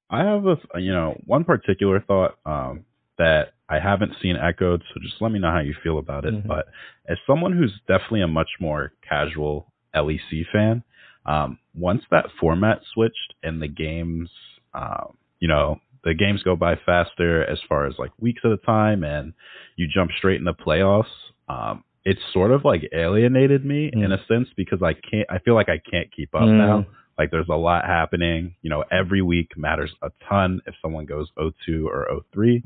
I 0.10 0.24
have 0.24 0.46
a 0.46 0.80
you 0.80 0.94
know 0.94 1.20
one 1.26 1.44
particular 1.44 2.00
thought 2.00 2.38
um, 2.46 2.86
that 3.18 3.54
I 3.70 3.80
haven't 3.80 4.14
seen 4.22 4.36
echoed, 4.38 4.84
so 4.94 5.00
just 5.02 5.22
let 5.22 5.32
me 5.32 5.40
know 5.40 5.52
how 5.52 5.60
you 5.60 5.76
feel 5.84 5.98
about 5.98 6.26
it. 6.26 6.34
Mhm. 6.34 6.48
But 6.48 6.68
as 7.08 7.18
someone 7.28 7.52
who's 7.52 7.74
definitely 7.88 8.22
a 8.22 8.28
much 8.28 8.50
more 8.60 8.94
casual 9.08 9.74
LEC 9.94 10.46
fan, 10.52 10.84
um, 11.26 11.60
once 11.74 12.04
that 12.12 12.32
format 12.40 12.82
switched 12.94 13.34
and 13.44 13.62
the 13.62 13.68
games, 13.68 14.30
um, 14.78 15.18
you 15.40 15.48
know, 15.48 15.80
the 16.04 16.14
games 16.14 16.42
go 16.44 16.56
by 16.56 16.76
faster 16.86 17.44
as 17.50 17.60
far 17.68 17.86
as 17.88 17.96
like 18.00 18.12
weeks 18.20 18.42
at 18.46 18.52
a 18.52 18.58
time, 18.58 19.04
and 19.04 19.34
you 19.76 19.88
jump 19.94 20.12
straight 20.18 20.40
into 20.40 20.52
the 20.58 20.64
playoffs. 20.64 21.12
Um, 21.50 21.84
it's 22.06 22.22
sort 22.32 22.52
of 22.52 22.64
like 22.64 22.84
alienated 22.94 23.66
me 23.66 23.92
Mm. 23.94 24.06
in 24.06 24.12
a 24.14 24.24
sense 24.28 24.48
because 24.56 24.82
I 24.82 24.94
can't. 24.94 25.28
I 25.30 25.40
feel 25.40 25.56
like 25.56 25.70
I 25.70 25.80
can't 25.80 26.10
keep 26.16 26.34
up 26.36 26.44
Mm. 26.44 26.58
now. 26.58 26.86
Like 27.18 27.32
there's 27.32 27.50
a 27.50 27.56
lot 27.56 27.84
happening. 27.86 28.56
You 28.62 28.70
know, 28.70 28.84
every 28.92 29.22
week 29.22 29.58
matters 29.58 29.92
a 30.02 30.12
ton. 30.30 30.62
If 30.68 30.76
someone 30.82 31.06
goes 31.06 31.30
0-2 31.38 31.86
or 31.88 32.08
0-3, 32.36 32.64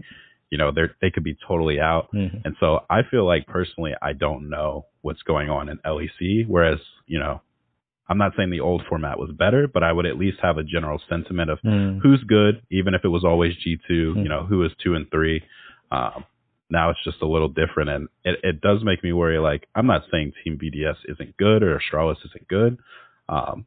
you 0.51 0.57
know, 0.57 0.71
they 0.71 0.83
they 1.01 1.09
could 1.09 1.23
be 1.23 1.35
totally 1.47 1.79
out. 1.79 2.11
Mhm. 2.13 2.41
And 2.45 2.55
so 2.59 2.85
I 2.89 3.03
feel 3.03 3.25
like 3.25 3.47
personally, 3.47 3.93
I 4.01 4.13
don't 4.13 4.49
know 4.49 4.85
what's 5.01 5.23
going 5.23 5.49
on 5.49 5.69
in 5.69 5.79
LEC. 5.85 6.43
Whereas, 6.47 6.79
you 7.07 7.17
know, 7.17 7.41
I'm 8.11 8.17
not 8.17 8.33
saying 8.35 8.49
the 8.49 8.59
old 8.59 8.83
format 8.89 9.17
was 9.17 9.31
better, 9.31 9.67
but 9.67 9.83
I 9.83 9.91
would 9.93 10.05
at 10.05 10.17
least 10.17 10.37
have 10.41 10.57
a 10.57 10.63
general 10.63 11.01
sentiment 11.09 11.49
of 11.49 11.59
Mm. 11.61 11.99
who's 12.01 12.21
good, 12.25 12.61
even 12.69 12.93
if 12.93 13.05
it 13.05 13.07
was 13.07 13.23
always 13.23 13.55
G2, 13.63 14.13
Mm. 14.15 14.23
you 14.23 14.29
know, 14.29 14.43
who 14.45 14.63
is 14.63 14.71
two 14.83 14.95
and 14.95 15.09
three. 15.09 15.41
Um, 15.91 16.25
now 16.69 16.89
it's 16.89 17.03
just 17.03 17.21
a 17.21 17.25
little 17.25 17.47
different. 17.49 17.89
And 17.89 18.07
it, 18.25 18.39
it 18.43 18.61
does 18.61 18.83
make 18.83 19.01
me 19.03 19.13
worry. 19.13 19.39
Like, 19.39 19.67
I'm 19.75 19.87
not 19.87 20.03
saying 20.11 20.33
Team 20.43 20.57
BDS 20.57 20.97
isn't 21.05 21.37
good 21.37 21.63
or 21.63 21.79
Astralis 21.79 22.23
isn't 22.25 22.47
good. 22.47 22.77
Um, 23.29 23.65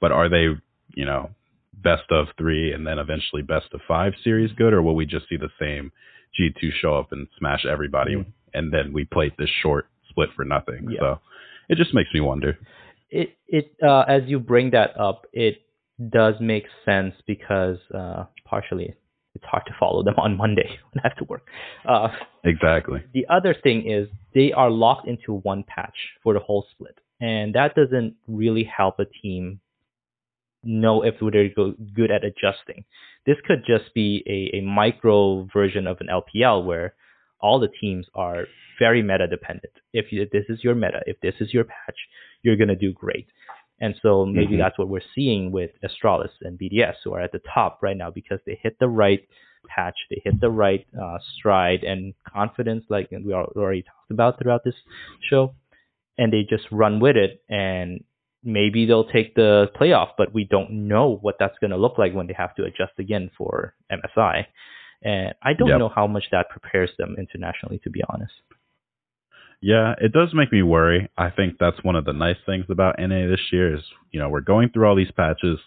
but 0.00 0.10
are 0.12 0.28
they, 0.28 0.48
you 0.94 1.04
know, 1.04 1.30
best 1.72 2.10
of 2.10 2.26
three 2.38 2.72
and 2.72 2.86
then 2.86 2.98
eventually 2.98 3.42
best 3.42 3.66
of 3.74 3.80
five 3.86 4.12
series 4.24 4.52
good, 4.52 4.72
or 4.72 4.82
will 4.82 4.94
we 4.96 5.06
just 5.06 5.28
see 5.28 5.36
the 5.36 5.50
same 5.58 5.92
G2 6.38 6.72
show 6.80 6.96
up 6.96 7.12
and 7.12 7.28
smash 7.38 7.64
everybody 7.64 8.16
Mm. 8.16 8.26
and 8.54 8.72
then 8.72 8.92
we 8.92 9.04
played 9.04 9.32
this 9.38 9.50
short 9.62 9.86
split 10.08 10.30
for 10.34 10.44
nothing? 10.44 10.88
Yeah. 10.90 11.00
So 11.00 11.20
it 11.68 11.76
just 11.76 11.94
makes 11.94 12.12
me 12.14 12.20
wonder. 12.20 12.58
It 13.14 13.28
it 13.48 13.66
uh, 13.82 14.04
as 14.08 14.22
you 14.26 14.38
bring 14.40 14.70
that 14.72 14.98
up, 14.98 15.26
it 15.32 15.58
does 16.10 16.34
make 16.40 16.64
sense 16.84 17.14
because 17.26 17.78
uh, 17.94 18.24
partially 18.44 18.94
it's 19.34 19.44
hard 19.44 19.64
to 19.66 19.72
follow 19.78 20.02
them 20.02 20.14
on 20.18 20.36
Monday 20.36 20.68
when 20.92 21.02
I 21.04 21.08
have 21.08 21.16
to 21.18 21.24
work. 21.24 21.46
Uh, 21.88 22.08
Exactly. 22.44 23.00
the 23.12 23.26
other 23.30 23.54
thing 23.62 23.90
is 23.90 24.08
they 24.34 24.52
are 24.52 24.70
locked 24.70 25.06
into 25.08 25.32
one 25.32 25.64
patch 25.64 25.96
for 26.22 26.34
the 26.34 26.40
whole 26.40 26.66
split, 26.72 26.98
and 27.20 27.54
that 27.54 27.74
doesn't 27.74 28.14
really 28.26 28.64
help 28.64 28.98
a 28.98 29.06
team 29.22 29.60
know 30.64 31.02
if 31.02 31.14
they're 31.20 31.50
good 31.94 32.10
at 32.10 32.24
adjusting. 32.24 32.84
This 33.26 33.36
could 33.46 33.64
just 33.66 33.94
be 33.94 34.22
a, 34.26 34.58
a 34.58 34.60
micro 34.62 35.46
version 35.52 35.86
of 35.86 35.98
an 36.00 36.08
LPL 36.08 36.64
where 36.64 36.94
all 37.40 37.60
the 37.60 37.68
teams 37.80 38.06
are 38.14 38.46
very 38.78 39.02
meta 39.02 39.26
dependent. 39.26 39.72
If, 39.92 40.06
you, 40.10 40.22
if 40.22 40.30
this 40.30 40.44
is 40.48 40.64
your 40.64 40.74
meta, 40.74 41.00
if 41.06 41.20
this 41.20 41.34
is 41.40 41.52
your 41.52 41.64
patch, 41.64 41.96
you're 42.44 42.56
going 42.56 42.68
to 42.68 42.76
do 42.76 42.92
great. 42.92 43.26
And 43.80 43.94
so 44.02 44.24
maybe 44.24 44.54
Mhm. 44.54 44.58
that's 44.58 44.78
what 44.78 44.88
we're 44.88 45.00
seeing 45.16 45.50
with 45.50 45.72
Astralis 45.82 46.30
and 46.42 46.56
BDS, 46.56 47.02
who 47.02 47.12
are 47.14 47.20
at 47.20 47.32
the 47.32 47.40
top 47.40 47.82
right 47.82 47.96
now 47.96 48.10
because 48.10 48.38
they 48.46 48.54
hit 48.62 48.78
the 48.78 48.88
right 48.88 49.26
patch, 49.66 49.96
they 50.10 50.20
hit 50.24 50.40
the 50.40 50.50
right 50.50 50.86
uh, 51.02 51.18
stride 51.36 51.82
and 51.82 52.14
confidence, 52.24 52.84
like 52.88 53.10
we 53.10 53.32
already 53.34 53.82
talked 53.82 54.10
about 54.12 54.38
throughout 54.38 54.62
this 54.62 54.76
show, 55.28 55.54
and 56.18 56.32
they 56.32 56.44
just 56.44 56.70
run 56.70 57.00
with 57.00 57.16
it. 57.16 57.42
And 57.48 58.04
maybe 58.44 58.84
they'll 58.86 59.04
take 59.18 59.34
the 59.34 59.70
playoff, 59.74 60.10
but 60.18 60.32
we 60.34 60.44
don't 60.44 60.70
know 60.70 61.16
what 61.22 61.36
that's 61.38 61.58
going 61.58 61.70
to 61.70 61.76
look 61.78 61.96
like 61.98 62.12
when 62.14 62.26
they 62.26 62.34
have 62.34 62.54
to 62.56 62.64
adjust 62.64 62.92
again 62.98 63.30
for 63.36 63.74
MSI. 63.90 64.46
And 65.02 65.34
I 65.42 65.52
don't 65.54 65.68
Yep. 65.70 65.78
know 65.78 65.88
how 65.88 66.06
much 66.06 66.30
that 66.30 66.48
prepares 66.50 66.90
them 66.98 67.16
internationally, 67.18 67.78
to 67.80 67.90
be 67.90 68.02
honest. 68.08 68.34
Yeah, 69.64 69.94
it 69.98 70.12
does 70.12 70.34
make 70.34 70.52
me 70.52 70.60
worry. 70.60 71.08
I 71.16 71.30
think 71.30 71.54
that's 71.58 71.82
one 71.82 71.96
of 71.96 72.04
the 72.04 72.12
nice 72.12 72.36
things 72.44 72.66
about 72.68 72.96
NA 72.98 73.28
this 73.28 73.40
year 73.50 73.74
is, 73.74 73.80
you 74.10 74.20
know, 74.20 74.28
we're 74.28 74.42
going 74.42 74.68
through 74.68 74.86
all 74.86 74.94
these 74.94 75.10
patches, 75.16 75.58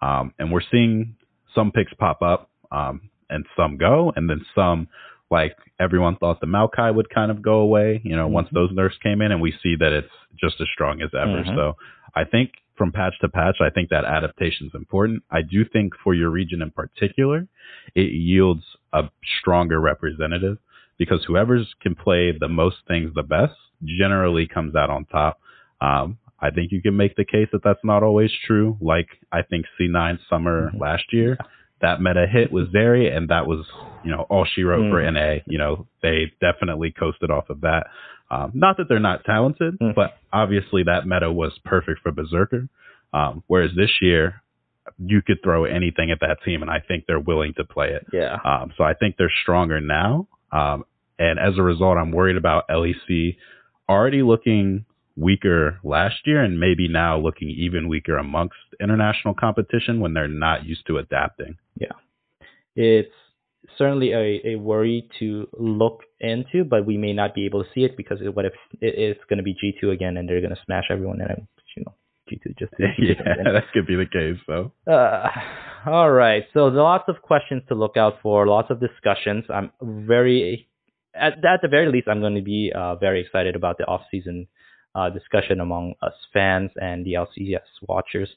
um, 0.00 0.32
and 0.38 0.50
we're 0.50 0.62
seeing 0.70 1.16
some 1.54 1.70
picks 1.70 1.92
pop 1.92 2.22
up, 2.22 2.48
um, 2.70 3.10
and 3.28 3.44
some 3.54 3.76
go, 3.76 4.10
and 4.16 4.30
then 4.30 4.40
some, 4.54 4.88
like 5.30 5.54
everyone 5.78 6.16
thought 6.16 6.40
the 6.40 6.46
Maokai 6.46 6.94
would 6.94 7.10
kind 7.10 7.30
of 7.30 7.42
go 7.42 7.56
away, 7.58 8.00
you 8.04 8.16
know, 8.16 8.26
once 8.26 8.48
Mhm. 8.48 8.54
those 8.54 8.72
nerfs 8.72 8.96
came 9.02 9.20
in, 9.20 9.32
and 9.32 9.42
we 9.42 9.52
see 9.62 9.76
that 9.76 9.92
it's 9.92 10.14
just 10.40 10.58
as 10.58 10.68
strong 10.70 11.02
as 11.02 11.12
ever. 11.12 11.44
Mhm. 11.44 11.54
So 11.54 11.76
I 12.14 12.24
think 12.24 12.54
from 12.76 12.90
patch 12.90 13.18
to 13.18 13.28
patch, 13.28 13.60
I 13.60 13.68
think 13.68 13.90
that 13.90 14.06
adaptation 14.06 14.66
is 14.66 14.74
important. 14.74 15.24
I 15.30 15.42
do 15.42 15.62
think 15.66 15.94
for 15.98 16.14
your 16.14 16.30
region 16.30 16.62
in 16.62 16.70
particular, 16.70 17.46
it 17.94 18.12
yields 18.12 18.78
a 18.94 19.10
stronger 19.38 19.78
representative 19.78 20.56
because 20.98 21.24
whoever's 21.26 21.72
can 21.80 21.94
play 21.94 22.32
the 22.38 22.48
most 22.48 22.76
things 22.86 23.12
the 23.14 23.22
best 23.22 23.54
generally 23.84 24.46
comes 24.46 24.74
out 24.74 24.90
on 24.90 25.04
top. 25.06 25.40
Um, 25.80 26.18
I 26.40 26.50
think 26.50 26.72
you 26.72 26.82
can 26.82 26.96
make 26.96 27.16
the 27.16 27.24
case 27.24 27.48
that 27.52 27.62
that's 27.64 27.84
not 27.84 28.02
always 28.02 28.30
true. 28.46 28.76
Like 28.80 29.08
I 29.30 29.42
think 29.42 29.66
C9 29.80 30.18
summer 30.28 30.70
Mhm. 30.72 30.80
last 30.80 31.12
year, 31.12 31.38
that 31.80 32.00
meta 32.00 32.26
hit 32.26 32.52
was 32.52 32.68
Zeri, 32.68 33.14
and 33.14 33.28
that 33.28 33.46
was 33.46 33.66
you 34.04 34.10
know 34.10 34.22
all 34.28 34.44
she 34.44 34.62
wrote 34.64 34.90
for 34.90 35.00
Mhm. 35.00 35.12
NA. 35.14 35.42
You 35.46 35.58
know 35.58 35.86
they 36.02 36.32
definitely 36.40 36.90
coasted 36.92 37.30
off 37.30 37.48
of 37.50 37.60
that. 37.62 37.86
Um, 38.30 38.50
not 38.54 38.76
that 38.78 38.88
they're 38.88 38.98
not 38.98 39.24
talented, 39.24 39.78
Mhm. 39.78 39.94
but 39.94 40.16
obviously 40.32 40.82
that 40.84 41.06
meta 41.06 41.30
was 41.30 41.56
perfect 41.60 42.00
for 42.00 42.10
Berserker. 42.12 42.68
Um, 43.12 43.42
whereas 43.46 43.74
this 43.74 44.00
year, 44.00 44.42
you 44.98 45.20
could 45.22 45.42
throw 45.42 45.64
anything 45.64 46.10
at 46.10 46.20
that 46.20 46.42
team, 46.42 46.62
and 46.62 46.70
I 46.70 46.78
think 46.80 47.04
they're 47.06 47.20
willing 47.20 47.52
to 47.54 47.64
play 47.64 47.90
it. 47.92 48.06
Yeah. 48.12 48.38
Um, 48.44 48.72
so 48.76 48.84
I 48.84 48.94
think 48.94 49.16
they're 49.16 49.30
stronger 49.42 49.80
now. 49.80 50.26
Um, 50.52 50.84
and 51.18 51.38
as 51.38 51.58
a 51.58 51.62
result, 51.62 51.98
I'm 51.98 52.12
worried 52.12 52.36
about 52.36 52.68
LEC 52.68 53.36
already 53.88 54.22
looking 54.22 54.84
weaker 55.16 55.78
last 55.84 56.16
year 56.24 56.42
and 56.42 56.58
maybe 56.58 56.88
now 56.88 57.18
looking 57.18 57.50
even 57.50 57.88
weaker 57.88 58.16
amongst 58.16 58.56
international 58.80 59.34
competition 59.34 60.00
when 60.00 60.14
they're 60.14 60.28
not 60.28 60.64
used 60.64 60.86
to 60.86 60.98
adapting. 60.98 61.56
Yeah. 61.78 61.92
It's 62.74 63.12
certainly 63.76 64.12
a, 64.12 64.54
a 64.54 64.56
worry 64.56 65.08
to 65.18 65.48
look 65.58 66.02
into, 66.20 66.64
but 66.64 66.86
we 66.86 66.96
may 66.96 67.12
not 67.12 67.34
be 67.34 67.44
able 67.46 67.62
to 67.62 67.70
see 67.74 67.84
it 67.84 67.96
because 67.96 68.18
what 68.32 68.46
if 68.46 68.52
it, 68.80 68.94
it's 68.96 69.20
going 69.28 69.36
to 69.36 69.42
be 69.42 69.54
G2 69.54 69.92
again 69.92 70.16
and 70.16 70.28
they're 70.28 70.40
going 70.40 70.54
to 70.54 70.62
smash 70.64 70.84
everyone 70.90 71.20
and 71.20 71.46
you 72.32 72.52
G2 72.52 72.58
just 72.58 72.72
G2 72.80 72.96
yeah, 72.98 73.52
that 73.52 73.64
could 73.72 73.86
be 73.86 73.96
the 73.96 74.06
case. 74.06 74.40
So 74.46 74.72
Uh, 74.90 75.28
all 75.86 76.10
right, 76.10 76.44
so 76.54 76.66
lots 76.66 77.04
of 77.08 77.22
questions 77.22 77.62
to 77.68 77.74
look 77.74 77.96
out 77.96 78.14
for, 78.22 78.46
lots 78.46 78.70
of 78.70 78.80
discussions. 78.80 79.44
I'm 79.48 79.70
very 79.80 80.68
at, 81.14 81.44
at 81.44 81.60
the 81.62 81.68
very 81.68 81.90
least, 81.90 82.08
I'm 82.08 82.20
going 82.20 82.34
to 82.34 82.42
be 82.42 82.72
uh, 82.74 82.96
very 82.96 83.20
excited 83.20 83.56
about 83.56 83.78
the 83.78 83.84
off-season 83.84 84.48
uh, 84.94 85.10
discussion 85.10 85.60
among 85.60 85.94
us 86.02 86.14
fans 86.32 86.70
and 86.76 87.04
the 87.04 87.14
LCS 87.14 87.60
watchers. 87.86 88.28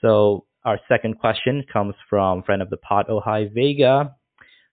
So 0.00 0.44
our 0.64 0.78
second 0.88 1.18
question 1.18 1.64
comes 1.72 1.94
from 2.08 2.42
friend 2.42 2.62
of 2.62 2.70
the 2.70 2.76
pod, 2.76 3.08
Ohio 3.08 3.48
Vega. 3.52 4.16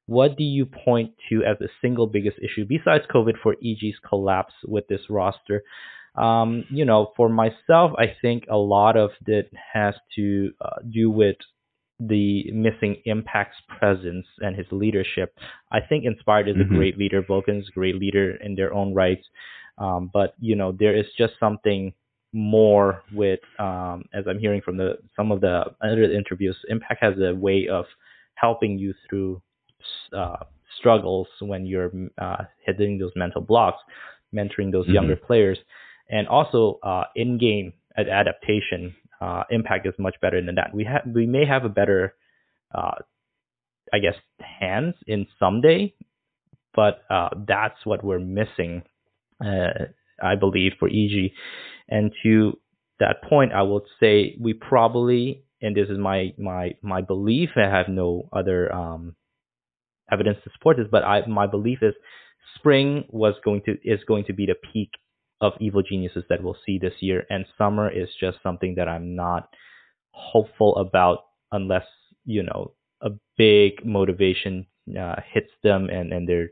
What 0.05 0.37
do 0.37 0.43
you 0.43 0.65
point 0.65 1.11
to 1.29 1.43
as 1.43 1.57
the 1.59 1.69
single 1.81 2.07
biggest 2.07 2.37
issue 2.39 2.65
besides 2.65 3.03
COVID 3.13 3.33
for 3.43 3.55
EG's 3.55 3.99
collapse 4.07 4.53
with 4.65 4.87
this 4.87 5.01
roster? 5.09 5.63
Um, 6.17 6.65
you 6.69 6.85
know, 6.85 7.11
for 7.15 7.29
myself, 7.29 7.91
I 7.97 8.15
think 8.21 8.45
a 8.49 8.57
lot 8.57 8.97
of 8.97 9.11
it 9.27 9.51
has 9.73 9.93
to 10.15 10.51
uh, 10.61 10.77
do 10.89 11.09
with 11.11 11.37
the 11.99 12.51
missing 12.51 13.01
Impact's 13.05 13.57
presence 13.79 14.25
and 14.39 14.55
his 14.55 14.67
leadership. 14.71 15.37
I 15.71 15.79
think 15.81 16.05
Inspired 16.05 16.47
is 16.47 16.55
Mhm. 16.57 16.61
a 16.61 16.65
great 16.65 16.97
leader. 16.97 17.21
Vulcan's 17.21 17.69
a 17.69 17.71
great 17.71 17.95
leader 17.95 18.35
in 18.35 18.55
their 18.55 18.73
own 18.73 18.93
rights. 18.93 19.25
Um, 19.77 20.09
but 20.13 20.33
you 20.39 20.55
know, 20.55 20.71
there 20.71 20.95
is 20.95 21.05
just 21.17 21.33
something 21.39 21.93
more 22.33 23.03
with, 23.13 23.39
um, 23.59 24.03
as 24.13 24.27
I'm 24.27 24.39
hearing 24.39 24.61
from 24.61 24.77
the 24.77 24.97
some 25.15 25.31
of 25.31 25.41
the 25.41 25.71
other 25.81 26.03
interviews, 26.03 26.57
Impact 26.69 27.01
has 27.01 27.15
a 27.19 27.33
way 27.33 27.67
of 27.67 27.85
helping 28.35 28.77
you 28.77 28.93
through 29.09 29.41
uh, 30.13 30.37
struggles 30.77 31.27
when 31.39 31.65
you're 31.65 31.91
uh, 32.17 32.43
hitting 32.65 32.97
those 32.97 33.11
mental 33.15 33.41
blocks, 33.41 33.81
mentoring 34.33 34.71
those 34.71 34.87
Mhm. 34.87 34.93
younger 34.93 35.15
players, 35.15 35.57
and 36.09 36.27
also 36.27 36.79
uh, 36.83 37.03
in-game 37.15 37.73
adaptation. 37.97 38.95
Uh, 39.19 39.43
Impact 39.49 39.87
is 39.87 39.93
much 39.97 40.15
better 40.21 40.43
than 40.43 40.55
that. 40.55 40.73
We 40.73 40.83
have 40.85 41.01
we 41.13 41.25
may 41.25 41.45
have 41.45 41.65
a 41.65 41.69
better, 41.69 42.13
uh, 42.73 42.95
I 43.91 43.99
guess, 43.99 44.15
hands 44.39 44.95
in 45.07 45.25
Ssumday, 45.41 45.93
but 46.75 47.01
uh, 47.09 47.29
that's 47.47 47.83
what 47.85 48.03
we're 48.03 48.19
missing, 48.19 48.83
uh, 49.43 49.85
I 50.21 50.35
believe, 50.35 50.73
for 50.79 50.87
EG. 50.87 51.31
And 51.89 52.11
to 52.23 52.59
that 52.99 53.23
point, 53.27 53.53
I 53.53 53.63
will 53.63 53.83
say 53.99 54.35
we 54.39 54.53
probably, 54.53 55.43
and 55.61 55.75
this 55.75 55.89
is 55.89 55.97
my 55.97 56.33
my 56.37 56.75
my 56.83 57.01
belief. 57.01 57.49
I 57.55 57.61
have 57.61 57.89
no 57.89 58.29
other 58.31 58.71
um, 58.73 59.15
evidence 60.11 60.37
to 60.43 60.51
support 60.51 60.77
this, 60.77 60.87
but 60.91 61.03
I 61.03 61.25
my 61.25 61.47
belief 61.47 61.79
is 61.81 61.95
spring 62.55 63.05
was 63.09 63.33
going 63.43 63.61
to 63.65 63.77
is 63.83 63.99
going 64.07 64.25
to 64.25 64.33
be 64.33 64.45
the 64.45 64.55
peak 64.73 64.91
of 65.41 65.53
evil 65.59 65.83
geniuses 65.83 66.23
that 66.29 66.41
we'll 66.43 66.57
see 66.65 66.77
this 66.79 66.93
year, 66.99 67.25
and 67.29 67.45
summer 67.57 67.89
is 67.89 68.09
just 68.19 68.37
something 68.41 68.75
that 68.75 68.87
I'm 68.87 69.15
not 69.15 69.49
hopeful 70.11 70.75
about 70.77 71.19
unless 71.51 71.85
you 72.25 72.43
know 72.43 72.73
a 73.01 73.09
big 73.37 73.85
motivation 73.85 74.65
uh, 74.99 75.15
hits 75.33 75.51
them 75.63 75.89
and 75.89 76.11
and 76.11 76.27
they're 76.27 76.49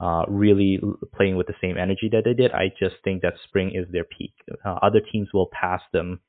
uh, 0.00 0.24
really 0.28 0.80
playing 1.14 1.36
with 1.36 1.46
the 1.46 1.54
same 1.60 1.78
energy 1.78 2.08
that 2.12 2.22
they 2.24 2.34
did. 2.34 2.52
I 2.52 2.70
just 2.78 2.96
think 3.04 3.22
that 3.22 3.34
spring 3.44 3.72
is 3.74 3.86
their 3.92 4.04
peak. 4.04 4.34
Uh, 4.64 4.78
other 4.82 5.00
teams 5.12 5.28
will 5.32 5.48
pass 5.52 5.80
them 5.92 6.20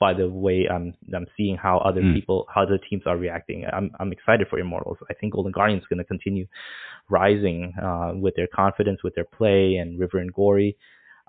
by 0.00 0.12
the 0.14 0.28
way 0.28 0.66
I'm 0.70 0.94
I'm 1.14 1.26
seeing 1.36 1.56
how 1.56 1.78
other 1.78 2.02
Mm. 2.02 2.14
people 2.14 2.46
how 2.52 2.62
other 2.64 2.78
teams 2.78 3.04
are 3.06 3.16
reacting. 3.16 3.64
I'm 3.72 3.90
I'm 4.00 4.12
excited 4.12 4.48
for 4.48 4.58
Immortals. 4.58 4.98
I 5.10 5.14
think 5.14 5.32
Golden 5.34 5.52
Guardians 5.52 5.82
is 5.82 5.88
going 5.88 5.98
to 5.98 6.04
continue 6.04 6.46
rising 7.08 7.72
uh, 7.82 8.12
with 8.14 8.34
their 8.36 8.48
confidence, 8.54 9.02
with 9.02 9.14
their 9.14 9.24
play, 9.38 9.76
and 9.76 9.98
River 9.98 10.18
and 10.18 10.32
Gori. 10.32 10.76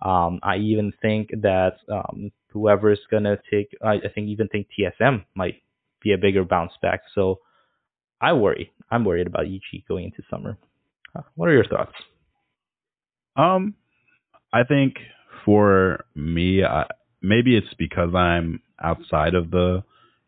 Um, 0.02 0.40
I 0.44 0.58
even 0.58 0.94
think 1.02 1.30
that 1.42 1.78
um, 1.92 2.32
is 2.56 3.00
going 3.12 3.24
to 3.24 3.38
take, 3.52 3.76
I, 3.84 3.94
I 3.94 4.10
think 4.14 4.30
even 4.30 4.48
think 4.48 4.68
TSM 4.78 5.26
might 5.36 5.62
be 6.02 6.14
a 6.14 6.18
bigger 6.18 6.44
bounce 6.44 6.74
back. 6.82 7.02
So 7.14 7.40
I 8.22 8.34
worry. 8.34 8.72
I'm 8.90 9.06
worried 9.06 9.28
about 9.28 9.46
EG 9.46 9.84
going 9.88 10.06
into 10.06 10.24
summer. 10.30 10.58
Uh, 11.16 11.22
what 11.36 11.50
are 11.50 11.54
your 11.54 11.66
thoughts? 11.66 11.94
Um, 13.36 13.76
I 14.52 14.64
think 14.64 14.96
for 15.46 16.06
me, 16.16 16.64
I, 16.64 16.86
maybe 17.22 17.58
it's 17.58 17.74
because 17.78 18.14
I'm 18.16 18.62
outside 18.82 19.36
of 19.36 19.52
the, 19.52 19.84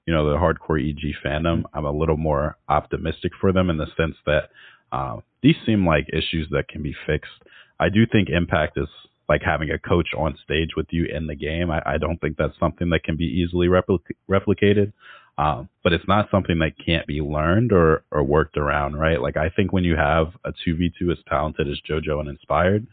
you 0.06 0.14
know, 0.14 0.30
the 0.30 0.38
hardcore 0.38 0.82
EG 0.82 1.16
fandom. 1.26 1.64
I'm 1.74 1.86
a 1.86 1.92
little 1.92 2.18
more 2.18 2.58
optimistic 2.68 3.32
for 3.40 3.52
them 3.52 3.70
in 3.70 3.78
the 3.78 3.88
sense 3.98 4.16
that 4.26 4.50
uh, 4.92 5.18
these 5.42 5.56
seem 5.66 5.86
like 5.86 6.08
issues 6.12 6.48
that 6.52 6.68
can 6.68 6.84
be 6.84 6.96
fixed. 7.06 7.32
I 7.80 7.90
do 7.90 8.06
think 8.06 8.30
Impact 8.30 8.78
is 8.78 8.88
like 9.32 9.42
having 9.54 9.70
a 9.72 9.80
coach 9.80 10.10
on 10.18 10.38
stage 10.44 10.72
with 10.76 10.88
you 10.92 11.06
in 11.06 11.24
the 11.28 11.36
game. 11.36 11.72
I, 11.72 11.82
I 11.94 11.98
don't 11.98 12.20
think 12.22 12.36
that's 12.38 12.58
something 12.60 12.90
that 12.92 13.04
can 13.04 13.16
be 13.16 13.26
easily 13.26 13.68
replic- 13.68 14.16
replicated. 14.30 14.92
Um, 15.38 15.70
but 15.84 15.94
it's 15.94 16.08
not 16.08 16.30
something 16.30 16.60
that 16.60 16.74
can't 16.86 17.08
be 17.08 17.22
learned 17.22 17.72
or, 17.72 18.04
or 18.12 18.22
worked 18.24 18.58
around, 18.58 18.98
right? 18.98 19.20
Like 19.22 19.38
I 19.38 19.50
think 19.56 19.72
when 19.72 19.86
you 19.86 19.96
have 19.96 20.28
a 20.44 20.52
2v2 20.52 21.12
as 21.12 21.18
talented 21.28 21.68
as 21.70 21.80
JoJo 21.90 22.20
and 22.20 22.30
Inspired, 22.30 22.86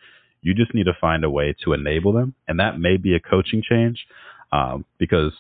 you 0.43 0.55
just 0.55 0.73
need 0.73 0.85
to 0.87 0.97
find 1.01 1.25
a 1.25 1.31
way 1.39 1.55
to 1.65 1.73
enable 1.73 2.13
them. 2.13 2.35
And 2.47 2.61
that 2.61 2.79
may 2.79 2.97
be 2.97 3.15
a 3.17 3.21
coaching 3.21 3.63
change 3.69 4.07
um, 4.53 4.85
because, 4.99 5.33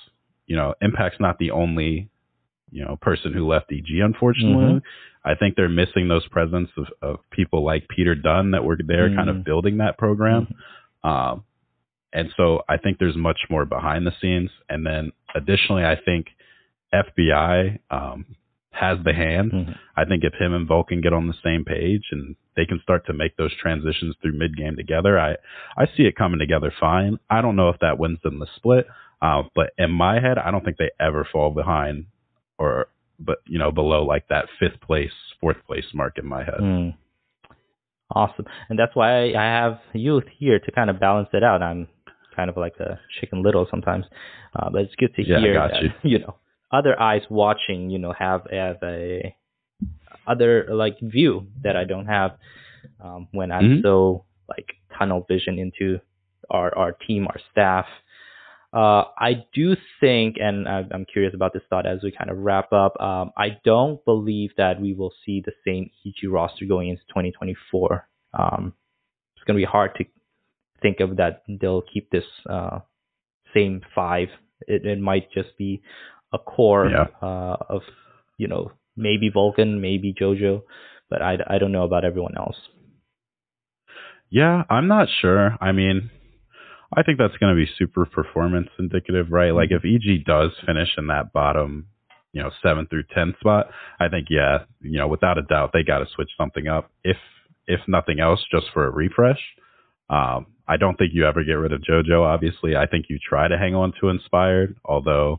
you 0.49 0.57
know, 0.57 0.75
Impact's 0.83 1.21
not 1.21 1.39
the 1.39 1.53
only, 1.53 2.11
you 2.73 2.85
know, 2.85 2.97
person 3.01 3.33
who 3.33 3.47
left 3.47 3.73
EG, 3.73 4.01
unfortunately. 4.03 4.75
Mhm. 4.75 4.83
I 5.25 5.35
think 5.35 5.55
they're 5.57 5.69
missing 5.83 6.09
those 6.09 6.27
presence 6.29 6.71
of, 6.77 6.87
of 7.01 7.17
people 7.31 7.65
like 7.65 7.87
Peter 7.89 8.15
Dun 8.15 8.51
that 8.53 8.65
were 8.65 8.79
there 8.85 9.09
kind 9.15 9.29
Mhm. 9.29 9.37
of 9.39 9.45
building 9.45 9.77
that 9.79 9.99
program. 9.99 10.49
Um, 11.05 11.45
and 12.13 12.31
so 12.37 12.63
I 12.69 12.77
think 12.79 12.99
there's 12.99 13.17
much 13.17 13.39
more 13.51 13.65
behind 13.65 14.07
the 14.07 14.13
scenes. 14.21 14.51
And 14.69 14.87
then 14.87 15.13
additionally, 15.35 15.85
I 15.85 15.97
think 16.03 16.29
FBI 16.93 17.79
um, 17.91 18.25
has 18.71 18.99
the 19.05 19.13
hand. 19.13 19.53
Mhm. 19.53 19.79
I 19.97 20.05
think 20.05 20.25
if 20.25 20.35
him 20.35 20.55
and 20.55 20.67
Vulcan 20.67 21.01
get 21.01 21.13
on 21.13 21.27
the 21.27 21.35
same 21.45 21.65
page 21.65 22.05
and 22.13 22.37
they 22.57 22.65
can 22.65 22.81
start 22.81 23.07
to 23.07 23.13
make 23.13 23.37
those 23.37 23.55
transitions 23.57 24.17
through 24.21 24.33
mid 24.33 24.57
game 24.57 24.77
together, 24.77 25.19
I 25.19 25.37
I 25.77 25.87
see 25.97 26.05
it 26.05 26.17
coming 26.17 26.39
together 26.39 26.73
fine. 26.81 27.19
I 27.29 27.43
don't 27.43 27.57
know 27.57 27.69
if 27.69 27.79
that 27.81 27.99
wins 27.99 28.21
them 28.23 28.39
the 28.39 28.47
split, 28.57 28.87
uh, 29.21 29.43
but 29.55 29.73
in 29.79 29.91
my 29.91 30.21
head, 30.21 30.39
I 30.39 30.51
don't 30.51 30.65
think 30.65 30.79
they 30.79 30.91
ever 30.99 31.25
fall 31.25 31.51
behind 31.51 32.07
or 32.59 32.89
but 33.21 33.39
you 33.47 33.59
know 33.59 33.71
below 33.71 34.05
like 34.05 34.29
that 34.29 34.49
fifth 34.59 34.81
place, 34.81 35.13
fourth 35.41 35.63
place 35.67 35.87
mark 35.93 36.19
in 36.19 36.27
my 36.27 36.45
head. 36.45 36.61
Mm. 36.61 36.95
Awesome. 38.15 38.47
And 38.69 38.79
that's 38.79 38.95
why 38.97 39.33
I 39.35 39.43
have 39.43 39.79
youth 39.93 40.25
here 40.39 40.59
to 40.59 40.71
kind 40.73 40.91
of 40.91 40.99
balance 40.99 41.29
it 41.33 41.43
out. 41.45 41.63
I'm 41.63 41.89
kind 42.35 42.49
of 42.49 42.57
like 42.57 42.75
a 42.81 42.99
chicken 43.21 43.43
little 43.43 43.67
sometimes. 43.71 44.07
Uh, 44.57 44.71
but 44.71 44.83
it's 44.83 44.95
good 44.97 45.15
to 45.17 45.23
Yeah, 45.27 45.41
hear 45.41 45.55
that, 45.55 45.83
you. 45.83 45.91
you 46.03 46.19
know, 46.21 46.37
other 46.73 46.99
eyes 47.01 47.23
watching, 47.29 47.91
you 47.91 47.99
know, 47.99 48.13
have, 48.19 48.43
have 48.51 48.77
a 48.83 49.35
other 50.27 50.67
like 50.71 50.99
view 51.01 51.47
that 51.63 51.77
I 51.77 51.85
don't 51.85 52.07
have 52.07 52.33
um, 53.03 53.29
when 53.33 53.53
I'm 53.53 53.79
Mhm. 53.79 53.83
so 53.83 54.25
like 54.49 54.77
tunnel 54.99 55.25
vision 55.29 55.59
into 55.59 56.01
our, 56.51 56.77
our 56.77 56.93
team, 56.93 57.27
our 57.27 57.39
staff. 57.53 57.87
Uh, 58.73 59.05
I 59.19 59.47
do 59.55 59.77
think, 59.99 60.37
and 60.39 60.69
I- 60.69 60.87
I'm 60.91 61.07
curious 61.07 61.35
about 61.35 61.53
this 61.55 61.63
thought 61.71 61.87
as 61.87 62.03
we 62.03 62.11
kind 62.13 62.31
of 62.31 62.39
wrap 62.39 62.73
up. 62.73 63.01
Um, 63.01 63.33
I 63.37 63.59
don't 63.65 64.05
believe 64.05 64.51
that 64.57 64.79
we 64.81 64.93
will 64.93 65.13
see 65.25 65.41
the 65.41 65.53
same 65.65 65.91
EG 66.05 66.29
roster 66.29 66.67
going 66.67 66.89
into 66.91 67.03
2024. 67.09 68.07
Um, 68.35 68.75
it's 69.35 69.45
going 69.45 69.57
to 69.57 69.61
be 69.67 69.71
hard 69.71 69.95
to 69.97 70.05
think 70.83 71.01
of 71.01 71.17
that 71.17 71.43
they'll 71.49 71.83
keep 71.83 72.11
this 72.11 72.25
uh, 72.49 72.81
same 73.55 73.81
five. 73.95 74.29
It, 74.67 74.85
it 74.85 75.01
might 75.01 75.31
just 75.33 75.57
be 75.57 75.83
a 76.33 76.39
core 76.39 76.91
Yeah. 76.91 77.07
uh, 77.23 77.57
of, 77.71 77.83
you 78.37 78.49
know, 78.49 78.73
maybe 78.97 79.31
Vulcan, 79.31 79.81
maybe 79.81 80.13
JoJo, 80.13 80.63
but 81.09 81.23
I, 81.23 81.39
I 81.47 81.57
don't 81.59 81.73
know 81.73 81.85
about 81.85 82.05
everyone 82.05 82.37
else. 82.37 82.57
Yeah, 84.31 84.65
I'm 84.69 84.89
not 84.89 85.09
sure. 85.23 85.57
I 85.61 85.73
mean, 85.73 86.11
I 86.97 87.03
think 87.03 87.19
that's 87.19 87.37
going 87.37 87.55
to 87.55 87.61
be 87.61 87.71
super 87.79 88.07
performance 88.07 88.69
indicative, 88.79 89.27
right? 89.31 89.51
Like 89.53 89.71
if 89.71 89.85
EG 89.85 90.25
does 90.25 90.51
finish 90.67 90.89
in 90.97 91.09
that 91.09 91.33
bottom, 91.33 91.87
you 92.33 92.43
know, 92.43 92.51
seven 92.63 92.87
through 92.87 93.05
ten 93.15 93.35
spot, 93.41 93.69
I 94.01 94.09
think 94.09 94.29
yeah, 94.31 94.61
you 94.81 94.99
know, 94.99 95.09
without 95.09 95.39
a 95.39 95.43
doubt, 95.43 95.71
they 95.73 95.83
got 95.83 95.99
to 95.99 96.07
switch 96.15 96.31
something 96.39 96.67
up. 96.67 96.91
If 97.05 97.17
if 97.67 97.81
nothing 97.89 98.21
else, 98.21 98.41
just 98.51 98.67
for 98.73 98.87
a 98.87 98.91
refresh. 98.91 99.41
Um, 100.11 100.47
I 100.67 100.77
don't 100.79 100.97
think 100.97 101.13
you 101.15 101.27
ever 101.27 101.45
get 101.45 101.53
rid 101.55 101.73
of 101.73 101.83
JoJo. 101.83 102.23
Obviously, 102.25 102.77
I 102.77 102.87
think 102.87 103.07
you 103.09 103.19
try 103.19 103.49
to 103.49 103.59
hang 103.59 103.75
on 103.75 103.93
to 104.01 104.09
Inspired, 104.09 104.77
although. 104.85 105.39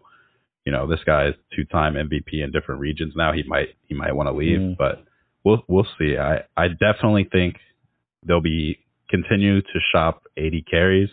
You 0.66 0.74
know, 0.74 0.86
this 0.88 1.00
guy 1.04 1.30
is 1.30 1.36
two-time 1.56 1.96
MVP 1.96 2.44
in 2.44 2.52
different 2.52 2.82
regions 2.82 3.14
now. 3.16 3.32
He 3.32 3.42
might 3.44 3.70
he 3.88 3.96
might 3.96 4.12
want 4.16 4.28
to 4.28 4.34
leave, 4.34 4.60
Mm. 4.60 4.78
but 4.78 5.04
we'll 5.44 5.64
we'll 5.68 5.88
see. 5.98 6.16
I 6.18 6.44
I 6.56 6.68
definitely 6.68 7.24
think 7.32 7.56
they'll 8.24 8.42
be 8.42 8.78
continue 9.10 9.62
to 9.62 9.80
shop 9.92 10.24
AD 10.38 10.54
carries. 10.70 11.10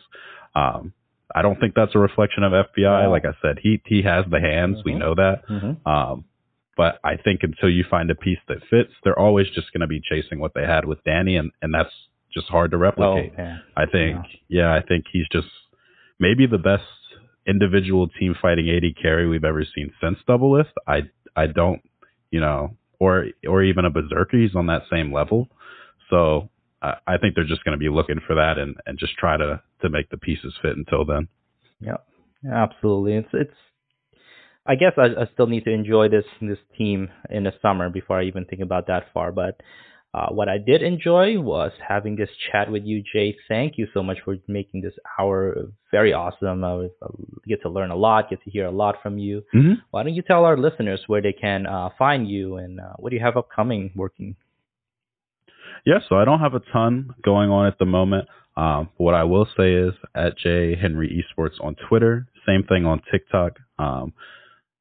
Um, 0.55 0.93
I 1.35 1.43
don't 1.43 1.59
think 1.61 1.75
that's 1.75 1.95
a 1.95 1.99
reflection 1.99 2.45
of 2.45 2.53
FBI. 2.53 2.79
Yeah. 3.03 3.07
Like 3.09 3.25
I 3.25 3.33
said, 3.43 3.59
he 3.63 3.81
he 3.87 4.03
has 4.03 4.25
the 4.31 4.41
hands. 4.41 4.79
We 4.85 4.93
Mhm. 4.93 4.99
know 4.99 5.15
that. 5.17 5.47
Mm-hmm. 5.49 5.89
Um, 5.89 6.25
but 6.77 6.99
I 7.03 7.17
think 7.17 7.41
until 7.43 7.69
you 7.71 7.85
find 7.91 8.11
a 8.11 8.15
piece 8.15 8.39
that 8.49 8.59
fits, 8.71 8.93
they're 9.03 9.19
always 9.19 9.49
just 9.51 9.73
going 9.73 9.81
to 9.81 9.87
be 9.87 10.01
chasing 10.01 10.39
what 10.39 10.53
they 10.55 10.65
had 10.65 10.85
with 10.85 11.03
Danny, 11.05 11.37
and 11.37 11.51
and 11.63 11.75
that's 11.75 11.93
just 12.33 12.49
hard 12.49 12.71
to 12.73 12.77
Oh, 12.77 12.81
replicate. 12.81 13.33
I 13.77 13.87
think, 13.87 14.19
yeah, 14.49 14.75
I 14.75 14.83
think 14.83 15.07
he's 15.11 15.27
just 15.33 15.49
maybe 16.19 16.47
the 16.47 16.59
best 16.59 16.85
individual 17.47 18.09
team 18.09 18.35
fighting 18.41 18.69
AD 18.69 18.95
carry 19.01 19.27
we've 19.27 19.45
ever 19.45 19.65
seen 19.75 19.91
since 20.03 20.19
Doublelift. 20.29 20.73
I 20.87 21.03
I 21.35 21.47
don't, 21.47 21.81
you 22.31 22.41
know, 22.41 22.77
or 22.99 23.27
or 23.49 23.63
even 23.63 23.85
a 23.85 23.91
Berserker. 23.91 24.37
He's 24.39 24.55
on 24.55 24.67
that 24.67 24.83
same 24.91 25.13
level. 25.13 25.49
So 26.11 26.51
I 26.83 26.95
I 27.07 27.19
think 27.19 27.35
they're 27.35 27.45
just 27.45 27.65
going 27.65 27.79
to 27.79 27.83
be 27.83 27.89
looking 27.89 28.21
for 28.27 28.35
that 28.35 28.59
and 28.59 28.77
and 28.87 28.99
just 28.99 29.15
try 29.17 29.37
to 29.37 29.61
to 29.83 29.89
make 29.89 30.11
the 30.11 30.17
pieces 30.17 30.55
fit 30.63 30.77
until 30.77 31.05
then. 31.05 31.29
Yeah, 31.81 31.99
absolutely. 32.51 33.15
It's 33.15 33.29
it's. 33.33 33.55
I 34.69 34.75
guess 34.75 34.95
I, 34.99 35.23
I 35.23 35.29
still 35.33 35.47
need 35.47 35.65
to 35.65 35.71
enjoy 35.73 36.09
this 36.09 36.25
this 36.41 36.59
team 36.77 37.09
in 37.31 37.45
the 37.45 37.53
summer 37.63 37.89
before 37.89 38.19
I 38.19 38.25
even 38.25 38.45
think 38.45 38.63
about 38.63 38.89
that 38.89 39.05
far. 39.15 39.31
But 39.31 39.61
uh, 40.17 40.29
what 40.31 40.49
I 40.49 40.57
did 40.57 40.83
enjoy 40.83 41.39
was 41.39 41.73
having 41.87 42.17
this 42.17 42.31
chat 42.51 42.71
with 42.71 42.85
you, 42.85 43.03
Jay. 43.13 43.37
Thank 43.49 43.75
you 43.77 43.87
so 43.93 44.03
much 44.03 44.17
for 44.25 44.37
making 44.49 44.81
this 44.81 44.95
hour 45.19 45.55
very 45.91 46.15
awesome. 46.15 46.65
I 46.65 46.75
was, 46.75 46.91
I 47.03 47.09
get 47.47 47.61
to 47.63 47.69
learn 47.69 47.91
a 47.91 47.97
lot, 47.97 48.31
get 48.31 48.43
to 48.45 48.51
hear 48.51 48.65
a 48.65 48.71
lot 48.71 48.97
from 49.03 49.19
you. 49.19 49.43
Mm-hmm. 49.55 49.75
Why 49.91 50.05
don't 50.05 50.15
you 50.15 50.23
tell 50.23 50.47
our 50.47 50.57
listeners 50.57 51.03
where 51.07 51.21
they 51.21 51.35
can 51.35 51.67
uh, 51.67 51.91
find 51.99 52.27
you 52.29 52.57
and 52.57 52.81
uh, 52.81 52.95
what 52.97 53.11
do 53.11 53.17
you 53.17 53.23
have 53.23 53.37
upcoming 53.37 53.93
working? 53.95 54.37
Yeah, 55.87 56.01
so 56.09 56.17
I 56.17 56.25
don't 56.25 56.41
have 56.41 56.55
a 56.55 56.61
ton 56.73 57.11
going 57.25 57.49
on 57.49 57.67
at 57.67 57.79
the 57.79 57.87
moment. 57.87 58.29
Um, 58.57 58.91
what 58.97 59.15
I 59.15 59.23
will 59.23 59.47
say 59.57 59.73
is 59.73 59.95
at 60.15 60.37
J 60.37 60.75
Henry 60.75 61.25
Esports 61.39 61.63
on 61.63 61.77
Twitter, 61.89 62.27
same 62.47 62.65
thing 62.65 62.85
on 62.85 63.01
TikTok. 63.11 63.59
Um, 63.79 64.13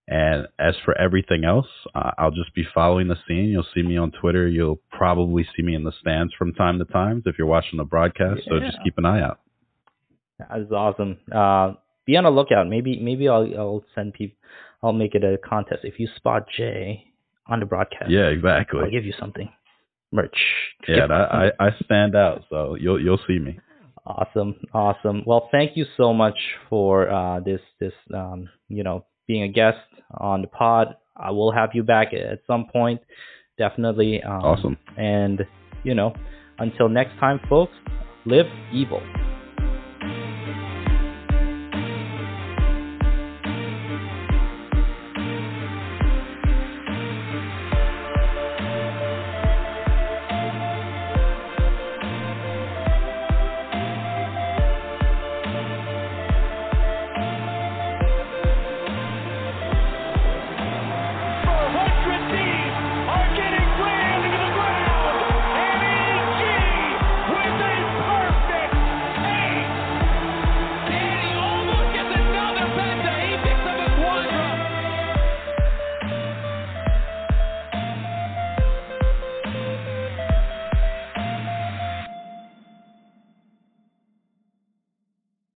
and 0.08 0.48
as 0.60 0.76
for 0.84 0.98
everything 0.98 1.46
else, 1.46 1.68
uh, 1.94 2.12
I'll 2.18 2.32
just 2.32 2.54
be 2.56 2.64
following 2.74 3.08
the 3.08 3.18
scene. 3.28 3.46
You'll 3.46 3.66
see 3.74 3.82
me 3.82 3.98
on 3.98 4.12
Twitter. 4.12 4.48
You'll 4.48 4.80
probably 4.92 5.48
see 5.56 5.64
me 5.64 5.76
in 5.76 5.84
the 5.84 5.92
stands 6.00 6.34
from 6.38 6.54
time 6.54 6.80
to 6.80 6.86
time 6.86 7.22
if 7.26 7.38
you're 7.38 7.48
watching 7.48 7.78
the 7.78 7.84
broadcast. 7.84 8.42
So 8.48 8.60
just 8.60 8.78
keep 8.84 8.98
an 8.98 9.06
eye 9.06 9.22
out. 9.22 9.40
That 10.40 10.60
is 10.60 10.72
awesome. 10.72 11.18
Uh, 11.32 11.74
be 12.06 12.18
on 12.18 12.24
the 12.24 12.30
lookout. 12.32 12.68
Maybe 12.68 13.00
maybe 13.00 13.28
I'll 13.28 13.48
I'll 13.58 13.86
send 13.94 14.14
people. 14.14 14.38
I'll 14.84 14.94
make 14.94 15.16
it 15.16 15.24
a 15.24 15.38
contest. 15.38 15.82
If 15.84 16.00
you 16.00 16.08
spot 16.16 16.48
Jay 16.56 17.06
on 17.48 17.60
the 17.60 17.66
broadcast, 17.66 18.10
Yeah, 18.10 18.28
exactly. 18.28 18.82
I'll 18.84 18.92
give 18.92 19.06
you 19.06 19.14
something. 19.20 19.50
Merch. 20.12 20.38
Yeah, 20.88 21.08
I, 21.10 21.50
I, 21.60 21.70
stand 21.84 22.16
out, 22.16 22.44
so 22.50 22.76
you'll 22.80 23.02
you'll 23.02 23.20
see 23.28 23.40
me. 23.40 23.60
Awesome, 24.06 24.56
awesome. 24.74 25.24
Well, 25.26 25.50
thank 25.52 25.76
you 25.76 25.86
so 25.98 26.14
much 26.14 26.38
for 26.70 27.10
uh, 27.10 27.40
this 27.40 27.62
this 27.80 27.94
um, 28.14 28.48
you 28.70 28.84
know 28.84 29.06
being 29.28 29.44
a 29.44 29.48
guest 29.48 29.78
on 30.18 30.42
the 30.42 30.48
pod. 30.48 30.96
I 31.18 31.32
will 31.32 31.52
have 31.52 31.72
you 31.74 31.84
back 31.84 32.14
at 32.14 32.40
some 32.46 32.66
point, 32.72 33.02
definitely. 33.58 34.22
Um, 34.22 34.42
Awesome. 34.44 34.78
And 34.98 35.46
you 35.84 35.96
know, 35.96 36.14
until 36.60 36.90
next 36.90 37.18
time, 37.20 37.40
folks, 37.50 37.74
live 38.26 38.48
evil. 38.74 39.02